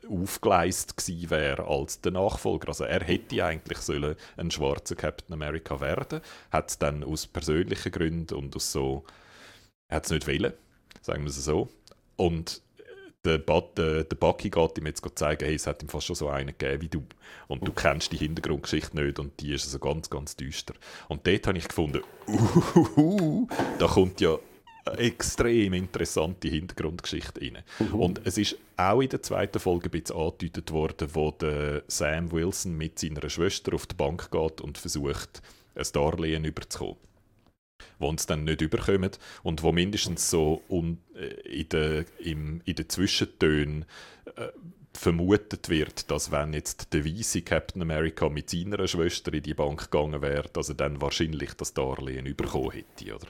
aufgeleist 0.08 0.98
gewesen 0.98 1.30
wäre 1.32 1.66
als 1.66 2.02
der 2.02 2.12
Nachfolger. 2.12 2.70
Also 2.70 2.84
er 2.84 3.04
hätte 3.04 3.44
eigentlich 3.44 3.80
sollen 3.80 4.16
ein 4.38 4.52
schwarzer 4.52 4.96
Captain 4.96 5.34
America 5.34 5.82
werden, 5.82 6.22
hat 6.52 6.70
es 6.70 6.78
dann 6.78 7.04
aus 7.04 7.26
persönlichen 7.26 7.92
Gründen 7.92 8.36
und 8.36 8.56
aus 8.56 8.72
so, 8.72 9.04
hat 9.90 10.06
es 10.06 10.12
nicht 10.12 10.28
wollen, 10.28 10.54
sagen 11.02 11.24
wir 11.24 11.30
es 11.30 11.44
so. 11.44 11.70
Und 12.18 12.62
der, 13.24 13.40
der, 13.40 14.04
der 14.04 14.16
Bucky 14.16 14.50
geht 14.50 14.78
ihm 14.78 14.86
jetzt 14.86 15.04
zeigen, 15.16 15.46
hey, 15.46 15.56
es 15.56 15.68
hat 15.68 15.84
ihm 15.84 15.90
fast 15.90 16.08
schon 16.08 16.16
so 16.16 16.30
einen 16.30 16.56
gegeben 16.58 16.82
wie 16.82 16.90
du. 16.90 17.04
Und 17.48 17.68
du 17.68 17.72
kennst 17.72 18.12
die 18.12 18.18
Hintergrundgeschichte 18.18 18.96
nicht 18.96 19.20
und 19.20 19.40
die 19.40 19.54
ist 19.54 19.66
also 19.66 19.80
ganz, 19.80 20.10
ganz 20.10 20.36
düster. 20.36 20.74
Und 21.08 21.26
dort 21.28 21.48
habe 21.48 21.58
ich 21.58 21.68
gefunden, 21.68 22.02
uh, 22.28 23.48
da 23.80 23.88
kommt 23.88 24.22
ja 24.22 24.38
extrem 24.98 25.74
interessante 25.74 26.48
Hintergrundgeschichte 26.48 27.42
rein. 27.42 27.58
Und 27.92 28.22
es 28.26 28.38
ist 28.38 28.58
auch 28.78 29.02
in 29.02 29.10
der 29.10 29.22
zweiten 29.22 29.60
Folge 29.60 29.90
ein 29.90 29.92
bisschen 29.92 30.16
angedeutet 30.16 30.72
worden, 30.72 31.10
wo 31.14 31.32
der 31.32 31.84
Sam 31.88 32.32
Wilson 32.32 32.78
mit 32.78 32.98
seiner 32.98 33.30
Schwester 33.30 33.74
auf 33.74 33.86
die 33.86 33.96
Bank 33.96 34.32
geht 34.32 34.62
und 34.62 34.78
versucht, 34.78 35.42
ein 35.76 35.86
Darlehen 35.92 36.46
überzukommen 36.46 36.98
wo 38.00 38.08
uns 38.10 38.26
dann 38.26 38.44
nicht 38.44 38.62
überkommen 38.62 39.12
und 39.44 39.64
wo 39.64 39.72
mindestens 39.72 40.30
so 40.30 40.62
äh, 41.16 41.26
in 41.62 41.70
den 41.70 42.62
in 42.66 42.76
de 42.76 42.88
Zwischentönen 42.88 43.86
äh, 44.36 44.50
vermutet 44.98 45.70
wird, 45.70 46.10
dass 46.12 46.32
wenn 46.32 46.54
jetzt 46.54 46.94
der 46.94 47.06
weiße 47.06 47.44
Captain 47.44 47.82
America 47.82 48.30
mit 48.30 48.50
seiner 48.50 48.88
Schwester 48.88 49.34
in 49.34 49.44
die 49.44 49.54
Bank 49.54 49.92
gegangen 49.92 50.22
wäre, 50.22 50.50
dass 50.52 50.70
er 50.70 50.76
dann 50.76 51.02
wahrscheinlich 51.02 51.54
das 51.54 51.74
Darlehen 51.74 52.36
bekommen 52.36 52.72
hätte. 52.72 53.16
Oder? 53.16 53.28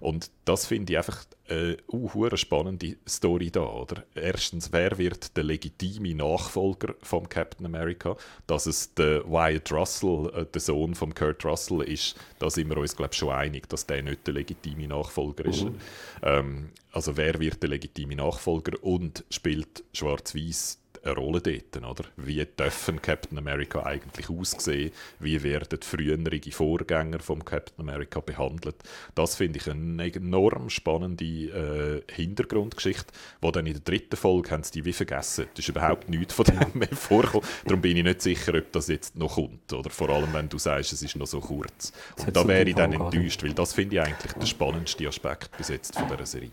Und 0.00 0.30
das 0.44 0.66
finde 0.66 0.92
ich 0.92 0.98
einfach 0.98 1.24
eine 1.48 1.76
uh, 1.92 2.36
spannende 2.36 2.96
Story 3.08 3.50
da. 3.50 3.64
Oder? 3.64 4.04
Erstens, 4.14 4.72
wer 4.72 4.96
wird 4.98 5.36
der 5.36 5.44
legitime 5.44 6.14
Nachfolger 6.14 6.94
vom 7.02 7.28
Captain 7.28 7.66
America? 7.66 8.16
Dass 8.46 8.66
es 8.66 8.94
der 8.94 9.24
Wyatt 9.30 9.70
Russell, 9.72 10.30
äh, 10.34 10.46
der 10.46 10.60
Sohn 10.60 10.94
von 10.94 11.14
Kurt 11.14 11.44
Russell 11.44 11.82
ist, 11.82 12.16
da 12.38 12.50
sind 12.50 12.68
wir 12.68 12.78
uns 12.78 12.96
glaube 12.96 13.14
schon 13.14 13.30
einig, 13.30 13.68
dass 13.68 13.86
der 13.86 14.02
nicht 14.02 14.26
der 14.26 14.34
legitime 14.34 14.88
Nachfolger 14.88 15.44
ist. 15.46 15.64
Mhm. 15.64 15.74
Ähm, 16.22 16.70
also 16.92 17.16
wer 17.16 17.38
wird 17.40 17.62
der 17.62 17.70
legitime 17.70 18.16
Nachfolger 18.16 18.82
und 18.82 19.24
spielt 19.30 19.84
Schwarz-Weiß 19.92 20.78
eine 21.04 21.14
Rolle 21.16 21.40
dort, 21.40 21.76
oder? 21.76 22.08
Wie 22.16 22.44
dürfen 22.44 23.00
Captain 23.02 23.38
America 23.38 23.82
eigentlich 23.82 24.30
aussehen? 24.30 24.92
Wie 25.18 25.42
werden 25.42 25.80
frühere 25.82 26.40
Vorgänger 26.50 27.20
vom 27.20 27.44
Captain 27.44 27.88
America 27.88 28.20
behandelt? 28.20 28.76
Das 29.14 29.36
finde 29.36 29.58
ich 29.58 29.70
eine 29.70 30.12
enorm 30.12 30.70
spannende 30.70 31.24
äh, 31.42 32.02
Hintergrundgeschichte, 32.10 33.12
wo 33.40 33.50
dann 33.50 33.66
in 33.66 33.74
der 33.74 33.82
dritten 33.82 34.16
Folge 34.16 34.50
haben 34.50 34.62
sie 34.62 34.72
die 34.72 34.84
wie 34.84 34.92
vergessen. 34.92 35.46
Da 35.54 35.58
ist 35.58 35.68
überhaupt 35.68 36.08
nichts 36.08 36.34
von 36.34 36.44
dem 36.44 36.58
mehr 36.74 36.88
vorgekommen. 36.88 37.46
Darum 37.64 37.80
bin 37.80 37.96
ich 37.96 38.04
nicht 38.04 38.22
sicher, 38.22 38.54
ob 38.54 38.72
das 38.72 38.88
jetzt 38.88 39.16
noch 39.16 39.34
kommt, 39.34 39.72
oder? 39.72 39.90
Vor 39.90 40.10
allem, 40.10 40.32
wenn 40.32 40.48
du 40.48 40.58
sagst, 40.58 40.92
es 40.92 41.02
ist 41.02 41.16
noch 41.16 41.26
so 41.26 41.40
kurz. 41.40 41.92
Und 42.24 42.34
da 42.36 42.46
wäre 42.46 42.68
ich 42.68 42.74
dann 42.74 42.92
enttäuscht, 42.92 43.42
weil 43.42 43.52
das 43.52 43.72
finde 43.72 43.96
ich 43.96 44.02
eigentlich 44.02 44.32
der 44.32 44.46
spannendste 44.46 45.08
Aspekt 45.08 45.56
bis 45.56 45.68
jetzt 45.68 45.98
von 45.98 46.08
dieser 46.08 46.26
Serie. 46.26 46.50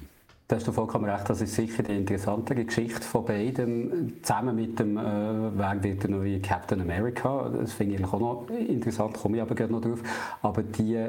Da 0.52 0.58
hast 0.58 0.68
du 0.68 0.74
vollkommen 0.74 1.10
recht, 1.10 1.30
das 1.30 1.40
ist 1.40 1.56
sicher 1.56 1.82
die 1.82 1.96
interessantere 1.96 2.66
Geschichte 2.66 3.02
von 3.02 3.24
beiden, 3.24 4.22
zusammen 4.22 4.54
mit 4.54 4.78
dem, 4.78 4.98
äh, 4.98 5.82
wird 5.82 6.04
der 6.04 6.10
neue 6.10 6.42
Captain 6.42 6.82
America, 6.82 7.50
das 7.58 7.72
finde 7.72 7.96
ich 7.96 8.04
auch 8.04 8.20
noch 8.20 8.50
interessant, 8.50 9.14
komme 9.14 9.38
ich 9.38 9.44
aber 9.44 9.56
gerne 9.56 9.72
noch 9.72 9.82
drauf, 9.82 10.00
aber 10.42 10.62
die 10.62 11.08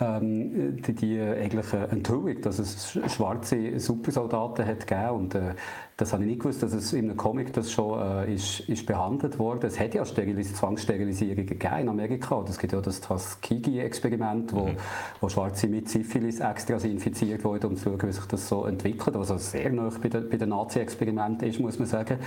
ähm, 0.00 0.80
die, 0.82 0.94
die 0.94 1.20
eigentliche 1.20 1.88
Enthüllung, 1.88 2.40
dass 2.40 2.58
es 2.58 2.98
schwarze 3.08 3.78
Supersoldaten 3.78 4.66
hat 4.66 4.86
gegeben 4.86 5.10
und 5.10 5.34
äh, 5.34 5.54
das 5.98 6.12
habe 6.12 6.22
ich 6.22 6.28
nicht 6.28 6.40
gewusst, 6.42 6.62
dass 6.62 6.72
es 6.72 6.92
in 6.92 7.06
einem 7.06 7.16
Comic 7.16 7.52
das 7.52 7.72
schon 7.72 8.00
äh, 8.00 8.32
ist, 8.32 8.60
ist 8.60 8.86
behandelt 8.86 9.36
wurde. 9.36 9.66
Es 9.66 9.80
hat 9.80 9.94
ja 9.94 10.04
Sterilis 10.04 10.54
Zwangssterilisierungen 10.54 11.44
gegeben 11.44 11.78
in 11.80 11.88
Amerika. 11.88 12.44
Es 12.48 12.56
gibt 12.56 12.72
ja 12.72 12.80
das 12.80 13.00
Tuskegee-Experiment, 13.00 14.52
wo, 14.52 14.68
mhm. 14.68 14.76
wo 15.20 15.28
Schwarze 15.28 15.66
mit 15.66 15.88
Syphilis 15.88 16.38
extra 16.38 16.76
infiziert 16.76 17.42
wurden, 17.42 17.66
um 17.66 17.76
zu 17.76 17.90
schauen, 17.90 18.00
wie 18.00 18.12
sich 18.12 18.24
das 18.26 18.48
so 18.48 18.64
entwickelt, 18.66 19.18
was 19.18 19.32
also 19.32 19.44
sehr 19.44 19.72
nah 19.72 19.90
bei 20.00 20.08
den, 20.08 20.28
bei 20.28 20.36
den 20.36 20.50
Nazi-Experimenten 20.50 21.48
ist, 21.48 21.58
muss 21.58 21.80
man 21.80 21.88
sagen. 21.88 22.20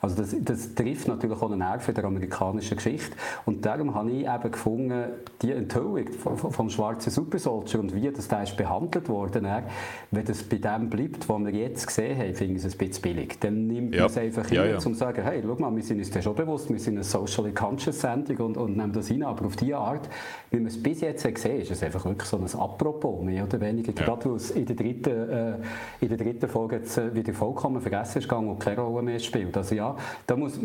Also 0.00 0.22
das, 0.22 0.34
das 0.40 0.74
trifft 0.74 1.06
natürlich 1.06 1.36
auch 1.36 1.50
einen 1.50 1.58
Nerv 1.58 1.84
der 1.86 2.04
amerikanischen 2.04 2.78
Geschichte. 2.78 3.14
Und 3.44 3.66
darum 3.66 3.94
habe 3.94 4.10
ich 4.10 4.26
eben 4.26 4.50
gefunden, 4.50 5.04
die 5.42 5.52
Enthüllung 5.52 6.10
vom, 6.14 6.38
vom 6.50 6.70
schwarzen 6.70 7.10
Supersoldier 7.10 7.80
und 7.80 7.94
wie 7.94 8.10
das 8.10 8.26
da 8.26 8.42
ist 8.42 8.56
behandelt 8.56 9.10
worden, 9.10 9.46
wenn 10.12 10.24
das 10.24 10.42
bei 10.44 10.56
dem 10.56 10.88
bleibt, 10.88 11.28
was 11.28 11.44
wir 11.44 11.52
jetzt 11.52 11.86
gesehen 11.86 12.18
haben, 12.18 12.34
finde 12.34 12.54
ich 12.58 12.64
es 12.64 12.72
ein 12.72 12.78
bisschen 12.78 13.02
billig 13.02 13.17
billig. 13.18 13.38
Dann 13.40 13.66
nimmt 13.66 13.94
ja. 13.94 14.02
man 14.02 14.10
es 14.10 14.18
einfach 14.18 14.50
ja, 14.50 14.62
hin, 14.62 14.70
ja. 14.72 14.76
um 14.76 14.82
zu 14.82 14.94
sagen, 14.94 15.22
hey, 15.22 15.42
schau 15.44 15.54
mal, 15.56 15.74
wir 15.74 15.82
sind 15.82 15.98
uns 15.98 16.24
schon 16.24 16.34
bewusst, 16.34 16.70
wir 16.70 16.78
sind 16.78 16.94
eine 16.94 17.04
socially 17.04 17.52
conscious 17.52 18.00
Sendung 18.00 18.36
und, 18.38 18.56
und 18.56 18.76
nehmen 18.76 18.92
das 18.92 19.08
hin, 19.08 19.22
aber 19.22 19.46
auf 19.46 19.56
diese 19.56 19.76
Art, 19.76 20.08
wie 20.50 20.58
man 20.58 20.66
es 20.66 20.82
bis 20.82 21.00
jetzt 21.00 21.22
gesehen 21.34 21.60
ist 21.60 21.70
es 21.70 21.82
einfach 21.82 22.04
wirklich 22.04 22.28
so 22.28 22.36
ein 22.36 22.46
Apropos, 22.58 23.22
mehr 23.22 23.44
oder 23.44 23.60
weniger, 23.60 23.92
ja. 23.92 24.04
gerade 24.04 24.30
weil 24.30 24.36
es 24.36 24.50
in 24.50 24.66
der 24.66 24.76
dritten, 24.76 25.30
äh, 25.30 25.54
in 26.00 26.08
der 26.08 26.16
dritten 26.16 26.48
Folge 26.48 26.76
jetzt 26.76 26.96
äh, 26.98 27.14
wieder 27.14 27.32
vollkommen 27.32 27.80
vergessen 27.80 28.18
ist 28.18 28.28
gegangen 28.28 28.48
und 28.48 28.58
keine 28.58 28.80
Rolle 28.80 29.02
mehr 29.02 29.18
spielt. 29.18 29.56
Also 29.56 29.74
ja, 29.74 29.96
da 30.26 30.36
muss, 30.36 30.58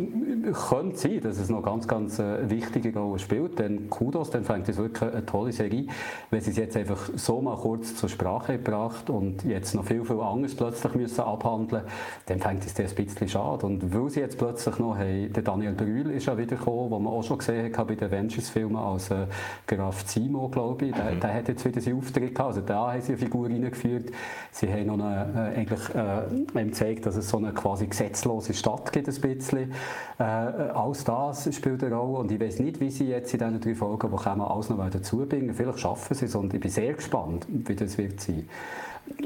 könnte 0.70 0.98
sein, 0.98 1.22
dass 1.22 1.38
es 1.38 1.50
noch 1.50 1.64
ganz, 1.64 1.88
ganz 1.88 2.20
äh, 2.20 2.50
wichtige 2.50 2.98
Rolle 2.98 3.20
spielt, 3.20 3.60
denn 3.60 3.90
Kudos, 3.90 4.30
dann 4.30 4.44
fängt 4.44 4.70
es 4.70 4.78
wirklich 4.78 5.12
eine 5.12 5.26
tolle 5.26 5.52
Serie, 5.52 5.88
wenn 6.30 6.42
sie 6.42 6.52
es 6.52 6.58
jetzt 6.58 6.78
einfach 6.78 7.10
so 7.16 7.42
mal 7.42 7.58
kurz 7.58 7.96
zur 7.96 8.10
Sprache 8.10 8.58
gebracht 8.58 9.10
und 9.10 9.44
jetzt 9.44 9.76
noch 9.76 9.86
viel, 9.86 10.04
viel 10.04 10.20
anderes 10.20 10.56
plötzlich 10.56 10.94
müssen 10.96 11.22
abhandeln, 11.22 11.84
dann 12.26 12.40
fängt 12.44 12.66
es 12.66 12.78
ein 12.78 13.06
bisschen 13.06 13.30
schade. 13.30 13.66
Und 13.66 13.94
weil 13.94 14.10
sie 14.10 14.20
jetzt 14.20 14.38
plötzlich 14.38 14.78
noch 14.78 14.98
haben, 14.98 15.32
der 15.32 15.44
Daniel 15.44 15.72
Brühl 15.72 16.12
ist 16.12 16.26
ja 16.26 16.38
wieder 16.38 16.58
gekommen, 16.58 16.92
den 16.92 17.04
man 17.04 17.14
auch 17.14 17.24
schon 17.24 17.38
gesehen 17.38 17.76
hat 17.76 17.88
bei 17.88 17.96
den 17.96 18.10
Avengers-Filmen 18.10 18.76
als 18.76 19.10
äh, 19.12 19.28
Graf 19.66 20.06
Zimo, 20.06 20.50
glaube 20.50 20.88
ich. 20.88 20.94
Der, 20.94 21.12
mhm. 21.12 21.20
der, 21.22 21.34
hat 21.34 21.48
jetzt 21.48 21.64
wieder 21.64 21.80
seinen 21.80 22.00
Auftritt 22.00 22.36
gehabt. 22.36 22.56
Also 22.56 22.62
da 22.62 22.92
haben 22.92 23.02
sie 23.02 23.14
eine 23.14 23.18
Figur 23.18 23.48
reingeführt. 23.48 24.12
Sie 24.52 24.72
haben 24.72 24.88
noch 24.88 24.96
eine, 24.96 25.54
äh, 25.56 25.60
eigentlich 25.60 25.96
äh, 25.96 26.64
gezeigt, 26.66 27.06
dass 27.06 27.16
es 27.16 27.30
so 27.30 27.38
eine 27.38 27.54
quasi 27.54 27.88
gesetzlose 27.88 28.54
Stadt 28.54 28.92
gibt, 28.92 29.08
ein 29.08 29.22
bisschen. 29.22 29.72
Äh, 30.20 30.24
alles 30.24 31.06
das 31.06 31.56
spielt 31.56 31.82
eine 31.84 31.96
Rolle. 31.96 32.20
Und 32.20 32.32
ich 32.32 32.42
weiß 32.42 32.60
nicht, 32.60 32.82
wie 32.82 32.92
sie 32.92 33.06
jetzt 33.06 33.34
in 33.34 33.40
diesen 33.40 33.62
drei 33.62 33.74
Folgen, 33.74 34.10
die 34.12 34.22
kommen, 34.22 34.42
alles 34.42 34.70
noch 34.70 34.90
dazu 34.90 35.26
bringen. 35.26 35.54
Vielleicht 35.54 35.80
schaffen 35.80 36.14
sie 36.14 36.26
es 36.26 36.36
und 36.36 36.54
ich 36.54 36.60
bin 36.60 36.72
sehr 36.72 36.94
gespannt, 36.94 37.48
wie 37.48 37.76
das 37.76 37.98
wird 37.98 38.20
sein. 38.20 38.50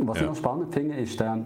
Was 0.02 0.18
ja. 0.18 0.24
ich 0.24 0.30
noch 0.30 0.36
spannend 0.36 0.74
finde, 0.74 0.96
ist, 0.96 1.20
der, 1.20 1.40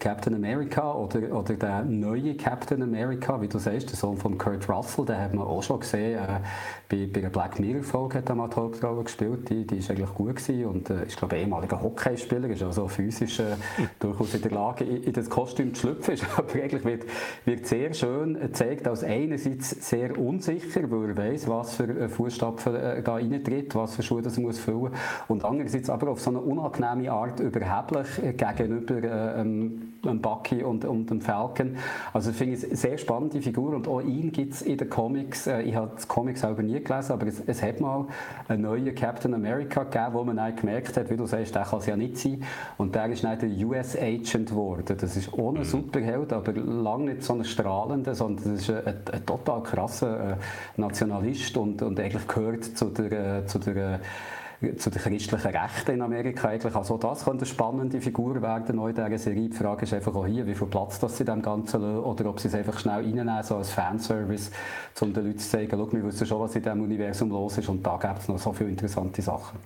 Captain 0.00 0.34
America 0.34 0.92
oder, 0.92 1.32
oder 1.36 1.54
der 1.54 1.84
neue 1.84 2.34
Captain 2.36 2.82
America, 2.82 3.40
wie 3.40 3.48
du 3.48 3.58
sagst, 3.58 3.90
der 3.90 3.96
Sohn 3.96 4.16
von 4.16 4.38
Kurt 4.38 4.68
Russell, 4.68 5.04
den 5.04 5.18
hat 5.18 5.34
man 5.34 5.46
auch 5.46 5.62
schon 5.62 5.80
gesehen. 5.80 6.18
Äh, 6.18 6.40
bei, 6.88 7.08
bei 7.12 7.20
der 7.20 7.30
Black 7.30 7.58
Mirror-Folge 7.58 8.18
hat 8.18 8.28
er 8.28 8.34
mal 8.34 8.48
die 8.48 8.56
Hauptrolle 8.56 9.04
gespielt, 9.04 9.48
die, 9.48 9.66
die 9.66 9.78
ist 9.78 9.90
eigentlich 9.90 10.12
gut 10.14 10.36
gewesen 10.36 10.66
und 10.66 10.90
äh, 10.90 11.06
ist, 11.06 11.16
glaube 11.16 11.36
ich, 11.36 11.42
ehemaliger 11.42 11.80
Hockeyspieler, 11.80 12.48
ist 12.48 12.62
also 12.62 12.88
physisch 12.88 13.40
äh, 13.40 13.56
durchaus 13.98 14.34
in 14.34 14.42
der 14.42 14.50
Lage, 14.50 14.84
in, 14.84 15.02
in 15.04 15.12
das 15.12 15.30
Kostüm 15.30 15.74
zu 15.74 15.82
schlüpfen. 15.82 16.16
aber 16.36 16.54
eigentlich 16.54 16.84
wird, 16.84 17.04
wird 17.44 17.66
sehr 17.66 17.94
schön 17.94 18.38
gezeigt, 18.38 18.86
als 18.86 19.02
einerseits 19.02 19.88
sehr 19.88 20.18
unsicher, 20.18 20.90
weil 20.90 21.10
er 21.10 21.16
weiß, 21.16 21.48
was 21.48 21.74
für 21.74 22.08
Fußstapfen 22.08 22.74
äh, 22.74 23.02
da 23.02 23.14
reintritt, 23.14 23.74
was 23.74 23.96
für 23.96 24.02
Schuhe 24.02 24.22
das 24.22 24.36
er 24.36 24.42
muss 24.42 24.58
füllen 24.58 24.92
und 25.28 25.44
andererseits 25.44 25.90
aber 25.90 26.10
auf 26.10 26.20
so 26.20 26.30
eine 26.30 26.40
unangenehme 26.40 27.10
Art 27.10 27.40
überheblich 27.40 28.06
äh, 28.22 28.32
gegenüber 28.32 29.02
äh, 29.02 29.40
ähm, 29.40 29.83
dem 30.04 30.20
Bucky 30.20 30.62
und, 30.62 30.84
und 30.84 31.10
dem 31.10 31.20
Falcon. 31.20 31.76
Also 32.12 32.30
ich 32.30 32.36
finde 32.36 32.56
es 32.56 32.64
eine 32.64 32.76
sehr 32.76 32.98
spannende 32.98 33.40
Figur 33.40 33.74
und 33.74 33.88
auch 33.88 34.00
ihn 34.00 34.32
gibt 34.32 34.54
es 34.54 34.62
in 34.62 34.76
den 34.76 34.90
Comics. 34.90 35.46
Äh, 35.46 35.62
ich 35.62 35.74
habe 35.74 35.92
das 35.94 36.06
Comic 36.08 36.38
selber 36.38 36.62
nie 36.62 36.80
gelesen, 36.82 37.12
aber 37.12 37.26
es, 37.26 37.42
es 37.46 37.62
hat 37.62 37.80
mal 37.80 38.06
einen 38.48 38.62
neuen 38.62 38.94
Captain 38.94 39.34
America 39.34 39.84
gegeben, 39.84 40.12
wo 40.12 40.24
man 40.24 40.36
dann 40.36 40.54
gemerkt 40.56 40.96
hat, 40.96 41.10
wie 41.10 41.16
du 41.16 41.26
sagst, 41.26 41.54
der 41.54 41.64
kann 41.64 41.78
es 41.78 41.86
ja 41.86 41.96
nicht 41.96 42.18
sein. 42.18 42.42
Und 42.78 42.94
der 42.94 43.06
ist 43.06 43.24
dann 43.24 43.38
der 43.38 43.66
US 43.66 43.96
Agent 43.96 44.50
geworden. 44.50 44.96
Das 44.98 45.16
ist 45.16 45.32
ohne 45.32 45.60
mhm. 45.60 45.64
Superheld, 45.64 46.32
aber 46.32 46.52
lange 46.52 47.14
nicht 47.14 47.22
so 47.22 47.34
ein 47.34 47.44
strahlender, 47.44 48.14
sondern 48.14 48.54
das 48.54 48.62
ist 48.62 48.70
ein, 48.70 48.86
ein, 48.86 48.96
ein 49.12 49.26
total 49.26 49.62
krasser 49.62 50.32
äh, 50.32 50.36
Nationalist 50.76 51.56
und, 51.56 51.82
und 51.82 51.98
eigentlich 51.98 52.26
gehört 52.28 52.64
zu 52.64 52.86
der, 52.86 53.38
äh, 53.38 53.46
zu 53.46 53.58
der 53.58 54.00
zu 54.78 54.90
den 54.90 55.00
christlichen 55.00 55.50
Rechten 55.50 55.92
in 55.92 56.02
Amerika 56.02 56.48
eigentlich. 56.48 56.74
Also 56.74 56.96
das 56.96 57.24
könnte 57.24 57.44
eine 57.44 57.46
spannende 57.46 58.00
Figur 58.00 58.40
werden 58.40 58.78
in 58.78 58.94
dieser 58.94 59.18
Serie. 59.18 59.48
Die 59.48 59.56
Frage 59.56 59.84
ist 59.84 59.94
einfach 59.94 60.14
auch 60.14 60.26
hier, 60.26 60.46
wie 60.46 60.54
viel 60.54 60.66
Platz 60.66 60.98
das 60.98 61.16
sie 61.16 61.24
dem 61.24 61.42
Ganzen 61.42 61.80
lassen 61.80 61.98
oder 61.98 62.26
ob 62.30 62.40
sie 62.40 62.48
es 62.48 62.54
einfach 62.54 62.78
schnell 62.78 63.04
reinnehmen, 63.04 63.42
so 63.42 63.56
als 63.56 63.70
Fanservice, 63.70 64.50
um 65.00 65.12
den 65.12 65.26
Leuten 65.26 65.38
zu 65.38 65.48
zeigen, 65.48 65.70
schau, 65.70 65.92
wir 65.92 66.04
wissen 66.04 66.26
schon, 66.26 66.40
was 66.40 66.54
in 66.56 66.62
diesem 66.62 66.80
Universum 66.80 67.30
los 67.30 67.58
ist 67.58 67.68
und 67.68 67.84
da 67.84 67.96
gibt 67.96 68.20
es 68.20 68.28
noch 68.28 68.38
so 68.38 68.52
viele 68.52 68.70
interessante 68.70 69.22
Sachen. 69.22 69.58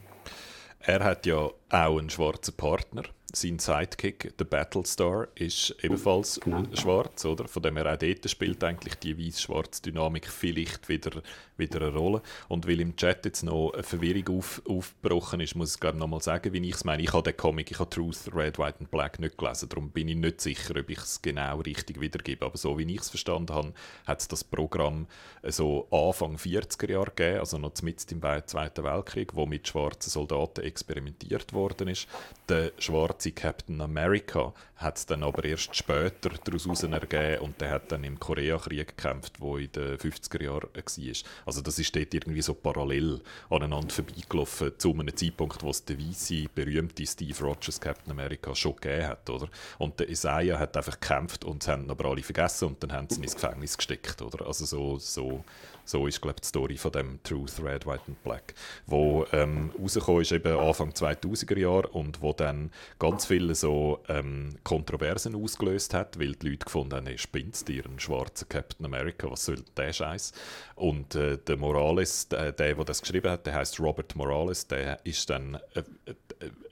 Er 0.80 1.04
hat 1.04 1.26
ja 1.26 1.48
auch 1.70 1.98
einen 1.98 2.10
schwarzen 2.10 2.54
Partner 2.54 3.04
sein 3.34 3.58
Sidekick, 3.58 4.36
der 4.38 4.46
Battlestar, 4.46 5.28
ist 5.34 5.74
ebenfalls 5.82 6.40
genau. 6.40 6.64
schwarz, 6.74 7.24
oder? 7.26 7.46
Von 7.46 7.62
dem 7.62 7.76
her 7.76 7.92
auch 7.92 7.98
dort 7.98 8.30
spielt 8.30 8.64
eigentlich 8.64 8.94
die 8.94 9.18
weiß-schwarze 9.18 9.82
Dynamik 9.82 10.28
vielleicht 10.28 10.88
wieder, 10.88 11.22
wieder 11.58 11.82
eine 11.82 11.94
Rolle. 11.94 12.22
Und 12.48 12.66
weil 12.66 12.80
im 12.80 12.96
Chat 12.96 13.26
jetzt 13.26 13.42
noch 13.42 13.72
eine 13.72 13.82
Verwirrung 13.82 14.38
auf, 14.38 14.62
aufgebrochen 14.66 15.40
ist, 15.40 15.56
muss 15.56 15.74
ich 15.74 15.80
gerade 15.80 15.98
noch 15.98 16.06
mal 16.06 16.22
sagen, 16.22 16.52
wie 16.54 16.66
ich 16.66 16.74
es 16.74 16.84
meine. 16.84 17.02
Ich 17.02 17.12
habe 17.12 17.22
den 17.22 17.36
Comic, 17.36 17.70
ich 17.70 17.78
habe 17.78 17.90
Truth, 17.90 18.30
Red, 18.34 18.58
White 18.58 18.80
and 18.80 18.90
Black 18.90 19.18
nicht 19.18 19.36
gelesen, 19.36 19.68
darum 19.68 19.90
bin 19.90 20.08
ich 20.08 20.16
nicht 20.16 20.40
sicher, 20.40 20.74
ob 20.78 20.88
ich 20.88 20.98
es 20.98 21.20
genau 21.20 21.60
richtig 21.60 22.00
wiedergebe. 22.00 22.46
Aber 22.46 22.56
so 22.56 22.78
wie 22.78 22.90
ich 22.90 23.00
es 23.00 23.10
verstanden 23.10 23.54
habe, 23.54 23.74
hat 24.06 24.20
es 24.20 24.28
das 24.28 24.42
Programm 24.42 25.06
so 25.42 25.86
Anfang 25.90 26.36
40er 26.36 26.90
Jahre 26.90 27.12
gegeben, 27.14 27.40
also 27.40 27.58
noch 27.58 27.72
mitten 27.82 28.22
im 28.22 28.46
Zweiten 28.46 28.84
Weltkrieg, 28.84 29.34
wo 29.36 29.44
mit 29.44 29.68
schwarzen 29.68 30.10
Soldaten 30.10 30.64
experimentiert 30.64 31.52
worden 31.58 31.88
ist. 31.88 32.08
Der 32.48 32.72
schwarze 32.78 33.32
Captain 33.32 33.80
America 33.80 34.54
hat 34.76 34.96
es 34.96 35.06
dann 35.06 35.24
aber 35.24 35.44
erst 35.44 35.74
später 35.74 36.30
daraus 36.44 36.82
ergeben 36.82 37.42
und 37.42 37.60
der 37.60 37.70
hat 37.70 37.90
dann 37.90 38.04
im 38.04 38.18
Koreakrieg 38.18 38.96
gekämpft, 38.96 39.40
wo 39.40 39.56
in 39.56 39.70
den 39.72 39.98
50er 39.98 40.42
Jahren 40.42 40.68
war. 40.72 41.30
Also 41.46 41.60
das 41.60 41.78
ist 41.78 41.94
dort 41.94 42.14
irgendwie 42.14 42.42
so 42.42 42.54
parallel 42.54 43.20
aneinander 43.50 43.92
vorbeigelaufen 43.92 44.78
zu 44.78 44.92
einem 44.92 45.14
Zeitpunkt, 45.16 45.62
wo 45.62 45.70
es 45.70 45.84
der 45.84 45.98
weiße, 45.98 46.44
berühmte 46.54 47.04
Steve 47.06 47.44
Rogers 47.44 47.80
Captain 47.80 48.12
America 48.12 48.54
schon 48.54 48.76
gegeben 48.76 49.08
hat, 49.08 49.28
oder? 49.28 49.48
Und 49.78 49.98
der 49.98 50.08
Isaiah 50.08 50.58
hat 50.58 50.76
einfach 50.76 50.98
gekämpft 51.00 51.44
und 51.44 51.64
sie 51.64 51.72
haben 51.72 51.90
aber 51.90 52.08
alle 52.10 52.22
vergessen 52.22 52.68
und 52.68 52.82
dann 52.82 52.92
haben 52.92 53.08
sie 53.10 53.16
ihn 53.16 53.24
ins 53.24 53.34
Gefängnis 53.34 53.76
gesteckt, 53.76 54.22
oder? 54.22 54.46
Also 54.46 54.64
so, 54.64 54.98
so 54.98 55.44
so 55.88 56.06
ist, 56.06 56.20
glaube 56.20 56.40
die 56.42 56.46
Story 56.46 56.76
von 56.76 56.92
dem 56.92 57.22
Truth, 57.22 57.62
Red, 57.62 57.86
White 57.86 58.02
and 58.08 58.22
Black, 58.22 58.54
wo 58.86 59.24
ähm, 59.32 59.72
rausgekommen 59.80 60.22
ist 60.22 60.32
eben 60.32 60.58
Anfang 60.58 60.90
2000er 60.90 61.58
Jahre 61.58 61.88
und 61.88 62.20
wo 62.20 62.32
dann 62.32 62.70
ganz 62.98 63.26
viele 63.26 63.54
so 63.54 64.00
ähm, 64.08 64.56
Kontroversen 64.64 65.34
ausgelöst 65.34 65.94
hat, 65.94 66.18
weil 66.18 66.34
die 66.34 66.50
Leute 66.50 66.66
gefunden 66.66 66.94
haben, 66.94 67.06
hey, 67.06 67.18
spinnt 67.18 67.66
dir, 67.66 67.84
ein 67.86 67.98
schwarzer 67.98 68.46
Captain 68.46 68.84
America, 68.84 69.30
was 69.30 69.46
soll 69.46 69.64
der 69.76 69.92
Scheiß? 69.92 70.32
Und 70.74 71.14
äh, 71.14 71.38
der 71.38 71.56
Morales, 71.56 72.28
der, 72.28 72.52
der, 72.52 72.74
der 72.74 72.84
das 72.84 73.00
geschrieben 73.00 73.30
hat, 73.30 73.46
der 73.46 73.54
heißt 73.54 73.80
Robert 73.80 74.14
Morales, 74.14 74.66
der 74.66 75.04
ist 75.04 75.30
dann 75.30 75.58
äh, 75.74 75.82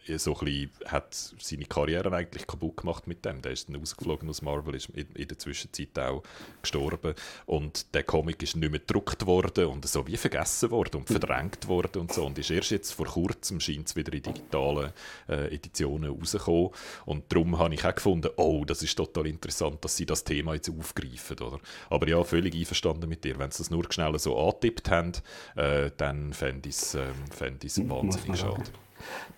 äh, 0.06 0.18
so 0.18 0.34
ein 0.34 0.44
bisschen, 0.44 0.70
hat 0.86 1.14
seine 1.14 1.64
Karriere 1.64 2.14
eigentlich 2.14 2.46
kaputt 2.46 2.78
gemacht 2.78 3.06
mit 3.06 3.24
dem. 3.24 3.42
Der 3.42 3.52
ist 3.52 3.68
dann 3.68 3.80
ausgeflogen 3.80 4.28
aus 4.28 4.42
Marvel, 4.42 4.74
ist 4.74 4.88
in, 4.90 5.08
in 5.14 5.28
der 5.28 5.38
Zwischenzeit 5.38 5.98
auch 5.98 6.22
gestorben. 6.62 7.14
Und 7.46 7.94
der 7.94 8.04
Comic 8.04 8.42
ist 8.42 8.56
nicht 8.56 8.70
mehr 8.70 8.80
gedruckt 8.80 9.05
worden 9.24 9.66
und 9.66 9.86
so 9.86 10.06
wie 10.06 10.16
vergessen 10.16 10.70
worden 10.70 10.96
und 10.96 11.08
verdrängt 11.08 11.68
worden 11.68 12.02
und 12.02 12.12
so. 12.12 12.26
Und 12.26 12.38
ist 12.38 12.50
erst 12.50 12.70
jetzt 12.70 12.92
vor 12.92 13.06
kurzem 13.06 13.60
scheint 13.60 13.88
es 13.88 13.96
wieder 13.96 14.12
in 14.12 14.22
digitalen 14.22 14.92
äh, 15.28 15.54
Editionen 15.54 16.10
rausgekommen. 16.10 16.70
Und 17.04 17.24
darum 17.32 17.58
habe 17.58 17.74
ich 17.74 17.84
auch 17.84 17.94
gefunden, 17.94 18.30
oh, 18.36 18.64
das 18.64 18.82
ist 18.82 18.96
total 18.96 19.26
interessant, 19.26 19.84
dass 19.84 19.96
sie 19.96 20.06
das 20.06 20.24
Thema 20.24 20.54
jetzt 20.54 20.70
aufgreifen. 20.70 21.38
Oder? 21.38 21.60
Aber 21.90 22.08
ja, 22.08 22.22
völlig 22.24 22.54
einverstanden 22.54 23.08
mit 23.08 23.24
dir. 23.24 23.38
Wenn 23.38 23.50
sie 23.50 23.58
das 23.58 23.70
nur 23.70 23.84
schnell 23.90 24.18
so 24.18 24.38
angetippt 24.38 24.90
haben, 24.90 25.12
äh, 25.56 25.90
dann 25.96 26.32
fände 26.32 26.68
ich 26.68 26.76
es 26.76 26.94
ähm, 26.94 27.88
wahnsinnig 27.88 28.40
schade. 28.40 28.64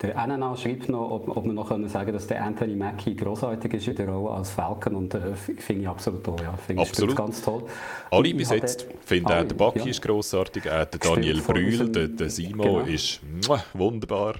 Der 0.01 0.27
NNA 0.27 0.55
schreibt 0.55 0.89
noch, 0.89 1.11
ob, 1.11 1.35
ob 1.35 1.45
wir 1.45 1.53
noch 1.53 1.67
können 1.67 1.89
sagen 1.89 2.13
dass 2.13 2.27
der 2.27 2.43
Anthony 2.43 2.75
Mackie 2.75 3.15
großartig 3.15 3.73
ist 3.73 3.87
in 3.87 3.95
der 3.95 4.09
Rolle 4.09 4.37
als 4.37 4.49
Falcon 4.49 4.95
und 4.95 5.13
äh, 5.13 5.35
finde 5.35 5.83
ich 5.83 5.87
absolut 5.87 6.23
toll. 6.23 6.37
Ja. 6.41 6.53
Finde 6.57 6.81
absolut. 6.81 7.15
ganz 7.15 7.41
toll. 7.41 7.63
Alle 8.11 8.33
bis 8.33 8.49
jetzt. 8.49 8.87
Ich 8.89 9.05
finde 9.05 9.37
auch 9.37 9.43
der 9.43 9.55
Baki 9.55 9.79
ja. 9.79 9.85
ist 9.85 10.01
großartig, 10.01 10.63
auch 10.69 10.85
der 10.85 10.99
Daniel 10.99 11.41
Brühl, 11.41 11.89
der, 11.89 12.07
der 12.07 12.29
Simo 12.29 12.63
genau. 12.63 12.79
ist 12.79 13.21
muah, 13.47 13.63
wunderbar. 13.73 14.35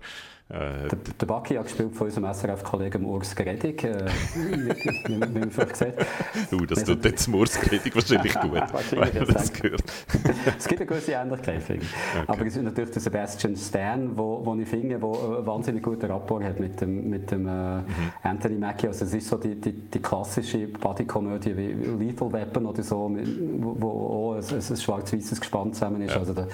Äh, 0.52 0.88
der, 0.88 0.98
der 1.22 1.26
Baki 1.28 1.54
hat 1.56 1.66
gespielt 1.66 1.96
von 1.96 2.08
unserem 2.08 2.34
SRF-Kollegen 2.34 3.06
Urs 3.06 3.36
Gredig, 3.36 3.84
äh, 3.84 4.08
wie, 4.36 5.16
man 5.16 5.52
vielleicht 5.52 5.76
sieht. 5.76 5.94
Du, 6.50 6.66
das 6.66 6.84
tut 6.84 7.06
jetzt 7.06 7.28
Urs 7.28 7.62
Gredig 7.62 7.94
wahrscheinlich 7.94 8.34
gut, 8.34 8.54
wahrscheinlich 8.74 9.14
wenn 9.14 9.28
das 9.28 9.54
gehört. 9.54 9.84
es 10.58 10.68
gibt 10.68 10.82
eine 10.82 10.88
gewisse 10.88 11.12
Ähnlichkeit, 11.12 11.62
finde. 11.62 11.86
Okay. 11.86 12.26
Aber 12.26 12.46
es 12.48 12.56
ist 12.56 12.64
natürlich 12.64 12.90
der 12.90 13.02
Sebastian 13.02 13.56
Stan, 13.56 14.18
wo, 14.18 14.44
wo 14.44 14.56
ich 14.56 14.68
finde, 14.68 15.00
wo 15.00 15.36
einen 15.36 15.46
wahnsinnig 15.46 15.84
guten 15.84 16.08
Rapport 16.08 16.44
hat 16.44 16.60
mit 16.60 16.82
dem, 16.82 17.08
mit 17.12 17.30
dem 17.30 17.48
äh, 17.48 17.82
mhm. 17.82 17.86
Anthony 18.24 18.58
Mackie. 18.58 18.88
Also 18.88 19.06
es 19.06 19.14
ist 19.14 19.28
so 19.28 19.38
die, 19.38 19.54
die, 19.54 19.72
die 19.72 20.00
klassische 20.00 20.66
Bodykomödie 20.68 21.56
wie 21.56 21.74
Lethal 22.06 22.34
Weapon 22.34 22.66
oder 22.66 22.82
so, 22.82 23.16
wo, 23.60 23.76
wo 23.80 23.90
auch 23.90 24.34
ein, 24.34 24.56
ein 24.56 24.78
schwarz-weißes 24.78 25.42
Gespann 25.42 25.74
zusammen 25.74 26.02
ist. 26.02 26.16
Ja. 26.16 26.22
Also 26.22 26.34
der, 26.34 26.48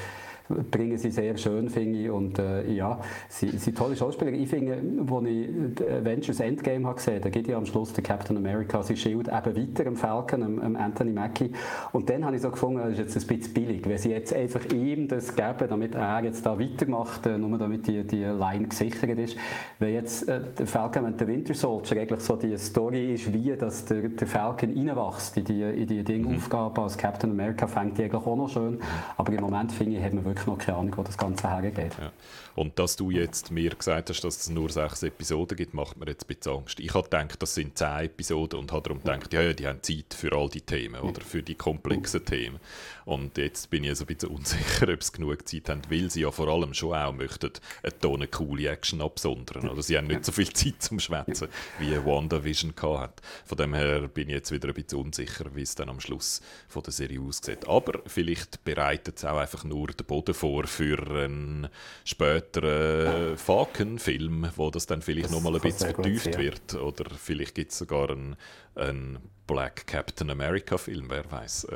bringen 0.71 0.97
sie 0.97 1.11
sehr 1.11 1.37
schön, 1.37 1.69
finde 1.69 1.99
ich. 1.99 2.09
Und 2.09 2.39
äh, 2.39 2.69
ja, 2.71 2.99
sie 3.29 3.49
sind 3.57 3.77
tolle 3.77 3.95
Schauspieler. 3.95 4.31
Ich 4.31 4.49
finde, 4.49 4.73
als 4.73 5.25
ich 5.27 5.91
Avengers 5.91 6.39
Endgame 6.39 6.85
habe 6.85 6.95
gesehen, 6.95 7.21
da 7.21 7.29
geht 7.29 7.47
ja 7.47 7.57
am 7.57 7.65
Schluss 7.65 7.93
der 7.93 8.03
Captain 8.03 8.37
America 8.37 8.83
sein 8.83 8.97
Schild 8.97 9.27
eben 9.27 9.29
weiter 9.57 9.87
am 9.87 9.95
Falcon, 9.95 10.43
am, 10.43 10.59
am 10.59 10.75
Anthony 10.75 11.11
Mackie. 11.11 11.51
Und 11.91 12.09
dann 12.09 12.25
habe 12.25 12.35
ich 12.35 12.41
so 12.41 12.51
gefunden, 12.51 12.79
das 12.79 12.91
ist 12.91 13.15
jetzt 13.15 13.17
ein 13.17 13.37
bisschen 13.37 13.53
billig, 13.53 13.87
wenn 13.87 13.97
sie 13.97 14.11
jetzt 14.11 14.33
einfach 14.33 14.65
ihm 14.71 15.07
das 15.07 15.35
geben, 15.35 15.67
damit 15.69 15.95
er 15.95 16.23
jetzt 16.23 16.45
da 16.45 16.59
weitermacht, 16.59 17.25
äh, 17.25 17.37
nur 17.37 17.57
damit 17.57 17.87
die, 17.87 18.03
die 18.03 18.23
Line 18.23 18.67
gesichert 18.67 19.17
ist. 19.17 19.37
Wenn 19.79 19.93
jetzt 19.93 20.27
äh, 20.27 20.41
der 20.57 20.67
Falcon 20.67 21.05
und 21.05 21.19
der 21.19 21.27
Winter 21.27 21.53
Soldier 21.53 22.01
eigentlich 22.01 22.21
so 22.21 22.35
die 22.35 22.57
Story 22.57 23.13
ist, 23.13 23.33
wie 23.33 23.55
dass 23.55 23.85
der, 23.85 24.09
der 24.09 24.27
Falcon 24.27 24.69
reinwächst 24.75 25.37
in 25.37 25.45
die, 25.45 25.61
in 25.61 25.87
die 25.87 26.03
Dingaufgabe 26.03 26.81
als 26.81 26.97
Captain 26.97 27.31
America, 27.31 27.67
fängt 27.67 27.97
die 27.97 28.03
eigentlich 28.03 28.25
auch 28.25 28.35
noch 28.35 28.49
schön. 28.49 28.79
Aber 29.17 29.31
im 29.31 29.41
Moment 29.41 29.71
finde 29.71 29.97
ich, 29.97 30.03
hat 30.03 30.13
man 30.13 30.25
wirklich 30.25 30.34
wirklich 30.35 30.47
noch 30.47 30.57
keine 30.57 30.77
Ahnung, 30.77 30.97
wo 30.97 31.03
das 31.03 31.17
Ganze 31.17 31.49
hergeht. 31.49 31.93
Ja. 31.99 32.11
Und 32.55 32.77
dass 32.79 32.95
du 32.95 33.09
jetzt 33.11 33.51
mir 33.51 33.71
gesagt 33.71 34.09
hast, 34.09 34.21
dass 34.21 34.37
es 34.37 34.49
nur 34.49 34.69
sechs 34.69 35.03
Episoden 35.03 35.57
gibt, 35.57 35.73
macht 35.73 35.97
mir 35.97 36.07
jetzt 36.07 36.23
ein 36.23 36.35
bisschen 36.35 36.53
Angst. 36.53 36.79
Ich 36.79 36.93
habe 36.93 37.03
gedacht, 37.03 37.41
das 37.41 37.55
sind 37.55 37.77
zehn 37.77 38.05
Episoden 38.05 38.59
und 38.59 38.71
habe 38.71 38.83
darum 38.83 39.03
gedacht, 39.03 39.33
ja, 39.33 39.41
ja, 39.41 39.53
die 39.53 39.67
haben 39.67 39.81
Zeit 39.81 40.13
für 40.13 40.31
all 40.33 40.49
die 40.49 40.61
Themen 40.61 41.01
oder 41.01 41.21
für 41.21 41.43
die 41.43 41.55
komplexen 41.55 42.23
Themen. 42.23 42.59
Und 43.05 43.37
jetzt 43.37 43.69
bin 43.69 43.83
ich 43.83 43.91
also 43.91 44.03
ein 44.03 44.07
bisschen 44.07 44.29
unsicher, 44.29 44.91
ob 44.91 45.03
sie 45.03 45.11
genug 45.11 45.47
Zeit 45.47 45.69
haben, 45.69 45.81
weil 45.89 46.09
sie 46.09 46.21
ja 46.21 46.31
vor 46.31 46.47
allem 46.47 46.73
schon 46.73 46.95
auch 46.95 47.13
möchten 47.13 47.51
eine 47.83 47.99
Tonne 47.99 48.27
coole 48.27 48.67
Action 48.67 48.99
absondern. 48.99 49.69
Oder 49.69 49.83
sie 49.83 49.95
haben 49.95 50.07
nicht 50.07 50.25
so 50.25 50.31
viel 50.31 50.51
Zeit 50.51 50.81
zum 50.81 50.99
Schwätzen, 50.99 51.47
wie 51.77 51.95
WandaVision 52.03 52.73
hat. 52.97 53.21
Von 53.45 53.57
dem 53.59 53.75
her 53.75 54.07
bin 54.07 54.29
ich 54.29 54.35
jetzt 54.35 54.51
wieder 54.51 54.69
ein 54.69 54.73
bisschen 54.73 54.99
unsicher, 54.99 55.45
wie 55.53 55.61
es 55.61 55.75
dann 55.75 55.89
am 55.89 55.99
Schluss 55.99 56.41
von 56.67 56.81
der 56.81 56.93
Serie 56.93 57.21
aussieht. 57.21 57.67
Aber 57.67 58.01
vielleicht 58.07 58.63
bereitet 58.63 59.17
es 59.17 59.25
auch 59.25 59.37
einfach 59.37 59.63
nur 59.63 59.87
den 59.87 60.05
Boden 60.07 60.33
vor 60.33 60.65
für 60.65 60.99
einen 61.07 61.69
späteren 62.05 63.37
Falcon-Film, 63.37 64.49
wo 64.55 64.71
das 64.71 64.87
dann 64.87 65.03
vielleicht 65.03 65.29
nochmal 65.29 65.55
ein 65.55 65.61
bisschen 65.61 65.93
vertieft 65.93 66.37
wird. 66.39 66.73
Oder 66.73 67.05
vielleicht 67.15 67.53
gibt 67.53 67.71
es 67.71 67.77
sogar 67.77 68.09
einen, 68.09 68.35
einen 68.73 69.19
Black 69.47 69.85
Captain 69.85 70.29
America 70.31 70.77
Film, 70.77 71.05
wer 71.09 71.31
weiß. 71.31 71.67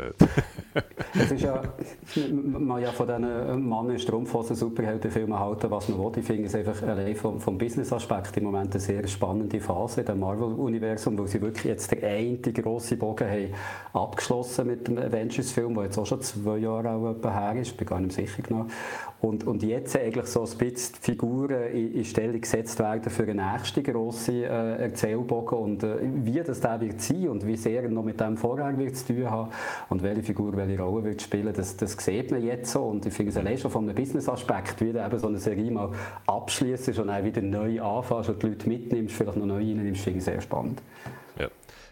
es 1.13 1.31
ist 1.31 1.41
ja, 1.41 1.61
man 2.41 2.81
ja 2.81 2.91
von 2.91 3.07
diesen 3.07 3.69
Mann 3.69 3.89
in 3.91 3.99
Strumpfhosen 3.99 4.55
Superheldenfilmen 4.55 5.37
halten, 5.37 5.69
was 5.69 5.87
man 5.87 5.99
will. 5.99 6.19
Ich 6.19 6.25
finde 6.25 6.45
es 6.45 6.55
einfach 6.55 6.81
allein 6.81 7.15
vom, 7.15 7.39
vom 7.39 7.57
Business-Aspekt 7.57 8.37
im 8.37 8.45
Moment 8.45 8.71
eine 8.71 8.79
sehr 8.79 9.07
spannende 9.07 9.59
Phase 9.59 10.03
dem 10.03 10.19
Marvel-Universum, 10.19 11.17
wo 11.17 11.27
sie 11.27 11.41
wirklich 11.41 11.65
jetzt 11.65 11.91
den 11.91 12.03
einen 12.03 12.41
grossen 12.41 12.97
Bogen 12.97 13.29
haben 13.29 13.53
abgeschlossen 13.93 14.67
mit 14.67 14.87
dem 14.87 14.97
Avengers-Film, 14.97 15.75
der 15.75 15.83
jetzt 15.85 15.97
auch 15.97 16.05
schon 16.05 16.21
zwei 16.21 16.57
Jahre 16.57 16.89
auch 16.89 17.23
her 17.23 17.55
ist, 17.61 17.77
bin 17.77 17.87
gar 17.87 17.99
nicht 17.99 18.13
sicher 18.13 18.41
genau. 18.41 18.65
Und, 19.21 19.45
und 19.45 19.63
jetzt 19.63 19.97
eigentlich 19.97 20.27
so 20.27 20.43
ein 20.43 20.57
bisschen 20.57 20.95
die 20.95 21.01
Figuren 21.01 21.71
in, 21.73 21.93
in 21.93 22.05
Stellung 22.05 22.39
gesetzt 22.39 22.79
werden 22.79 23.09
für 23.11 23.23
eine 23.23 23.51
nächste 23.51 23.83
grosse 23.83 24.45
äh, 24.45 24.83
Erzählbogen 24.83 25.57
und 25.57 25.83
äh, 25.83 25.97
wie 26.01 26.41
das 26.41 26.61
da 26.61 26.79
wird 26.79 27.01
sein 27.01 27.27
und 27.27 27.45
wie 27.45 27.57
sehr 27.61 27.89
noch 27.89 28.03
mit 28.03 28.19
dem 28.19 28.37
vorher 28.37 28.77
wird 28.77 28.95
zu 28.95 29.13
tun 29.13 29.29
haben 29.29 29.51
und 29.89 30.03
welche 30.03 30.23
Figur 30.23 30.55
welche 30.55 30.79
Rolle 30.81 31.05
wird 31.05 31.21
spielen, 31.21 31.53
das, 31.53 31.77
das 31.77 31.93
sieht 31.93 32.31
man 32.31 32.43
jetzt 32.43 32.71
so 32.71 32.83
und 32.83 33.05
ich 33.05 33.13
finde 33.13 33.31
es 33.31 33.37
allein 33.37 33.57
schon 33.57 33.71
von 33.71 33.83
einem 33.83 33.95
Business-Aspekt, 33.95 34.81
wie 34.81 34.93
du 34.93 35.05
eben 35.05 35.19
so 35.19 35.27
eine 35.27 35.39
Serie 35.39 35.71
mal 35.71 35.91
abschließt 36.27 36.97
und 36.99 37.07
dann 37.07 37.23
wieder 37.23 37.41
neu 37.41 37.81
anfängst 37.81 38.29
und 38.29 38.43
die 38.43 38.47
Leute 38.47 38.67
mitnimmst, 38.67 39.15
vielleicht 39.15 39.37
noch 39.37 39.45
neu 39.45 39.57
reinnimmst, 39.57 40.01
finde 40.01 40.19
ich 40.19 40.25
sehr 40.25 40.41
spannend. 40.41 40.81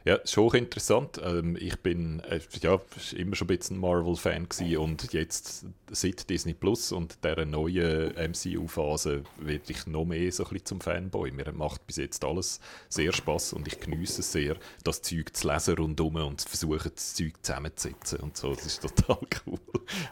Ja. 0.08 0.20
Auch 0.38 0.54
interessant. 0.54 1.20
Ähm, 1.22 1.58
ich 1.60 1.78
bin 1.80 2.22
äh, 2.30 2.40
ja, 2.62 2.80
immer 3.18 3.36
schon 3.36 3.50
ein 3.50 3.58
bisschen 3.58 3.78
Marvel-Fan 3.78 4.48
und 4.78 5.12
jetzt 5.12 5.66
seit 5.92 6.30
Disney 6.30 6.54
Plus 6.54 6.94
und 6.94 7.18
dieser 7.26 7.46
neuen 7.46 8.14
MCU-Phase 8.16 9.24
werde 9.38 9.64
ich 9.68 9.86
noch 9.86 10.06
mehr 10.06 10.32
so 10.32 10.44
ein 10.44 10.50
bisschen 10.50 10.66
zum 10.66 10.82
Fanboy. 10.82 11.32
Mir 11.32 11.52
macht 11.52 11.86
bis 11.88 11.98
jetzt 11.98 12.24
alles 12.24 12.62
sehr 12.88 13.12
Spaß 13.12 13.54
und 13.54 13.68
ich 13.68 13.82
genieße 13.82 14.22
es 14.22 14.32
sehr, 14.32 14.56
das 14.86 15.02
Zeug 15.02 15.36
zu 15.36 15.48
lesen 15.50 15.76
rundum 15.76 16.16
und 16.16 16.40
zu 16.40 16.48
versuchen, 16.48 16.92
das 16.96 17.16
Zeug 17.16 17.34
zusammenzusetzen 17.42 18.20
und 18.20 18.38
so. 18.38 18.54
Das 18.54 18.66
ist 18.66 18.82
total 18.82 19.18
cool. 19.46 19.60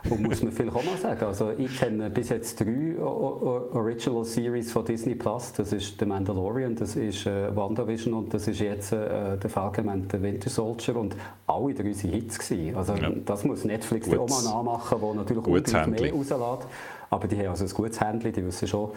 Und 0.10 0.24
muss 0.24 0.42
man 0.42 0.52
vielleicht 0.52 0.76
auch 0.76 0.84
mal 0.84 0.98
sagen, 0.98 1.24
also 1.24 1.52
ich 1.52 1.78
kenne 1.78 2.10
bis 2.10 2.30
jetzt 2.30 2.60
drei 2.60 2.98
Original 3.00 4.26
Series 4.26 4.74
von 4.74 4.84
Disney 4.84 5.16
Plus. 5.16 5.54
Das 5.54 5.72
ist 5.72 6.00
The 6.00 6.06
Mandalorian, 6.06 6.76
das 6.76 6.98
ist 6.98 7.26
äh, 7.26 7.56
WandaVision 7.56 8.14
und 8.14 8.34
das 8.34 8.48
ist 8.50 8.60
jetzt 8.60 8.92
äh, 8.92 9.38
der 9.38 9.50
Falcon 9.50 9.85
Moment 9.86 10.12
der 10.12 10.22
Winter 10.22 10.50
Soldier 10.50 10.96
und 10.96 11.16
alle 11.48 11.74
drei 11.74 11.86
waren 11.86 12.12
Hits. 12.12 12.40
Gewesen. 12.40 12.76
Also 12.76 12.96
ja. 12.96 13.10
das 13.10 13.44
muss 13.44 13.64
Netflix 13.64 14.10
auch 14.10 14.28
mal 14.28 14.44
nachmachen, 14.44 15.02
wo 15.02 15.14
natürlich 15.14 15.46
unbedingt 15.46 16.02
mehr 16.02 16.14
rauslässt. 16.14 16.68
Aber 17.10 17.28
die 17.28 17.38
haben 17.38 17.48
also 17.48 17.66
ein 17.66 17.72
gutes 17.72 18.02
Handling, 18.02 18.34
die 18.34 18.46
wissen 18.46 18.68
schon, 18.68 18.92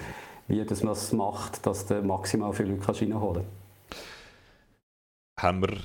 wie 0.48 0.64
das 0.64 0.82
man 0.82 0.92
es 0.92 1.12
macht, 1.12 1.66
dass 1.66 1.86
du 1.86 2.02
maximal 2.02 2.52
viele 2.52 2.74
Leute 2.74 3.00
reinholen 3.00 3.44
kannst. 3.44 4.02
Haben 5.38 5.60
wir 5.62 5.78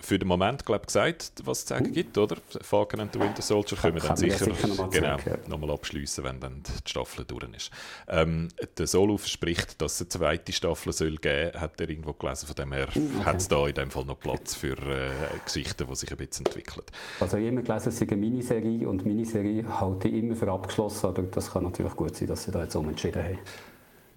für 0.00 0.18
den 0.18 0.28
Moment 0.28 0.64
glaub, 0.66 0.86
gesagt, 0.86 1.32
was 1.44 1.60
es 1.60 1.66
zu 1.66 1.74
sagen 1.74 1.92
gibt, 1.92 2.16
oder? 2.18 2.36
Falcon 2.62 3.00
and 3.00 3.12
the 3.12 3.20
Winter 3.20 3.42
Soldier 3.42 3.76
können 3.76 3.94
wir 3.96 4.02
dann 4.02 4.16
sicher, 4.16 4.44
sicher 4.44 4.68
nochmal 4.68 4.90
genau, 4.90 5.56
noch 5.56 5.74
abschließen, 5.74 6.24
wenn 6.24 6.40
dann 6.40 6.62
die 6.62 6.90
Staffel 6.90 7.24
durch 7.24 7.40
ist. 7.54 7.70
Ähm, 8.08 8.48
der 8.76 8.86
Solo 8.86 9.16
verspricht, 9.16 9.80
dass 9.80 9.94
es 9.94 10.00
eine 10.00 10.08
zweite 10.08 10.52
Staffel 10.52 10.92
soll 10.92 11.16
geben 11.16 11.52
soll, 11.52 11.60
hat 11.60 11.80
er 11.80 11.88
irgendwo 11.88 12.12
gelesen. 12.12 12.46
Von 12.46 12.56
dem 12.56 12.72
her 12.72 12.88
uh, 12.94 12.98
okay. 12.98 13.24
hat 13.24 13.36
es 13.36 13.48
da 13.48 13.66
in 13.66 13.74
dem 13.74 13.90
Fall 13.90 14.04
noch 14.04 14.18
Platz 14.18 14.54
für 14.54 14.76
äh, 14.78 15.10
Geschichten, 15.44 15.86
die 15.88 15.96
sich 15.96 16.10
ein 16.10 16.16
bisschen 16.16 16.46
entwickeln. 16.46 16.84
Also 17.20 17.36
ich 17.36 17.44
habe 17.44 17.52
immer 17.52 17.62
gelesen, 17.62 17.88
es 17.88 18.00
ist 18.00 18.10
eine 18.10 18.16
Miniserie 18.20 18.88
und 18.88 19.04
Miniserie 19.04 19.64
halte 19.80 20.08
ich 20.08 20.14
immer 20.14 20.36
für 20.36 20.50
abgeschlossen, 20.50 21.06
aber 21.06 21.22
das 21.22 21.52
kann 21.52 21.64
natürlich 21.64 21.94
gut 21.94 22.16
sein, 22.16 22.28
dass 22.28 22.44
sie 22.44 22.50
da 22.50 22.62
jetzt 22.62 22.74
umentschieden 22.76 23.22
haben. 23.22 23.38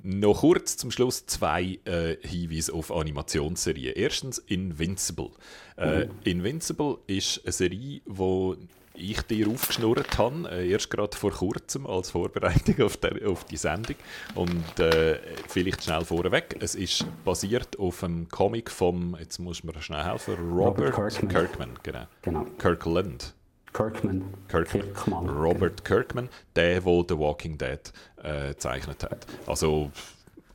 Noch 0.05 0.41
kurz 0.41 0.75
zum 0.75 0.91
Schluss 0.91 1.25
zwei 1.27 1.79
äh, 1.85 2.17
Hinweise 2.21 2.73
auf 2.73 2.91
Animationsserien. 2.91 3.93
Erstens 3.95 4.37
Invincible. 4.37 5.31
Äh. 5.77 6.07
Invincible 6.25 6.97
ist 7.07 7.41
eine 7.45 7.53
Serie, 7.53 8.01
die 8.05 8.57
ich 8.95 9.21
dir 9.23 9.47
aufgeschnurrt 9.47 10.17
habe, 10.17 10.49
äh, 10.51 10.69
erst 10.69 10.89
gerade 10.89 11.15
vor 11.15 11.31
kurzem 11.31 11.87
als 11.87 12.11
Vorbereitung 12.11 12.85
auf, 12.85 12.97
der, 12.97 13.27
auf 13.27 13.45
die 13.45 13.57
Sendung. 13.57 13.95
Und 14.35 14.79
äh, 14.79 15.19
vielleicht 15.47 15.83
schnell 15.83 16.03
vorweg, 16.03 16.57
es 16.59 16.75
ist 16.75 17.05
basiert 17.23 17.79
auf 17.79 18.03
einem 18.03 18.27
Comic 18.27 18.71
vom, 18.71 19.15
jetzt 19.19 19.39
muss 19.39 19.63
man 19.63 19.81
schnell 19.81 20.03
helfen, 20.03 20.35
Robert, 20.35 20.97
Robert 20.97 21.13
Kirkman. 21.13 21.29
Kirkman 21.29 21.69
genau. 21.81 22.07
genau. 22.21 22.45
Kirkland. 22.59 23.33
Kirkman. 23.74 24.24
Kirkman. 24.47 24.93
Kirkman. 24.93 25.30
Robert 25.30 25.84
Kirkman, 25.84 26.30
der, 26.55 26.82
der 26.82 27.05
The 27.09 27.17
Walking 27.17 27.57
Dead 27.57 27.91
äh, 28.21 28.49
gezeichnet 28.49 29.03
hat. 29.03 29.26
Also 29.47 29.91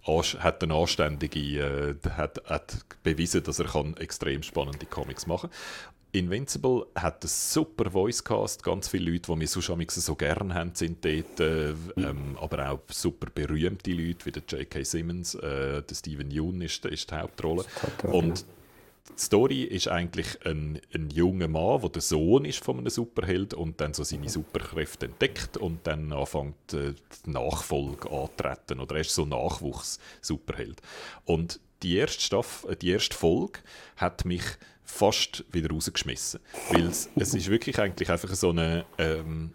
hat 0.06 0.62
eine 0.62 0.74
anständige, 0.74 1.40
äh, 2.04 2.10
hat, 2.10 2.42
hat 2.46 2.78
bewiesen, 3.02 3.42
dass 3.42 3.58
er 3.58 3.66
kann 3.66 3.94
extrem 3.98 4.42
spannende 4.42 4.86
Comics 4.86 5.26
machen 5.26 5.50
kann. 5.50 5.58
Invincible 6.12 6.86
hat 6.94 7.22
einen 7.22 7.28
super 7.28 7.92
Voicecast, 7.92 8.62
ganz 8.62 8.88
viele 8.88 9.10
Leute, 9.10 9.30
die 9.30 9.40
wir 9.40 9.46
sonst 9.46 9.94
so 9.94 10.14
gerne 10.14 10.54
haben, 10.54 10.74
sind 10.74 11.04
dort, 11.04 11.40
äh, 11.40 11.70
ähm, 11.96 12.38
aber 12.40 12.70
auch 12.70 12.80
super 12.90 13.28
berühmte 13.34 13.90
Leute, 13.90 14.24
wie 14.24 14.32
der 14.32 14.42
J.K. 14.48 14.84
Simmons, 14.84 15.34
äh, 15.34 15.82
der 15.82 15.94
Steven 15.94 16.30
Yeun 16.30 16.62
ist, 16.62 16.84
ist 16.86 17.10
die 17.10 17.14
Hauptrolle. 17.14 17.64
Und 18.04 18.46
die 19.10 19.22
Story 19.22 19.62
ist 19.62 19.88
eigentlich 19.88 20.44
ein, 20.44 20.80
ein 20.94 21.10
junger 21.10 21.48
Mann, 21.48 21.80
der 21.80 21.90
der 21.90 22.02
Sohn 22.02 22.44
ist 22.44 22.62
von 22.62 22.78
einem 22.78 22.90
Superheld 22.90 23.54
und 23.54 23.80
dann 23.80 23.94
so 23.94 24.04
seine 24.04 24.28
Superkräfte 24.28 25.06
entdeckt 25.06 25.56
und 25.56 25.86
dann 25.86 26.12
anfängt 26.12 26.74
äh, 26.74 26.94
die 27.26 27.30
Nachfolge 27.30 28.10
antreten 28.10 28.80
oder 28.80 28.96
er 28.96 29.00
ist 29.00 29.14
so 29.14 29.24
Nachwuchs-Superheld. 29.24 30.80
Und 31.24 31.60
die 31.82 31.96
erste, 31.96 32.22
Staffel, 32.22 32.72
äh, 32.72 32.76
die 32.76 32.90
erste 32.90 33.16
Folge 33.16 33.60
hat 33.96 34.24
mich 34.24 34.44
fast 34.84 35.44
wieder 35.52 35.70
rausgeschmissen, 35.70 36.40
weil 36.70 36.86
es, 36.86 37.10
es 37.16 37.34
ist 37.34 37.48
wirklich 37.48 37.78
eigentlich 37.78 38.10
einfach 38.10 38.34
so 38.34 38.50
eine 38.50 38.86
ähm, 38.96 39.52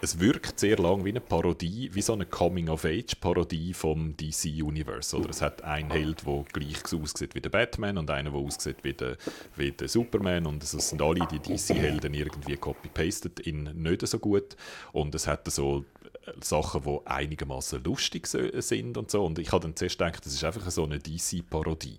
es 0.00 0.20
wirkt 0.20 0.60
sehr 0.60 0.76
lang 0.76 1.04
wie 1.04 1.10
eine 1.10 1.20
Parodie, 1.20 1.90
wie 1.92 2.02
so 2.02 2.12
eine 2.12 2.26
Coming-of-Age-Parodie 2.26 3.74
vom 3.74 4.16
DC-Universe. 4.16 5.16
Oder 5.16 5.30
es 5.30 5.42
hat 5.42 5.62
einen 5.62 5.90
Held, 5.90 6.26
der 6.26 6.44
gleich 6.52 6.84
aussieht 6.92 7.34
wie 7.34 7.40
der 7.40 7.50
Batman 7.50 7.98
und 7.98 8.10
einen, 8.10 8.32
der 8.32 8.40
aussieht 8.40 8.78
wie 8.82 8.92
der, 8.92 9.16
wie 9.56 9.72
der 9.72 9.88
Superman. 9.88 10.46
Und 10.46 10.62
es 10.62 10.70
sind 10.70 11.02
alle 11.02 11.26
die 11.26 11.40
DC-Helden 11.40 12.14
irgendwie 12.14 12.56
copy-pasted 12.56 13.40
in 13.40 13.64
nicht 13.64 14.06
so 14.06 14.18
gut. 14.18 14.56
Und 14.92 15.14
es 15.14 15.26
hat 15.26 15.50
so 15.50 15.84
äh, 16.26 16.32
Sachen, 16.42 16.82
die 16.82 16.98
einigermaßen 17.06 17.82
lustig 17.82 18.26
sind 18.26 18.96
und 18.96 19.10
so. 19.10 19.24
Und 19.24 19.38
ich 19.38 19.50
habe 19.50 19.62
dann 19.62 19.74
zuerst 19.74 19.98
gedacht, 19.98 20.24
das 20.24 20.32
ist 20.32 20.44
einfach 20.44 20.70
so 20.70 20.84
eine 20.84 20.98
DC-Parodie 20.98 21.98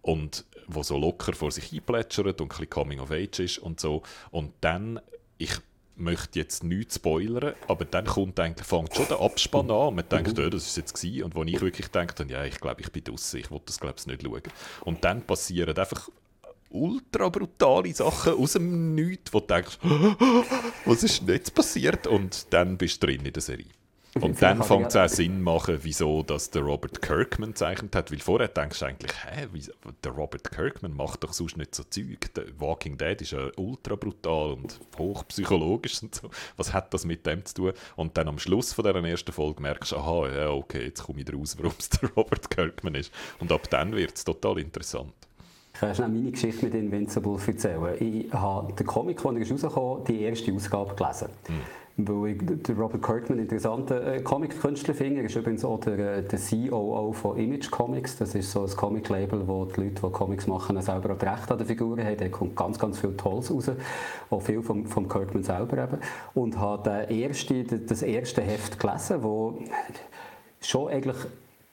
und 0.00 0.44
wo 0.66 0.82
so 0.82 0.96
locker 0.96 1.32
vor 1.32 1.50
sich 1.50 1.72
einplätschert 1.72 2.40
und 2.40 2.46
ein 2.46 2.48
bisschen 2.48 2.70
Coming 2.70 3.00
of 3.00 3.10
Age 3.10 3.40
ist 3.40 3.58
und 3.58 3.80
so. 3.80 4.02
Und 4.30 4.52
dann, 4.60 5.00
ich 5.36 5.52
möchte 5.98 6.38
jetzt 6.38 6.64
nichts 6.64 6.96
spoilern, 6.96 7.54
aber 7.66 7.84
dann 7.84 8.06
kommt 8.06 8.38
eigentlich, 8.40 8.66
fängt 8.66 8.94
schon 8.94 9.08
der 9.08 9.20
Abspann 9.20 9.70
an 9.70 9.88
und 9.88 9.94
man 9.96 10.08
denkt, 10.08 10.38
oh, 10.38 10.48
das 10.48 10.66
ist 10.66 10.76
jetzt 10.76 10.94
gewesen. 10.94 11.24
Und 11.24 11.34
wo 11.34 11.44
ich 11.44 11.60
wirklich 11.60 11.88
denke, 11.88 12.24
ja, 12.28 12.44
ich 12.44 12.60
glaube, 12.60 12.80
ich 12.80 12.90
bin 12.92 13.04
draußen, 13.04 13.40
ich 13.40 13.50
will 13.50 13.60
das 13.64 13.80
glaube 13.80 13.96
ich 13.98 14.06
nicht 14.06 14.22
schauen. 14.22 14.42
Und 14.82 15.04
dann 15.04 15.22
passieren 15.22 15.76
einfach 15.76 16.08
ultra 16.70 17.28
brutale 17.28 17.94
Sachen 17.94 18.34
aus 18.34 18.52
dem 18.52 18.94
Nichts, 18.94 19.32
wo 19.32 19.40
du 19.40 19.46
denkst, 19.46 19.78
was 20.84 21.02
ist 21.02 21.22
nicht 21.22 21.54
passiert? 21.54 22.06
Und 22.06 22.46
dann 22.50 22.76
bist 22.76 23.02
du 23.02 23.06
drin 23.06 23.24
in 23.24 23.32
der 23.32 23.42
Serie. 23.42 23.66
Und 24.20 24.42
dann 24.42 24.62
fängt 24.62 24.88
es 24.88 24.96
auch 24.96 25.08
Sinn 25.08 25.42
machen, 25.42 25.78
wieso 25.82 26.22
das 26.22 26.50
der 26.50 26.62
Robert 26.62 27.02
Kirkman 27.02 27.50
gezeichnet 27.50 27.94
hat. 27.94 28.10
Weil 28.10 28.18
vorher 28.18 28.48
denkst 28.48 28.78
du 28.80 28.86
eigentlich, 28.86 29.12
hä, 29.24 29.46
wieso, 29.52 29.72
der 30.02 30.12
Robert 30.12 30.50
Kirkman 30.50 30.94
macht 30.94 31.24
doch 31.24 31.32
sonst 31.32 31.56
nicht 31.56 31.74
so 31.74 31.84
Zeug. 31.84 32.32
Der 32.34 32.44
Walking 32.58 32.96
Dead 32.96 33.20
ist 33.20 33.32
ja 33.32 33.48
ultra 33.56 33.96
brutal 33.96 34.52
und 34.52 34.80
hochpsychologisch 34.98 36.02
und 36.02 36.14
so. 36.14 36.30
Was 36.56 36.72
hat 36.72 36.92
das 36.94 37.04
mit 37.04 37.26
dem 37.26 37.44
zu 37.44 37.54
tun? 37.54 37.72
Und 37.96 38.16
dann 38.16 38.28
am 38.28 38.38
Schluss 38.38 38.72
von 38.72 38.84
dieser 38.84 39.04
ersten 39.04 39.32
Folge 39.32 39.62
merkst 39.62 39.92
du, 39.92 39.96
aha, 39.96 40.28
ja, 40.28 40.50
okay, 40.50 40.84
jetzt 40.86 41.02
komme 41.02 41.20
ich 41.20 41.32
raus, 41.32 41.56
warum 41.58 41.74
es 41.78 41.88
der 42.00 42.10
Robert 42.10 42.50
Kirkman 42.50 42.94
ist. 42.94 43.12
Und 43.40 43.52
ab 43.52 43.68
dann 43.70 43.94
wird 43.94 44.16
es 44.16 44.24
total 44.24 44.58
interessant. 44.58 45.12
Ich 45.74 45.80
kann 45.80 45.94
schnell 45.94 46.08
meine 46.08 46.32
Geschichte 46.32 46.64
mit 46.64 46.74
Invincible 46.74 47.38
erzählen. 47.46 47.94
Ich 48.00 48.32
habe 48.32 48.72
den 48.72 48.86
Comic, 48.86 49.24
als 49.24 49.48
er 49.48 49.52
rausgekommen 49.52 50.04
die 50.06 50.22
erste 50.22 50.52
Ausgabe 50.52 50.94
gelesen. 50.96 51.28
Mhm 51.48 51.62
weil 51.98 52.36
ich 52.36 52.78
Robert 52.78 53.02
Kirkman 53.02 53.40
interessanten 53.40 54.00
äh, 54.00 54.20
Comic-Künstler 54.20 54.94
finde. 54.94 55.20
Er 55.20 55.26
ist 55.26 55.34
übrigens 55.34 55.64
auch 55.64 55.80
der, 55.80 56.18
äh, 56.18 56.22
der 56.22 56.38
COO 56.38 57.12
von 57.12 57.36
Image 57.36 57.70
Comics. 57.70 58.16
Das 58.16 58.36
ist 58.36 58.52
so 58.52 58.62
ein 58.62 58.70
Comic-Label, 58.70 59.48
wo 59.48 59.64
die 59.64 59.80
Leute, 59.80 60.00
die 60.00 60.12
Comics 60.12 60.46
machen, 60.46 60.80
selber 60.80 61.14
auch 61.14 61.20
Recht 61.20 61.50
an 61.50 61.58
den 61.58 61.66
Figuren 61.66 62.04
haben. 62.04 62.16
Da 62.16 62.28
kommt 62.28 62.54
ganz, 62.54 62.78
ganz 62.78 63.00
viel 63.00 63.16
Tolles 63.16 63.50
raus. 63.50 63.70
Auch 64.30 64.40
viel 64.40 64.62
vom, 64.62 64.86
vom 64.86 65.08
Kirkman 65.08 65.42
selber 65.42 65.82
eben. 65.82 65.98
Und 66.34 66.58
habe 66.58 67.06
erste, 67.10 67.64
das 67.64 68.02
erste 68.02 68.42
Heft 68.42 68.78
gelesen, 68.78 69.22
wo 69.24 69.58
schon 70.60 70.88
eigentlich 70.88 71.16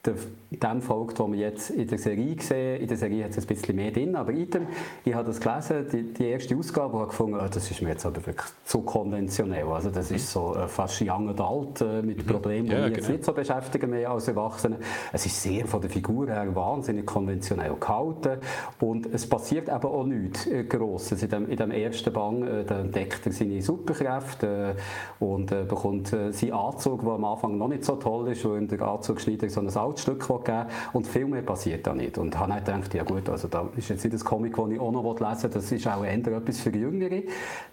dem 0.08 0.82
folgt, 0.82 1.20
was 1.20 1.32
wir 1.32 1.40
jetzt 1.40 1.70
in 1.70 1.88
der 1.88 1.98
Serie 1.98 2.36
sehen. 2.40 2.82
In 2.82 2.88
der 2.88 2.98
Serie 2.98 3.24
hat 3.26 3.32
es 3.32 3.38
ein 3.38 3.48
bisschen 3.48 3.76
mehr 3.76 3.92
drin, 3.92 4.16
aber 4.16 4.32
item, 4.32 4.68
ich 5.04 5.14
habe 5.14 5.28
das 5.28 5.40
gelesen, 5.40 5.88
die, 5.92 6.14
die 6.14 6.26
erste 6.28 6.56
Ausgabe, 6.56 6.98
habe 6.98 7.08
gefunden, 7.08 7.38
oh, 7.40 7.48
das 7.52 7.70
ist 7.70 7.82
mir 7.82 7.90
jetzt 7.90 8.06
aber 8.06 8.26
wirklich 8.26 8.52
zu 8.64 8.82
konventionell. 8.82 9.66
Also 9.66 9.90
das 9.90 10.12
ist 10.12 10.32
so 10.32 10.56
äh, 10.56 10.68
fast 10.68 11.02
young 11.02 11.30
und 11.30 11.42
alt 11.42 11.82
äh, 11.82 12.02
mit 12.02 12.20
mhm. 12.20 12.32
Problemen, 12.32 12.68
die 12.68 12.74
ja, 12.74 12.88
mich 12.88 12.98
jetzt 12.98 13.06
genau. 13.06 13.18
nicht 13.18 13.26
so 13.26 13.34
beschäftigen 13.34 13.90
mehr 13.90 14.10
als 14.10 14.28
Erwachsene. 14.28 14.78
Es 15.12 15.26
ist 15.26 15.42
sehr 15.42 15.66
von 15.66 15.82
der 15.82 15.90
Figur 15.90 16.28
her 16.28 16.56
wahnsinnig 16.56 17.06
konventionell 17.06 17.76
gehalten 17.80 18.40
und 18.80 19.08
es 19.08 19.28
passiert 19.28 19.68
eben 19.68 19.86
auch 19.86 20.06
nichts 20.06 20.48
äh, 20.48 20.64
Grosses. 20.64 21.22
In 21.24 21.30
dem, 21.30 21.50
in 21.50 21.58
dem 21.58 21.72
ersten 21.72 22.14
Bang 22.14 22.44
äh, 22.44 22.62
entdeckt 22.62 23.26
er 23.26 23.32
seine 23.32 23.62
Superkräfte 23.62 24.76
äh, 24.76 25.24
und 25.24 25.52
äh, 25.52 25.64
bekommt 25.64 26.14
äh, 26.14 26.32
seinen 26.32 26.54
Anzug, 26.54 27.02
der 27.02 27.12
am 27.12 27.26
Anfang 27.26 27.58
noch 27.58 27.68
nicht 27.68 27.84
so 27.84 27.96
toll 27.96 28.30
ist, 28.30 28.46
weil 28.46 28.68
der 28.68 28.82
Anzugschneider 28.82 29.50
so 29.50 29.62
ein 29.62 29.70
Stück 30.00 30.28
geben 30.28 30.66
und 30.94 31.08
viel 31.08 31.26
mehr 31.26 31.42
passiert 31.42 31.86
da 31.88 31.94
nicht. 31.94 32.18
Und 32.18 32.38
habe 32.38 32.54
dann 32.64 32.82
gedacht, 32.82 32.94
ja 32.94 33.04
gut, 33.04 33.30
also 33.30 33.48
da 33.48 33.68
ist 33.76 33.90
jetzt 33.90 34.04
nicht 34.04 34.14
das 34.14 34.24
Comic, 34.24 34.56
das 34.56 34.70
ich 34.70 34.80
auch 34.80 34.92
noch 34.92 35.04
lesen 35.20 35.44
will, 35.44 35.50
das 35.50 35.72
ist 35.72 35.88
auch 35.88 36.04
eher 36.04 36.14
etwas 36.14 36.60
für 36.60 36.70
Jüngere. 36.70 37.24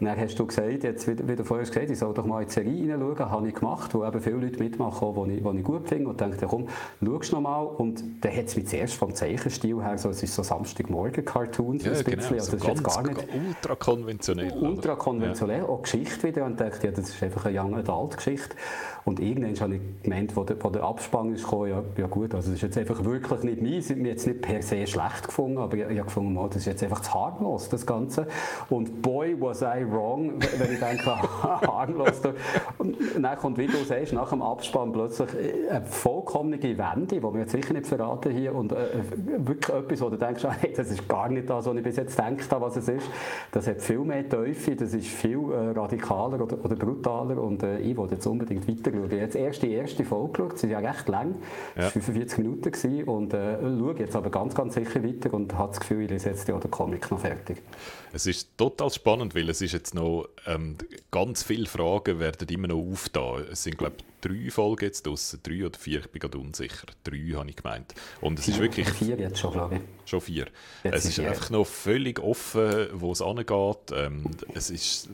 Dann 0.00 0.16
hast 0.16 0.38
du 0.38 0.46
gesagt, 0.46 0.84
jetzt 0.84 1.08
wie, 1.08 1.36
du 1.36 1.44
vorher 1.44 1.66
gesagt 1.66 1.90
ich 1.90 1.98
soll 1.98 2.14
doch 2.14 2.24
mal 2.24 2.42
in 2.42 2.48
die 2.48 2.54
Serie 2.54 2.72
hineinschauen, 2.72 3.30
habe 3.30 3.48
ich 3.48 3.54
gemacht, 3.54 3.94
wo 3.94 4.04
eben 4.04 4.20
viele 4.20 4.36
Leute 4.36 4.58
mitmachen, 4.58 5.14
die 5.28 5.34
ich, 5.34 5.44
ich 5.44 5.64
gut 5.64 5.88
finde 5.88 6.08
und 6.08 6.20
dachte, 6.20 6.46
komm, 6.46 6.68
schau 7.00 7.20
noch 7.32 7.40
mal 7.40 7.62
und 7.62 8.02
dann 8.20 8.36
hat 8.36 8.46
es 8.46 8.56
mich 8.56 8.68
zuerst 8.68 8.94
vom 8.94 9.14
Zeichenstil 9.14 9.82
her, 9.82 9.98
so, 9.98 10.10
es 10.10 10.22
ist 10.22 10.34
so 10.34 10.42
Samstagmorgen-Cartoon 10.42 11.78
ja, 11.78 11.92
ein 11.92 12.04
genau, 12.04 12.22
Also 12.32 12.58
so 12.58 12.66
ganz, 12.66 12.82
gar 12.82 13.02
nicht 13.02 13.28
ultra 13.34 13.74
konventionell. 13.74 14.52
Ultra 14.52 14.94
konventionell, 14.94 15.62
ja. 15.62 15.68
auch 15.68 15.82
Geschichte 15.82 16.28
wieder 16.28 16.44
und 16.44 16.60
dachte, 16.60 16.86
ja, 16.86 16.92
das 16.92 17.08
ist 17.08 17.22
einfach 17.22 17.46
eine 17.46 17.60
Young 17.60 17.74
Adult-Geschichte. 17.74 18.56
Und 19.04 19.18
irgendwann 19.18 19.58
habe 19.58 19.74
ich 19.76 19.80
gemeint, 20.02 20.36
wo 20.36 20.44
der, 20.44 20.62
wo 20.62 20.70
der 20.70 20.84
Abspann 20.84 21.34
ist 21.34 21.44
gekommen, 21.44 21.70
ja, 21.70 21.82
ja 21.96 22.06
gut, 22.06 22.34
also 22.34 22.50
das 22.50 22.56
ist 22.56 22.62
jetzt 22.62 22.78
einfach 22.78 23.04
wirklich 23.04 23.42
nicht 23.42 23.60
meins. 23.60 23.90
Ich 23.90 23.98
habe 23.98 24.08
jetzt 24.08 24.26
nicht 24.26 24.40
per 24.40 24.62
se 24.62 24.86
schlecht 24.86 25.26
gefunden, 25.26 25.58
aber 25.58 25.76
ich, 25.76 25.82
ich 25.82 25.98
habe 25.98 26.04
gefunden, 26.04 26.36
oh, 26.36 26.46
das 26.46 26.58
ist 26.58 26.66
jetzt 26.66 26.82
einfach 26.84 27.00
zu 27.00 27.12
harmlos, 27.12 27.68
das 27.68 27.84
Ganze. 27.84 28.26
Und 28.70 29.02
boy, 29.02 29.36
was 29.40 29.62
I 29.62 29.84
wrong, 29.90 30.34
wenn 30.58 30.72
ich 30.72 30.78
denke, 30.78 31.04
harmlos. 31.42 32.20
Und 32.78 32.96
dann 33.18 33.36
kommt, 33.38 33.58
wie 33.58 33.66
du 33.66 33.78
sagst, 33.78 34.12
nach 34.12 34.30
dem 34.30 34.42
Abspann 34.42 34.92
plötzlich 34.92 35.30
eine 35.68 35.84
vollkommene 35.84 36.62
Wende, 36.62 37.16
die 37.16 37.22
wir 37.22 37.40
jetzt 37.40 37.52
sicher 37.52 37.74
nicht 37.74 37.86
verraten 37.86 38.32
hier, 38.32 38.54
und 38.54 38.72
äh, 38.72 38.76
wirklich 39.38 39.76
etwas, 39.76 40.00
wo 40.00 40.10
du 40.10 40.16
denkst, 40.16 40.46
hey, 40.60 40.72
das 40.76 40.90
ist 40.90 41.08
gar 41.08 41.28
nicht 41.28 41.50
das, 41.50 41.66
was 41.66 41.76
ich 41.76 41.82
bis 41.82 41.96
jetzt 41.96 42.18
habe, 42.20 42.36
was 42.60 42.76
es 42.76 42.88
ist. 42.88 43.06
Das 43.50 43.66
hat 43.66 43.82
viel 43.82 44.00
mehr 44.00 44.28
Teufel, 44.28 44.76
das 44.76 44.94
ist 44.94 45.08
viel 45.08 45.40
äh, 45.50 45.70
radikaler 45.70 46.40
oder, 46.40 46.64
oder 46.64 46.76
brutaler 46.76 47.42
und 47.42 47.62
äh, 47.62 47.78
ich 47.80 47.96
wollte 47.96 48.14
jetzt 48.14 48.26
unbedingt 48.26 48.68
weiter 48.68 48.91
schauen. 48.92 49.04
Ich 49.06 49.12
habe 49.12 49.22
jetzt 49.22 49.36
erst 49.36 49.62
die 49.62 49.72
erste 49.72 50.04
Folge 50.04 50.32
geschaut, 50.32 50.58
sie 50.58 50.66
ist 50.66 50.72
ja 50.72 50.78
recht 50.78 51.08
lang, 51.08 51.36
ja. 51.76 51.90
45 51.90 52.38
Minuten 52.38 52.70
gewesen, 52.70 53.04
und 53.04 53.34
äh, 53.34 53.60
schaue 53.60 53.98
jetzt 53.98 54.16
aber 54.16 54.30
ganz, 54.30 54.54
ganz 54.54 54.74
sicher 54.74 55.02
weiter 55.02 55.32
und 55.34 55.54
habe 55.54 55.70
das 55.70 55.80
Gefühl, 55.80 56.02
ich 56.02 56.10
lese 56.10 56.30
jetzt 56.30 56.48
ja 56.48 56.58
den 56.58 56.70
Comic 56.70 57.10
noch 57.10 57.20
fertig. 57.20 57.62
Es 58.12 58.26
ist 58.26 58.56
total 58.56 58.90
spannend, 58.90 59.34
weil 59.34 59.48
es 59.48 59.60
ist 59.62 59.72
jetzt 59.72 59.94
noch, 59.94 60.28
ähm, 60.46 60.76
ganz 61.10 61.42
viele 61.42 61.66
Fragen 61.66 62.18
werden 62.18 62.48
immer 62.48 62.68
noch 62.68 62.78
auftauchen. 62.78 63.46
Es 63.50 63.62
sind, 63.62 63.78
glaube 63.78 63.94
ich, 63.98 64.04
drei 64.20 64.50
Folgen 64.50 64.84
jetzt 64.84 65.06
draussen, 65.06 65.40
drei 65.42 65.64
oder 65.66 65.78
vier, 65.78 66.00
ich 66.00 66.10
bin 66.10 66.20
gerade 66.20 66.38
unsicher. 66.38 66.86
Drei 67.04 67.32
habe 67.34 67.48
ich 67.50 67.56
gemeint. 67.56 67.94
Und 68.20 68.38
es 68.38 68.44
vier, 68.44 68.54
ist 68.54 68.60
wirklich... 68.60 68.88
Vier 68.90 69.18
jetzt 69.18 69.38
schon, 69.38 69.52
glaube 69.52 69.76
ich. 69.76 69.80
Schon 70.08 70.20
vier. 70.20 70.46
Jetzt 70.84 70.94
es 70.94 71.04
ist 71.06 71.14
vier. 71.16 71.28
einfach 71.28 71.50
noch 71.50 71.66
völlig 71.66 72.20
offen, 72.20 72.88
wo 72.92 73.12
es 73.12 73.22
angeht. 73.22 73.92
Ähm, 73.94 74.30
es 74.54 74.70
ist 74.70 75.08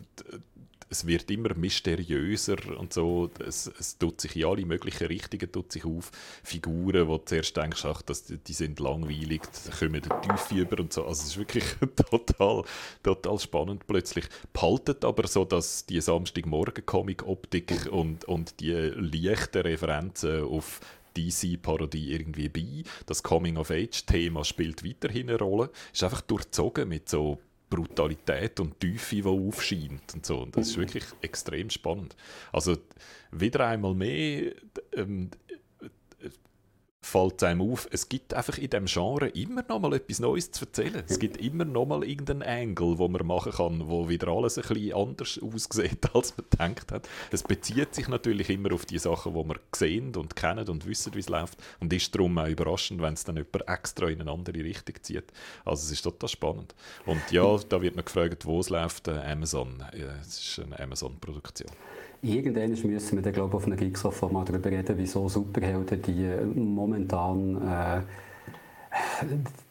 es 0.91 1.07
wird 1.07 1.31
immer 1.31 1.55
mysteriöser 1.55 2.57
und 2.79 2.93
so. 2.93 3.31
Es, 3.45 3.71
es 3.79 3.99
tut 3.99 4.21
sich 4.21 4.37
in 4.37 4.45
alle 4.47 4.65
möglichen 4.65 5.07
Richtungen 5.07 5.51
tut 5.53 5.73
sich 5.73 5.85
auf. 5.85 6.11
Figuren, 6.43 7.09
wo 7.09 7.19
du 7.19 7.25
zuerst 7.25 7.57
denkst, 7.57 7.85
ach, 7.85 8.03
das, 8.03 8.25
die 8.25 8.53
sind 8.53 8.81
langweilig, 8.81 9.43
da 9.67 9.77
kommen 9.77 10.03
die 10.03 10.29
Tiefe 10.29 10.55
über 10.55 10.81
und 10.81 10.93
so. 10.93 11.05
Also 11.05 11.23
es 11.23 11.29
ist 11.29 11.39
wirklich 11.39 11.65
total, 12.11 12.65
total 13.03 13.39
spannend 13.39 13.87
plötzlich. 13.87 14.27
Behaltet 14.53 15.05
aber 15.05 15.27
so, 15.27 15.45
dass 15.45 15.87
die 15.87 16.01
Samstagmorgen-Comic-Optik 16.01 17.89
und, 17.91 18.25
und 18.25 18.61
die 18.61 18.73
leichten 18.73 19.63
Referenzen 19.63 20.45
auf 20.45 20.81
DC-Parodie 21.17 22.13
irgendwie 22.13 22.49
bei. 22.49 22.85
Das 23.07 23.23
Coming-of-Age-Thema 23.23 24.45
spielt 24.45 24.85
weiterhin 24.85 25.29
eine 25.29 25.39
Rolle. 25.39 25.71
Ist 25.93 26.05
einfach 26.05 26.21
durchzogen 26.23 26.89
mit 26.89 27.09
so 27.09 27.39
Brutalität 27.69 28.61
und 28.61 28.81
Tiefe, 28.81 29.17
die 29.17 29.25
aufscheint 29.25 30.15
und 30.15 30.25
so. 30.25 30.43
Und 30.43 30.57
das 30.57 30.69
ist 30.69 30.79
wirklich 30.79 31.05
extrem 31.21 31.71
spannend. 31.71 32.17
Also 32.53 32.77
wieder 33.31 33.67
einmal 33.67 33.95
mehr 33.95 34.53
ähm, 34.95 35.31
fällt 37.09 37.43
einem 37.43 37.63
auf, 37.63 37.89
es 37.91 38.09
gibt 38.09 38.35
einfach 38.35 38.59
in 38.59 38.71
diesem 38.71 38.87
Genre 38.87 39.29
immer 39.29 39.65
noch 39.69 39.81
mal 39.81 39.95
etwas 39.95 40.21
Neues 40.21 40.51
zu 40.53 40.67
erzählen. 40.67 41.03
Es 41.09 41.19
gibt 41.19 41.39
immer 41.39 41.65
noch 41.65 41.87
mal 41.87 42.05
irgendeinen 42.05 42.43
Angle, 42.43 42.99
wo 42.99 43.09
man 43.09 43.27
machen 43.27 43.53
kann, 43.53 43.89
wo 43.89 44.09
wieder 44.09 44.29
alles 44.29 44.59
ein 44.59 44.63
bisschen 44.69 44.95
anders 44.95 45.41
aussieht, 45.43 46.07
als 46.15 46.35
man 46.37 46.47
gedacht 46.51 46.93
hat. 46.93 47.09
Es 47.31 47.43
bezieht 47.43 47.95
sich 47.95 48.09
natürlich 48.09 48.51
immer 48.51 48.73
auf 48.73 48.85
die 48.85 48.99
Sachen, 48.99 49.35
die 49.35 49.49
wir 49.49 49.57
sehen 49.75 50.15
und 50.17 50.37
kennen 50.37 50.69
und 50.69 50.87
wissen, 50.87 51.15
wie 51.15 51.21
es 51.21 51.29
läuft. 51.29 51.59
Und 51.81 51.93
ist 51.93 52.15
darum 52.15 52.37
auch 52.39 52.47
überraschend, 52.47 53.01
wenn 53.01 53.15
es 53.15 53.25
dann 53.25 53.37
jemand 53.37 53.69
extra 53.69 54.09
in 54.09 54.21
eine 54.21 54.31
andere 54.31 54.63
Richtung 54.63 54.97
zieht. 55.03 55.33
Also 55.65 55.85
es 55.85 55.93
ist 55.93 56.03
total 56.03 56.29
spannend. 56.29 56.75
Und 57.07 57.23
ja, 57.31 57.57
da 57.69 57.81
wird 57.81 57.97
noch 57.97 58.05
gefragt, 58.05 58.45
wo 58.45 58.61
es 58.61 58.69
läuft. 58.69 59.09
Äh, 59.09 59.19
Amazon. 59.19 59.83
Ja, 59.97 60.15
es 60.21 60.39
ist 60.39 60.61
eine 60.61 60.79
Amazon-Produktion. 60.79 61.71
Irgendwann 62.21 62.71
müssen 62.71 63.17
wir 63.17 63.23
dann, 63.23 63.33
glaube 63.33 63.51
ich, 63.51 63.55
auf 63.55 63.67
einer 63.67 63.77
Geeksoft 63.77 64.23
mal 64.33 64.45
darüber 64.45 64.71
reden, 64.71 64.97
wieso 64.99 65.29
Superhelden 65.29 66.03
die 66.03 66.29
momentan 66.59 67.57
äh, 67.57 68.01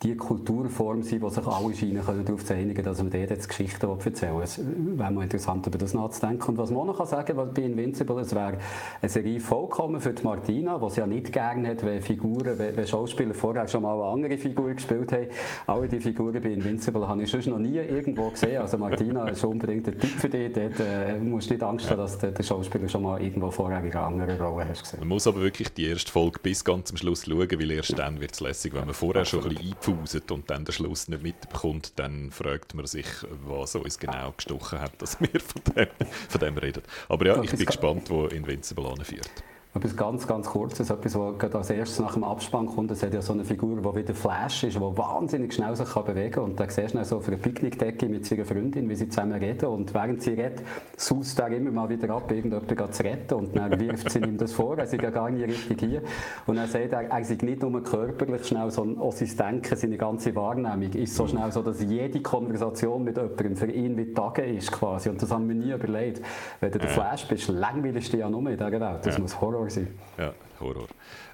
die 0.04 0.16
Kulturform 0.16 1.04
sein, 1.04 1.22
wo 1.22 1.30
sich 1.30 1.46
alle 1.46 1.76
scheinen 1.76 2.06
können 2.06 2.26
darauf 2.26 2.50
einigen 2.52 2.84
dass 2.84 2.98
man 3.00 3.12
dort 3.12 3.30
jetzt 3.30 3.50
Geschichten 3.50 3.88
erzählen. 3.88 4.42
Es 4.42 4.60
wäre 4.60 5.12
mal 5.12 5.24
interessant, 5.24 5.66
über 5.68 5.78
das 5.78 5.94
nachzudenken. 5.94 6.50
Und 6.50 6.58
was 6.58 6.72
man 6.72 6.88
noch 6.88 7.06
sagen 7.06 7.36
kann, 7.36 7.54
bei 7.54 7.62
Invincible, 7.62 8.20
es 8.20 8.34
wäre 8.34 8.58
eine 9.02 9.10
Serie 9.10 9.40
vollkommen 9.40 10.00
für 10.00 10.14
die 10.14 10.24
Martina, 10.24 10.78
die 10.78 10.90
sie 10.90 11.00
ja 11.00 11.08
nicht 11.08 11.32
gerne 11.32 11.70
hat, 11.70 11.86
wenn 11.86 12.02
Figuren, 12.02 12.58
wenn 12.58 12.88
Schauspieler 12.88 13.34
vorher 13.34 13.68
schon 13.68 13.84
mal 13.84 13.94
eine 13.94 14.12
andere 14.12 14.38
Figur 14.38 14.74
gespielt 14.74 15.12
haben. 15.12 15.28
Alle 15.66 15.88
die 15.88 16.00
Figuren 16.00 16.42
bei 16.42 16.50
Invincible 16.50 17.08
habe 17.08 17.24
ich 17.24 17.30
sonst 17.30 17.48
noch 17.48 17.60
nie 17.60 17.76
irgendwo 17.78 18.30
gesehen. 18.30 18.62
Also 18.62 18.78
Martina 18.78 19.28
ist 19.30 19.44
unbedingt 19.44 19.88
der 19.88 19.98
Typ 19.98 20.10
für 20.10 20.30
dich. 20.30 20.54
Dort 20.54 20.80
äh, 20.80 21.18
musst 21.20 21.50
du 21.50 21.54
nicht 21.54 21.64
Angst 21.64 21.90
haben, 21.90 21.98
dass 21.98 22.18
der, 22.18 22.32
der 22.32 22.44
Schauspieler 22.44 22.88
schon 22.88 23.04
mal 23.04 23.22
irgendwo 23.22 23.52
vorher 23.52 23.84
in 23.84 23.92
einer 23.92 24.06
anderen 24.06 24.40
Rolle 24.40 24.68
hast 24.68 24.84
gesehen. 24.84 25.00
Man 25.00 25.10
muss 25.10 25.28
aber 25.28 25.42
wirklich 25.42 25.74
die 25.74 25.88
erste 25.88 26.12
Folge 26.12 26.40
bis 26.42 26.64
ganz 26.64 26.90
zum 26.90 26.98
Schluss 26.98 27.26
schauen, 27.26 27.50
weil 27.52 27.72
erst 27.72 27.98
dann 27.98 28.22
wird 28.22 28.34
es 28.34 28.40
lässig. 28.40 28.74
Wenn 28.74 28.86
man 28.86 28.94
vorher 28.94 29.17
schon 29.26 29.44
ein 29.44 29.50
bisschen 29.50 29.74
einpfuset 29.74 30.32
und 30.32 30.50
dann 30.50 30.66
den 30.66 30.72
Schluss 30.72 31.08
nicht 31.08 31.24
mitbekommt, 31.24 31.94
dann 31.98 32.32
fragt 32.32 32.74
man 32.74 32.86
sich, 32.86 33.08
was 33.46 33.76
uns 33.76 34.00
genau 34.00 34.32
gestochen 34.32 34.80
hat, 34.80 35.02
dass 35.02 35.20
wir 35.22 35.40
von 35.40 35.62
dem, 35.76 35.88
von 36.30 36.40
dem 36.40 36.58
reden. 36.58 36.84
Aber 37.10 37.26
ja, 37.26 37.42
ich 37.42 37.52
bin 37.52 37.66
gespannt, 37.66 38.10
wo 38.10 38.26
Invincible 38.28 38.88
anführt. 38.88 39.30
Etwas 39.76 39.96
ganz, 39.96 40.26
ganz 40.26 40.48
Kurzes, 40.48 40.90
etwas, 40.90 41.14
was 41.16 41.54
als 41.54 41.70
erstes 41.70 42.00
nach 42.00 42.14
dem 42.14 42.24
Abspann 42.24 42.66
kommt. 42.66 42.90
Es 42.90 43.04
hat 43.04 43.14
ja 43.14 43.22
so 43.22 43.34
eine 43.34 43.44
Figur, 43.44 43.78
die 43.78 44.00
wieder 44.00 44.14
Flash 44.16 44.64
ist, 44.64 44.78
die 44.78 44.82
wahnsinnig 44.82 45.54
schnell 45.54 45.76
sich 45.76 45.88
kann 45.90 46.06
bewegen 46.06 46.32
kann. 46.32 46.44
Und 46.46 46.60
da 46.60 46.68
siehst 46.68 46.96
du 46.96 47.04
so 47.04 47.18
auf 47.18 47.28
einer 47.28 47.38
Picknickdecke 47.38 48.08
mit 48.10 48.26
seiner 48.26 48.46
Freundin, 48.46 48.90
wie 48.90 48.96
sie 48.96 49.08
zusammen 49.08 49.34
reden. 49.34 49.66
Und 49.68 49.94
während 49.94 50.24
sie 50.24 50.32
redet, 50.32 50.64
saust 50.96 51.38
er 51.40 51.50
immer 51.50 51.70
mal 51.70 51.90
wieder 51.90 52.10
ab, 52.16 52.32
irgendjemanden 52.32 52.92
zu 52.92 53.04
retten. 53.04 53.34
Und 53.36 53.56
dann 53.56 53.80
wirft 53.80 54.10
sie 54.10 54.20
ihm 54.20 54.38
das 54.38 54.54
vor, 54.54 54.80
er 54.80 54.88
sei 54.88 54.98
ja 54.98 55.12
gar 55.12 55.30
nicht 55.30 55.48
richtig 55.48 55.80
hier. 55.80 56.02
Und 56.48 56.56
dann 56.56 56.68
sagt 56.68 56.94
er, 56.94 57.04
er 57.04 57.24
sei 57.24 57.38
nicht 57.42 57.62
nur 57.62 57.84
körperlich 57.84 58.48
schnell, 58.48 58.72
sondern 58.72 59.00
auch 59.00 59.14
sein 59.14 59.30
Denken, 59.38 59.76
seine 59.76 59.98
ganze 59.98 60.34
Wahrnehmung 60.36 60.92
ist 60.94 61.14
so 61.14 61.28
schnell 61.28 61.52
so, 61.52 61.62
dass 61.62 61.82
jede 61.84 62.22
Konversation 62.22 63.04
mit 63.04 63.18
jemandem 63.18 63.56
für 63.56 63.72
ihn 63.72 63.96
wie 63.98 64.12
Tage 64.12 64.44
ist 64.44 64.72
quasi. 64.72 65.10
Und 65.10 65.22
das 65.22 65.30
haben 65.30 65.48
wir 65.48 65.56
nie 65.56 65.72
überlegt. 65.72 66.22
Wenn 66.62 66.72
du 66.72 66.80
der 66.80 66.90
Flash 66.90 67.28
bist, 67.28 67.48
langweiligst 67.50 68.12
du 68.14 68.18
ja 68.18 68.30
nur 68.30 68.42
in 68.50 68.58
dieser 68.58 68.72
Welt. 68.72 69.06
Das 69.06 69.20
muss 69.20 69.40
Horror 69.40 69.57
Horror 69.58 69.70
sein. 69.72 69.88
Ja, 70.18 70.34
Horror. 70.60 70.88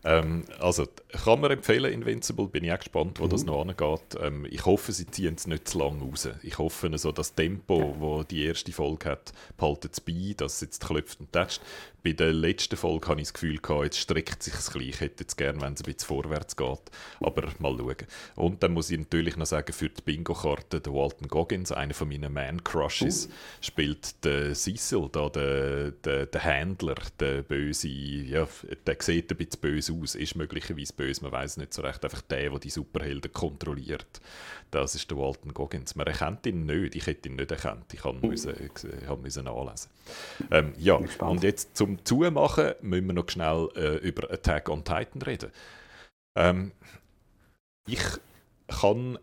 Ähm, 0.05 0.45
also, 0.59 0.87
kann 1.13 1.41
man 1.41 1.51
empfehlen, 1.51 1.91
Invincible. 1.91 2.47
Bin 2.47 2.63
ich 2.63 2.71
auch 2.71 2.79
gespannt, 2.79 3.19
wo 3.19 3.25
mhm. 3.25 3.29
das 3.29 3.45
noch 3.45 3.61
angeht. 3.61 4.17
Ähm, 4.19 4.47
ich 4.49 4.65
hoffe, 4.65 4.91
sie 4.91 5.05
ziehen 5.07 5.35
es 5.35 5.47
nicht 5.47 5.67
zu 5.67 5.79
lang 5.79 6.01
raus. 6.01 6.27
Ich 6.41 6.57
hoffe, 6.57 6.95
so 6.97 7.11
das 7.11 7.35
Tempo, 7.35 7.95
ja. 8.01 8.17
das 8.17 8.27
die 8.27 8.45
erste 8.45 8.71
Folge 8.71 9.09
hat, 9.09 9.33
behaltet 9.57 9.93
es 9.93 10.01
bei, 10.01 10.33
dass 10.35 10.55
es 10.55 10.61
jetzt 10.61 10.85
klopft 10.85 11.19
und 11.19 11.31
tätscht. 11.31 11.61
Bei 12.03 12.11
der 12.11 12.33
letzten 12.33 12.75
Folge 12.75 13.07
habe 13.07 13.21
ich 13.21 13.27
das 13.27 13.33
Gefühl 13.33 13.59
gehabt, 13.59 13.83
jetzt 13.85 13.97
streckt 13.97 14.43
sich 14.43 14.53
es 14.53 14.71
gleich. 14.71 14.89
Ich 14.89 14.99
hätte 14.99 15.23
es 15.25 15.37
gerne, 15.37 15.61
wenn 15.61 15.73
es 15.73 15.81
ein 15.81 15.85
bisschen 15.85 16.07
vorwärts 16.07 16.57
geht. 16.57 16.81
Aber 17.21 17.43
mal 17.59 17.77
schauen. 17.77 17.95
Und 18.35 18.61
dann 18.61 18.73
muss 18.73 18.91
ich 18.91 18.99
natürlich 18.99 19.37
noch 19.37 19.45
sagen, 19.45 19.71
für 19.71 19.87
die 19.87 20.01
Bingo-Karte, 20.01 20.81
der 20.81 20.93
Walton 20.93 21.29
Goggins, 21.29 21.71
einer 21.71 21.93
von 21.93 22.09
meinen 22.09 22.33
Man-Crushes, 22.33 23.27
uh. 23.27 23.31
spielt 23.61 24.25
der 24.25 24.53
Cecil, 24.53 25.07
da 25.11 25.29
der, 25.29 25.91
der, 25.91 26.25
der 26.25 26.43
Händler, 26.43 26.95
der 27.21 27.41
böse, 27.41 27.87
ja, 27.87 28.47
der 28.85 28.97
sieht 28.99 29.31
ein 29.31 29.37
bisschen 29.37 29.61
böse 29.61 29.93
aus, 29.93 30.15
ist 30.15 30.35
möglicherweise 30.35 30.91
böse, 30.91 31.02
man 31.21 31.31
weiß 31.31 31.57
nicht 31.57 31.73
so 31.73 31.81
recht. 31.81 32.03
Einfach 32.03 32.21
der, 32.21 32.49
der 32.49 32.59
die 32.59 32.69
Superhelden 32.69 33.31
kontrolliert. 33.31 34.21
Das 34.71 34.95
ist 34.95 35.09
der 35.09 35.17
Walton 35.17 35.53
Goggins. 35.53 35.95
Man 35.95 36.07
erkennt 36.07 36.45
ihn 36.45 36.65
nicht. 36.65 36.95
Ich 36.95 37.07
hätte 37.07 37.29
ihn 37.29 37.35
nicht 37.35 37.51
erkannt. 37.51 37.93
Ich 37.93 38.03
uh. 38.05 38.13
müssen, 38.13 38.53
ich 38.53 39.17
müssen 39.21 39.45
nachlesen. 39.45 39.89
Ähm, 40.51 40.73
ja, 40.77 40.95
und 40.95 41.43
jetzt 41.43 41.75
zum 41.77 42.03
Zumachen 42.05 42.73
müssen 42.81 43.07
wir 43.07 43.13
noch 43.13 43.29
schnell 43.29 43.69
äh, 43.75 43.97
über 43.97 44.31
Attack 44.31 44.69
on 44.69 44.83
Titan 44.83 45.21
reden. 45.21 45.51
Ähm, 46.37 46.71
ich 47.87 48.01
kann, 48.67 49.19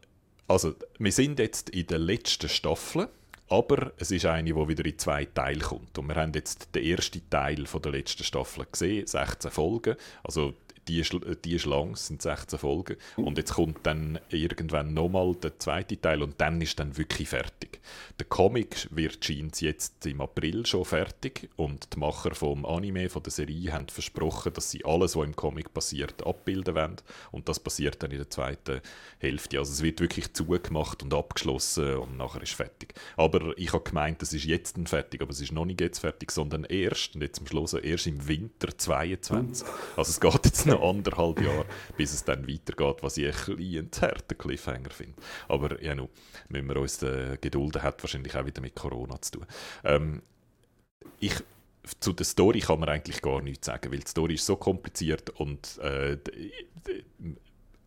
also 0.47 0.75
wir 0.99 1.13
sind 1.13 1.39
jetzt 1.39 1.71
in 1.71 1.87
der 1.87 1.99
letzten 1.99 2.49
Staffel, 2.49 3.09
aber 3.49 3.93
es 3.97 4.11
ist 4.13 4.27
eine, 4.27 4.45
die 4.45 4.69
wieder 4.69 4.85
in 4.85 4.99
zwei 4.99 5.25
Teile 5.25 5.61
kommt. 5.61 5.99
Und 5.99 6.07
wir 6.07 6.15
haben 6.15 6.33
jetzt 6.35 6.75
den 6.75 6.85
ersten 6.85 7.29
Teil 7.31 7.67
von 7.67 7.83
der 7.83 7.93
letzten 7.93 8.23
Staffel 8.23 8.65
gesehen, 8.71 9.07
16 9.07 9.51
Folgen. 9.51 9.97
Also 10.23 10.55
die 10.91 11.01
ist, 11.01 11.17
die 11.45 11.55
ist 11.55 11.67
es 11.67 12.07
sind 12.07 12.21
16 12.21 12.59
Folgen. 12.59 12.97
Und 13.17 13.39
jetzt 13.39 13.55
kommt 13.55 13.79
dann 13.85 14.19
irgendwann 14.29 14.93
nochmal 14.93 15.35
der 15.37 15.59
zweite 15.59 16.01
Teil 16.01 16.23
und 16.23 16.41
dann 16.41 16.61
ist 16.61 16.79
dann 16.81 16.97
wirklich 16.97 17.29
fertig. 17.29 17.81
Der 18.19 18.27
Comic 18.27 18.89
wird 18.91 19.25
scheint 19.25 19.61
jetzt 19.61 20.05
im 20.07 20.21
April 20.21 20.67
schon 20.67 20.85
fertig 20.85 21.49
und 21.57 21.95
die 21.95 21.99
Macher 21.99 22.35
vom 22.35 22.67
Anime, 22.67 23.09
von 23.09 23.23
der 23.23 23.31
Serie, 23.31 23.73
haben 23.73 23.89
versprochen, 23.89 24.53
dass 24.53 24.71
sie 24.71 24.85
alles, 24.85 25.15
was 25.15 25.27
im 25.27 25.37
Comic 25.37 25.73
passiert, 25.73 26.27
abbilden 26.27 26.75
werden. 26.75 26.97
Und 27.31 27.49
das 27.49 27.61
passiert 27.61 28.03
dann 28.03 28.11
in 28.11 28.19
der 28.19 28.31
zweiten 28.31 28.81
Hälfte. 29.19 29.59
Also 29.59 29.73
es 29.73 29.83
wird 29.83 30.01
wirklich 30.01 30.33
zugemacht 30.33 31.03
und 31.03 31.15
abgeschlossen 31.15 31.97
und 31.97 32.17
nachher 32.17 32.43
ist 32.43 32.55
fertig. 32.55 32.95
Aber 33.17 33.57
ich 33.57 33.73
habe 33.73 33.85
gemeint, 33.85 34.23
es 34.23 34.33
ist 34.33 34.45
jetzt 34.45 34.77
fertig, 34.87 35.23
aber 35.23 35.31
es 35.31 35.41
ist 35.41 35.53
noch 35.53 35.65
nicht 35.65 35.81
jetzt 35.81 36.01
fertig, 36.01 36.33
sondern 36.33 36.65
erst, 36.65 37.15
und 37.15 37.23
jetzt 37.23 37.39
am 37.39 37.47
Schluss, 37.47 37.75
erst 37.75 38.07
im 38.07 38.27
Winter 38.27 38.77
22. 38.77 39.67
Also 39.97 40.11
es 40.11 40.21
geht 40.21 40.45
jetzt 40.47 40.67
noch 40.67 40.80
anderthalb 40.81 41.41
Jahre, 41.41 41.67
bis 41.97 42.13
es 42.13 42.25
dann 42.25 42.49
weitergeht, 42.49 43.03
was 43.03 43.17
ich 43.17 43.27
ein 43.49 43.57
bisschen 43.57 43.91
harten 44.01 44.39
Cliffhanger 44.39 44.91
finde. 44.91 45.21
Aber 45.49 45.83
ja, 45.83 45.95
nu, 45.95 46.09
müssen 46.49 46.69
wir 46.69 46.77
uns 46.77 47.03
äh, 47.03 47.37
gedulden, 47.41 47.83
hat 47.83 48.03
wahrscheinlich 48.03 48.37
auch 48.37 48.47
wieder 48.47 48.61
mit 48.61 48.75
Corona 48.75 49.21
zu 49.21 49.33
tun. 49.33 49.47
Ähm, 49.85 50.23
ich 51.19 51.35
zu 51.99 52.13
der 52.13 52.27
Story 52.27 52.61
kann 52.61 52.79
man 52.79 52.89
eigentlich 52.89 53.23
gar 53.23 53.41
nichts 53.41 53.67
sagen, 53.67 53.91
weil 53.91 54.01
die 54.01 54.07
Story 54.07 54.35
ist 54.35 54.47
so 54.47 54.57
kompliziert 54.57 55.31
und 55.31 55.79
äh, 55.79 56.19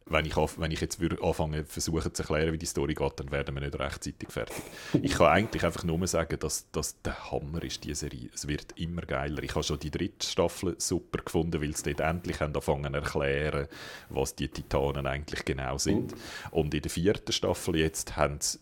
wenn 0.06 0.26
ich, 0.26 0.36
wenn 0.36 0.72
ich 0.72 0.82
jetzt 0.82 0.99
anfange 1.01 1.66
versuchen 1.66 2.14
zu 2.14 2.24
erklären, 2.24 2.54
wie 2.54 2.58
die 2.58 2.66
Story 2.66 2.93
geht, 2.93 3.20
dann 3.20 3.32
werden 3.32 3.56
wir 3.56 3.62
nicht 3.62 3.80
rechtzeitig 3.80 4.30
fertig. 4.30 4.56
Ich 5.01 5.14
kann 5.14 5.28
eigentlich 5.28 5.64
einfach 5.64 5.84
nur 5.84 6.06
sagen, 6.08 6.38
dass 6.39 6.70
das 6.72 7.01
der 7.01 7.32
Hammer 7.32 7.64
ist, 7.64 7.84
diese 7.84 7.95
Serie. 7.95 8.30
Es 8.34 8.47
wird 8.47 8.78
immer 8.78 9.04
geiler. 9.04 9.41
Ich 9.43 9.56
habe 9.56 9.64
schon 9.64 9.80
die 9.80 9.91
dritte 9.91 10.28
Staffel 10.28 10.76
super 10.78 11.20
gefunden, 11.24 11.62
weil 11.62 11.76
sie 11.76 11.93
dort 11.93 12.01
endlich 12.01 12.41
anfangen 12.41 12.93
zu 12.93 12.99
erklären, 12.99 13.68
was 14.10 14.36
die 14.36 14.49
Titanen 14.49 15.08
eigentlich 15.08 15.45
genau 15.45 15.78
sind. 15.78 16.14
Und 16.51 16.74
in 16.74 16.82
der 16.82 16.91
vierten 16.91 17.32
Staffel 17.32 17.78
jetzt 17.78 18.18
haben 18.18 18.38
sie 18.39 18.60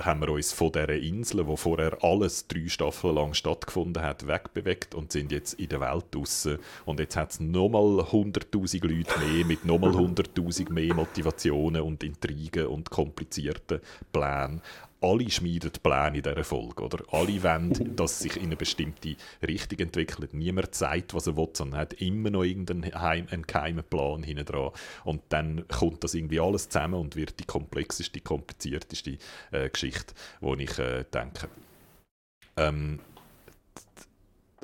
haben 0.00 0.20
wir 0.20 0.30
uns 0.30 0.52
von 0.52 0.72
dieser 0.72 0.90
Insel, 0.90 1.46
wo 1.46 1.54
vorher 1.54 2.02
alles 2.02 2.48
drei 2.48 2.68
Staffeln 2.68 3.14
lang 3.14 3.32
stattgefunden 3.34 4.02
hat, 4.02 4.26
wegbewegt 4.26 4.94
und 4.94 5.12
sind 5.12 5.30
jetzt 5.30 5.54
in 5.54 5.68
der 5.68 5.80
Welt 5.80 6.06
draußen. 6.10 6.58
Und 6.84 6.98
jetzt 6.98 7.16
hat 7.16 7.30
es 7.30 7.40
nochmal 7.40 8.00
100'000 8.00 8.82
Leute 8.86 9.18
mehr 9.20 9.46
mit 9.46 9.64
nochmal 9.64 9.92
100'000 9.92 10.72
mehr 10.72 10.94
Motivationen 10.94 11.82
und 11.82 12.02
Intrigen 12.02 12.66
und 12.66 12.90
komplizierten 12.90 13.80
Plänen 14.12 14.62
alle 15.00 15.30
schmieden 15.30 15.70
Pläne 15.82 16.18
in 16.18 16.22
dieser 16.22 16.44
Folge. 16.44 16.82
Oder? 16.82 17.04
Alle 17.12 17.42
wollen, 17.42 17.96
dass 17.96 18.20
sich 18.20 18.36
in 18.36 18.44
eine 18.44 18.56
bestimmte 18.56 19.16
Richtung 19.46 19.78
entwickelt. 19.78 20.34
Niemand 20.34 20.74
sagt, 20.74 21.14
was 21.14 21.26
er 21.26 21.36
will, 21.36 21.48
sondern 21.52 21.80
hat 21.80 21.94
immer 21.94 22.30
noch 22.30 22.44
irgendeinen 22.44 22.94
heim, 22.94 23.26
einen 23.30 23.46
geheimen 23.46 23.84
Plan 23.84 24.22
hinten 24.22 24.44
dran. 24.44 24.70
Und 25.04 25.22
dann 25.28 25.66
kommt 25.68 26.04
das 26.04 26.14
irgendwie 26.14 26.40
alles 26.40 26.68
zusammen 26.68 27.00
und 27.00 27.16
wird 27.16 27.38
die 27.40 27.44
komplexeste, 27.44 28.20
komplizierteste 28.20 29.18
äh, 29.50 29.68
Geschichte, 29.68 30.14
die 30.40 30.62
ich 30.62 30.78
äh, 30.78 31.04
denke. 31.12 31.48
Ähm, 32.56 33.00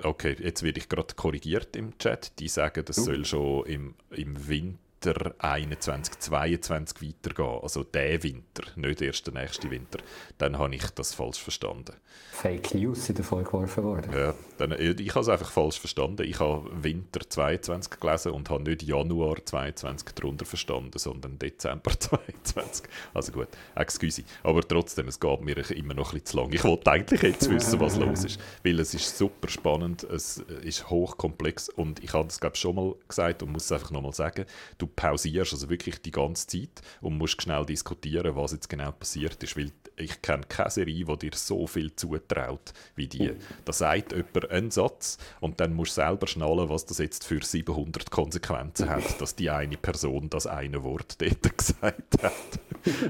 okay, 0.03 0.37
jetzt 0.41 0.63
werde 0.63 0.79
ich 0.79 0.89
gerade 0.89 1.15
korrigiert 1.15 1.77
im 1.77 1.97
Chat. 1.99 2.39
Die 2.39 2.49
sagen, 2.49 2.85
das 2.85 2.97
soll 2.97 3.25
schon 3.25 3.67
im, 3.67 3.95
im 4.11 4.49
Winter 4.49 4.79
Winter 5.05 5.35
21, 5.39 6.21
22 6.21 7.03
weitergehen, 7.03 7.59
also 7.61 7.83
der 7.83 8.23
Winter, 8.23 8.63
nicht 8.77 9.03
erst 9.03 9.27
der 9.27 9.35
nächste 9.35 9.69
Winter, 9.71 9.99
dann 10.39 10.59
habe 10.59 10.75
ich 10.75 10.89
das 10.91 11.13
falsch 11.13 11.41
verstanden. 11.41 11.95
Fake 12.31 12.75
News 12.75 13.07
sind 13.07 13.19
davor 13.19 13.43
geworfen 13.43 13.85
worden. 13.85 14.13
Ja, 14.13 14.35
dann, 14.59 14.73
äh, 14.73 14.93
ich 14.93 15.11
habe 15.11 15.21
es 15.21 15.29
einfach 15.29 15.51
falsch 15.51 15.79
verstanden. 15.79 16.23
Ich 16.23 16.41
habe 16.41 16.69
Winter 16.83 17.21
22 17.29 18.01
gelesen 18.01 18.33
und 18.33 18.49
habe 18.49 18.63
nicht 18.63 18.83
Januar 18.83 19.45
22 19.45 20.15
darunter 20.15 20.45
verstanden, 20.45 20.99
sondern 20.99 21.39
Dezember 21.39 21.91
22. 21.99 22.87
Also 23.13 23.33
gut, 23.33 23.49
excuse. 23.75 24.25
Aber 24.43 24.63
trotzdem, 24.67 25.09
es 25.09 25.21
geht 25.21 25.41
mir 25.43 25.59
immer 25.71 25.95
noch 25.95 26.13
ein 26.13 26.21
bisschen 26.21 26.27
zu 26.27 26.37
lang. 26.39 26.53
Ich 26.53 26.65
wollte 26.65 26.91
eigentlich 26.91 27.23
jetzt 27.23 27.51
wissen, 27.51 27.81
was 27.81 27.97
los 27.99 28.25
ist, 28.25 28.41
weil 28.65 28.81
es 28.81 28.95
ist 28.95 29.17
super 29.17 29.49
spannend, 29.49 30.05
es 30.05 30.39
ist 30.63 30.89
hochkomplex 30.91 31.69
und 31.69 32.03
ich 32.03 32.13
habe 32.13 32.29
es 32.29 32.41
glaube 32.41 32.57
schon 32.57 32.75
mal 32.77 32.95
gesagt 33.09 33.43
und 33.43 33.53
muss 33.53 33.65
es 33.65 33.73
einfach 33.73 33.91
nochmal 33.91 34.15
sagen, 34.15 34.47
du 34.79 34.87
pausierst 34.97 35.53
also 35.53 35.71
wirklich 35.71 36.01
die 36.03 36.11
ganze 36.11 36.47
Zeit 36.47 36.83
und 37.01 37.19
musst 37.19 37.43
schnell 37.43 37.65
diskutieren, 37.67 38.37
was 38.37 38.53
jetzt 38.53 38.69
genau 38.69 38.93
passiert 38.93 39.43
ist, 39.43 39.57
weil 39.57 39.73
ich 39.97 40.23
kenne 40.23 40.45
keine 40.49 40.71
Serie, 40.71 41.05
die 41.05 41.31
dir 41.31 41.37
so 41.37 41.67
viel 41.67 41.95
zutraut 41.95 42.73
wie 42.95 43.07
die. 43.07 43.33
Da 43.65 43.73
sagt 43.73 44.13
jemand 44.13 44.51
einen 44.51 44.71
Satz 44.71 45.19
und 45.41 45.61
dann 45.61 45.75
musst 45.75 45.97
du 45.97 46.03
selber 46.03 46.27
schnallen, 46.27 46.69
was 46.69 46.87
das 46.87 46.99
jetzt 46.99 47.25
für 47.25 47.43
700 47.43 48.11
Konsequenzen 48.11 48.89
hat, 48.89 49.03
dass 49.21 49.35
die 49.35 49.51
eine 49.51 49.77
Person 49.77 50.31
das 50.31 50.47
eine 50.47 50.83
Wort 50.83 51.17
dort 51.21 51.59
gesagt 51.59 52.23
hat. 52.23 52.33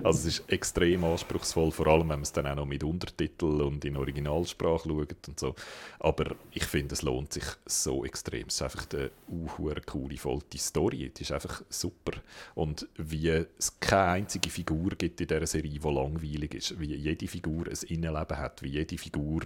also 0.04 0.18
es 0.18 0.38
ist 0.38 0.52
extrem 0.52 1.04
anspruchsvoll, 1.04 1.72
vor 1.72 1.86
allem 1.86 2.00
wenn 2.00 2.08
man 2.08 2.22
es 2.22 2.32
dann 2.32 2.46
auch 2.46 2.56
noch 2.56 2.66
mit 2.66 2.84
Untertiteln 2.84 3.60
und 3.62 3.84
in 3.84 3.96
Originalsprache 3.96 4.88
schaut 4.88 5.28
und 5.28 5.40
so. 5.40 5.54
Aber 5.98 6.34
ich 6.50 6.64
finde, 6.64 6.94
es 6.94 7.02
lohnt 7.02 7.32
sich 7.32 7.44
so 7.66 8.04
extrem. 8.04 8.48
Es 8.48 8.56
ist 8.56 8.62
einfach 8.62 8.86
eine 8.92 9.10
uh, 9.30 9.74
coole, 9.86 10.16
volte 10.16 10.58
Story. 10.58 11.10
Die 11.16 11.22
ist 11.22 11.32
einfach 11.32 11.62
super. 11.68 12.18
Und 12.54 12.88
wie 12.96 13.28
es 13.28 13.78
keine 13.80 14.12
einzige 14.12 14.50
Figur 14.50 14.90
gibt 14.90 15.20
in 15.20 15.26
dieser 15.26 15.46
Serie, 15.46 15.78
die 15.78 15.88
langweilig 15.88 16.54
ist, 16.54 16.71
wie 16.78 16.94
jede 16.94 17.28
Figur 17.28 17.66
ein 17.66 17.88
Innenleben 17.88 18.38
hat, 18.38 18.62
wie 18.62 18.70
jede 18.70 18.98
Figur 18.98 19.42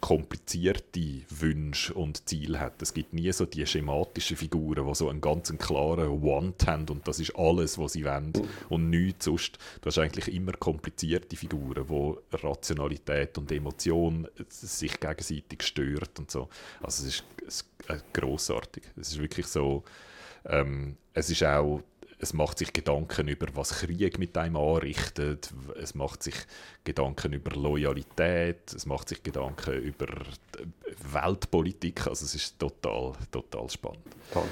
komplizierte 0.00 1.22
Wünsche 1.28 1.92
und 1.94 2.26
Ziele 2.28 2.58
hat. 2.58 2.80
Es 2.80 2.94
gibt 2.94 3.12
nie 3.12 3.30
so 3.32 3.44
die 3.44 3.66
schematischen 3.66 4.36
Figuren, 4.36 4.86
die 4.86 4.94
so 4.94 5.08
einen 5.08 5.20
ganz 5.20 5.52
klaren 5.58 6.22
Want 6.22 6.66
haben 6.66 6.88
und 6.88 7.06
das 7.06 7.20
ist 7.20 7.36
alles, 7.36 7.78
was 7.78 7.92
sie 7.92 8.04
wollen 8.04 8.32
und 8.68 8.88
nichts 8.90 9.26
sonst. 9.26 9.58
Du 9.80 9.86
hast 9.86 9.98
eigentlich 9.98 10.32
immer 10.34 10.52
komplizierte 10.52 11.36
Figuren, 11.36 11.88
wo 11.88 12.18
Rationalität 12.32 13.36
und 13.36 13.52
Emotion 13.52 14.26
sich 14.48 14.98
gegenseitig 14.98 15.62
stört 15.62 16.18
und 16.18 16.30
so. 16.30 16.48
Also 16.82 17.06
es 17.06 17.14
ist, 17.16 17.24
es 17.46 17.66
ist 17.88 18.14
großartig. 18.14 18.84
Es 18.96 19.12
ist 19.12 19.20
wirklich 19.20 19.46
so. 19.46 19.84
Ähm, 20.46 20.96
es 21.12 21.28
ist 21.28 21.44
auch 21.44 21.82
es 22.20 22.34
macht 22.34 22.58
sich 22.58 22.72
Gedanken 22.72 23.28
über, 23.28 23.46
was 23.54 23.80
Krieg 23.80 24.18
mit 24.18 24.36
einem 24.36 24.56
anrichtet, 24.56 25.50
es 25.80 25.94
macht 25.94 26.22
sich 26.22 26.34
Gedanken 26.84 27.32
über 27.32 27.56
Loyalität, 27.56 28.72
es 28.74 28.84
macht 28.86 29.08
sich 29.08 29.22
Gedanken 29.22 29.74
über 29.82 30.06
Weltpolitik, 31.12 32.06
also 32.06 32.24
es 32.26 32.34
ist 32.34 32.58
total, 32.58 33.12
total 33.30 33.70
spannend. 33.70 34.04
Toll. 34.32 34.48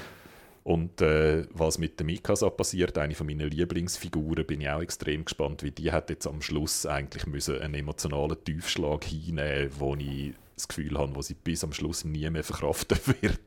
Und 0.63 1.01
äh, 1.01 1.45
was 1.51 1.77
mit 1.77 1.99
der 1.99 2.05
Mikasa 2.05 2.49
passiert, 2.49 2.97
eine 2.97 3.15
von 3.15 3.25
meinen 3.25 3.49
Lieblingsfiguren, 3.49 4.45
bin 4.45 4.61
ich 4.61 4.69
auch 4.69 4.81
extrem 4.81 5.25
gespannt, 5.25 5.63
wie 5.63 5.71
die 5.71 5.91
hat 5.91 6.09
jetzt 6.09 6.27
am 6.27 6.41
Schluss 6.41 6.85
eigentlich 6.85 7.25
müssen 7.27 7.59
einen 7.59 7.75
emotionalen 7.75 8.37
Tiefschlag 8.43 9.03
hinnehmen, 9.03 9.71
wo 9.77 9.95
ich 9.95 10.33
das 10.59 10.67
Gefühl 10.67 10.97
habe, 10.97 11.15
wo 11.15 11.21
sie 11.21 11.33
bis 11.33 11.63
am 11.63 11.73
Schluss 11.73 12.05
nie 12.05 12.29
mehr 12.29 12.43
verkraften 12.43 12.99
wird. 13.21 13.41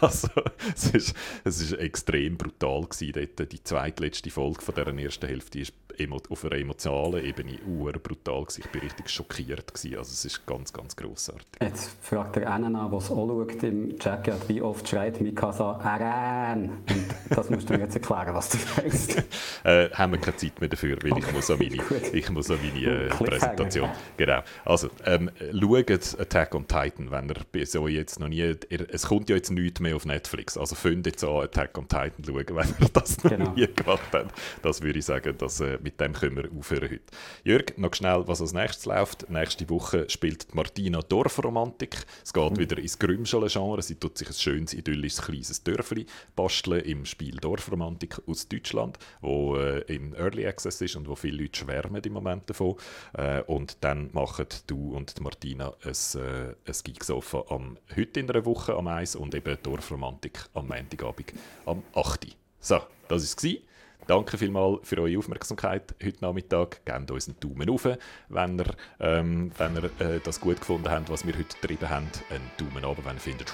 also, 0.00 0.28
es 0.74 0.86
ist, 0.90 1.16
es 1.44 1.60
ist 1.60 1.72
extrem 1.72 2.36
brutal 2.36 2.82
gewesen, 2.82 3.12
dort. 3.36 3.52
Die 3.52 3.62
zweitletzte 3.62 4.30
Folge 4.30 4.62
von 4.62 4.74
dieser 4.74 4.98
ersten 4.98 5.26
Hälfte 5.26 5.60
ist 5.60 5.81
auf 6.30 6.44
einer 6.44 6.56
emotionalen 6.56 7.24
Ebene 7.24 7.58
uhr 7.66 7.92
brutal 7.92 8.44
gewesen. 8.44 8.64
Ich 8.66 8.74
war 8.74 8.82
richtig 8.82 9.10
schockiert 9.10 9.74
gewesen. 9.74 9.98
Also 9.98 10.12
es 10.12 10.24
ist 10.24 10.46
ganz, 10.46 10.72
ganz 10.72 10.96
grossartig. 10.96 11.46
Jetzt 11.60 11.90
fragt 12.00 12.36
der 12.36 12.52
einen 12.52 12.76
an, 12.76 12.90
der 12.90 12.98
es 12.98 13.10
auch 13.10 13.26
schaut 13.26 13.62
im 13.62 13.94
Jacket, 14.00 14.48
wie 14.48 14.62
oft 14.62 14.88
schreit 14.88 15.20
Mikasa 15.20 15.72
«Aran!» 15.72 16.70
Und 16.88 17.06
das 17.30 17.50
musst 17.50 17.68
du 17.68 17.74
mir 17.74 17.80
jetzt 17.80 17.94
erklären, 17.94 18.34
was 18.34 18.50
das 18.50 18.76
heisst. 18.76 19.22
äh, 19.64 19.90
haben 19.90 20.12
wir 20.12 20.20
keine 20.20 20.36
Zeit 20.36 20.60
mehr 20.60 20.68
dafür, 20.68 20.96
weil 21.02 21.12
okay. 21.12 21.24
ich 21.26 21.32
muss 21.32 21.50
an 21.50 21.58
meine, 21.58 22.12
ich 22.12 22.30
muss 22.30 22.50
an 22.50 22.58
meine 22.62 22.86
äh, 22.86 23.08
Präsentation... 23.08 23.90
Genau. 24.16 24.42
Also, 24.64 24.88
ähm, 25.04 25.30
schaut 25.50 26.20
Attack 26.20 26.54
on 26.54 26.66
Titan, 26.66 27.10
wenn 27.10 27.32
ihr 27.54 27.66
so 27.66 27.88
jetzt 27.88 28.20
noch 28.20 28.28
nie... 28.28 28.56
Es 28.68 29.06
kommt 29.06 29.28
ja 29.28 29.36
jetzt 29.36 29.50
nichts 29.50 29.80
mehr 29.80 29.96
auf 29.96 30.06
Netflix, 30.06 30.56
also 30.56 30.74
findet 30.74 31.14
jetzt 31.14 31.24
an 31.24 31.42
Attack 31.42 31.76
on 31.78 31.88
Titan 31.88 32.24
schauen, 32.24 32.46
wenn 32.48 32.68
ihr 32.80 32.88
das 32.92 33.22
noch 33.22 33.30
genau. 33.30 33.52
nie 33.52 33.66
gemacht 33.66 34.00
habt. 34.12 34.32
Das 34.62 34.82
würde 34.82 34.98
ich 34.98 35.04
sagen, 35.04 35.36
dass 35.38 35.60
äh, 35.60 35.78
mit 35.82 36.00
dem 36.00 36.12
können 36.12 36.36
wir 36.36 36.50
aufhören 36.58 36.90
heute. 36.90 37.02
Jörg, 37.44 37.76
noch 37.76 37.94
schnell, 37.94 38.26
was 38.26 38.40
als 38.40 38.52
nächstes 38.52 38.86
läuft. 38.86 39.28
Nächste 39.30 39.68
Woche 39.68 40.08
spielt 40.08 40.54
Martina 40.54 41.00
Dorfromantik. 41.00 41.96
Es 42.24 42.32
geht 42.32 42.52
mhm. 42.52 42.58
wieder 42.58 42.78
ins 42.78 42.98
Grümschele-Genre. 42.98 43.82
Sie 43.82 43.96
tut 43.96 44.18
sich 44.18 44.28
ein 44.28 44.34
schönes, 44.34 44.74
idyllisches, 44.74 45.22
kleines 45.22 45.62
Dörfli 45.62 46.06
basteln 46.36 46.84
im 46.84 47.04
Spiel 47.04 47.36
Dorfromantik 47.36 48.20
aus 48.26 48.48
Deutschland, 48.48 48.98
wo 49.20 49.56
äh, 49.56 49.80
im 49.92 50.14
Early 50.14 50.46
Access 50.46 50.80
ist 50.80 50.96
und 50.96 51.08
wo 51.08 51.14
viele 51.14 51.42
Leute 51.42 51.58
schwärmen 51.58 52.02
im 52.02 52.12
Moment 52.12 52.48
davon. 52.48 52.76
Äh, 53.14 53.42
und 53.42 53.78
dann 53.80 54.10
machen 54.12 54.46
du 54.66 54.94
und 54.94 55.20
Martina 55.20 55.72
ein, 55.84 56.20
äh, 56.20 56.54
ein 56.66 56.76
Geeksofa 56.84 57.44
am, 57.48 57.78
heute 57.96 58.20
in 58.20 58.30
einer 58.30 58.44
Woche 58.44 58.74
am 58.74 58.86
1 58.88 59.16
und 59.16 59.34
eben 59.34 59.56
Dorfromantik 59.62 60.46
am 60.54 60.68
Montagabend 60.68 61.32
am 61.66 61.82
8. 61.94 62.36
So, 62.60 62.80
das 63.08 63.42
war 63.42 63.50
es. 63.50 63.71
Danke 64.06 64.36
vielmals 64.36 64.80
für 64.82 65.00
eure 65.00 65.16
Aufmerksamkeit 65.18 65.94
heute 66.02 66.18
Nachmittag. 66.20 66.84
Gebt 66.84 67.10
uns 67.10 67.28
einen 67.28 67.38
Daumen 67.40 67.68
hoch, 67.70 67.96
wenn 68.28 68.58
ihr, 68.58 68.66
ähm, 69.00 69.52
wenn 69.56 69.76
ihr 69.76 69.84
äh, 70.00 70.20
das 70.22 70.40
gut 70.40 70.58
gefunden 70.58 70.90
habt, 70.90 71.08
was 71.08 71.26
wir 71.26 71.34
heute 71.34 71.56
getrieben 71.60 71.88
haben. 71.88 72.08
Einen 72.30 72.50
Daumen 72.56 72.84
runter, 72.84 73.04
wenn 73.04 73.16
ihr 73.16 73.20
findet, 73.20 73.52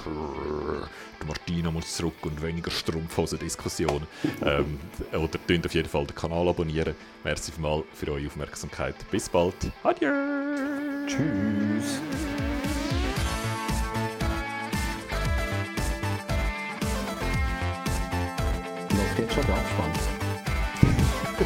die 1.22 1.26
Martina 1.26 1.70
muss 1.70 1.96
zurück 1.96 2.14
und 2.22 2.42
weniger 2.42 2.70
Strumpfhosen-Diskussion. 2.70 4.06
ähm, 4.44 4.80
oder 5.12 5.38
könnt 5.46 5.66
auf 5.66 5.74
jeden 5.74 5.88
Fall 5.88 6.06
den 6.06 6.14
Kanal 6.14 6.48
abonnieren. 6.48 6.94
Merci 7.24 7.52
vielmals 7.52 7.84
für 7.92 8.12
eure 8.12 8.26
Aufmerksamkeit. 8.26 8.94
Bis 9.10 9.28
bald. 9.28 9.54
Adieu. 9.82 10.12
Tschüss. 11.06 12.00
Jetzt 19.18 19.34
schon 19.34 19.46
der 19.46 19.56
Abspann? 19.56 20.17
Oh, 21.38 21.44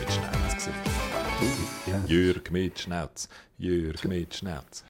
mit 0.00 0.12
Schnauz 0.12 0.54
gesehen. 0.54 0.74
Jürg 2.08 2.50
mit 2.50 2.80
Schnauz. 2.80 3.28
Jürg 3.58 4.04
mit 4.06 4.34
Schnauz. 4.34 4.78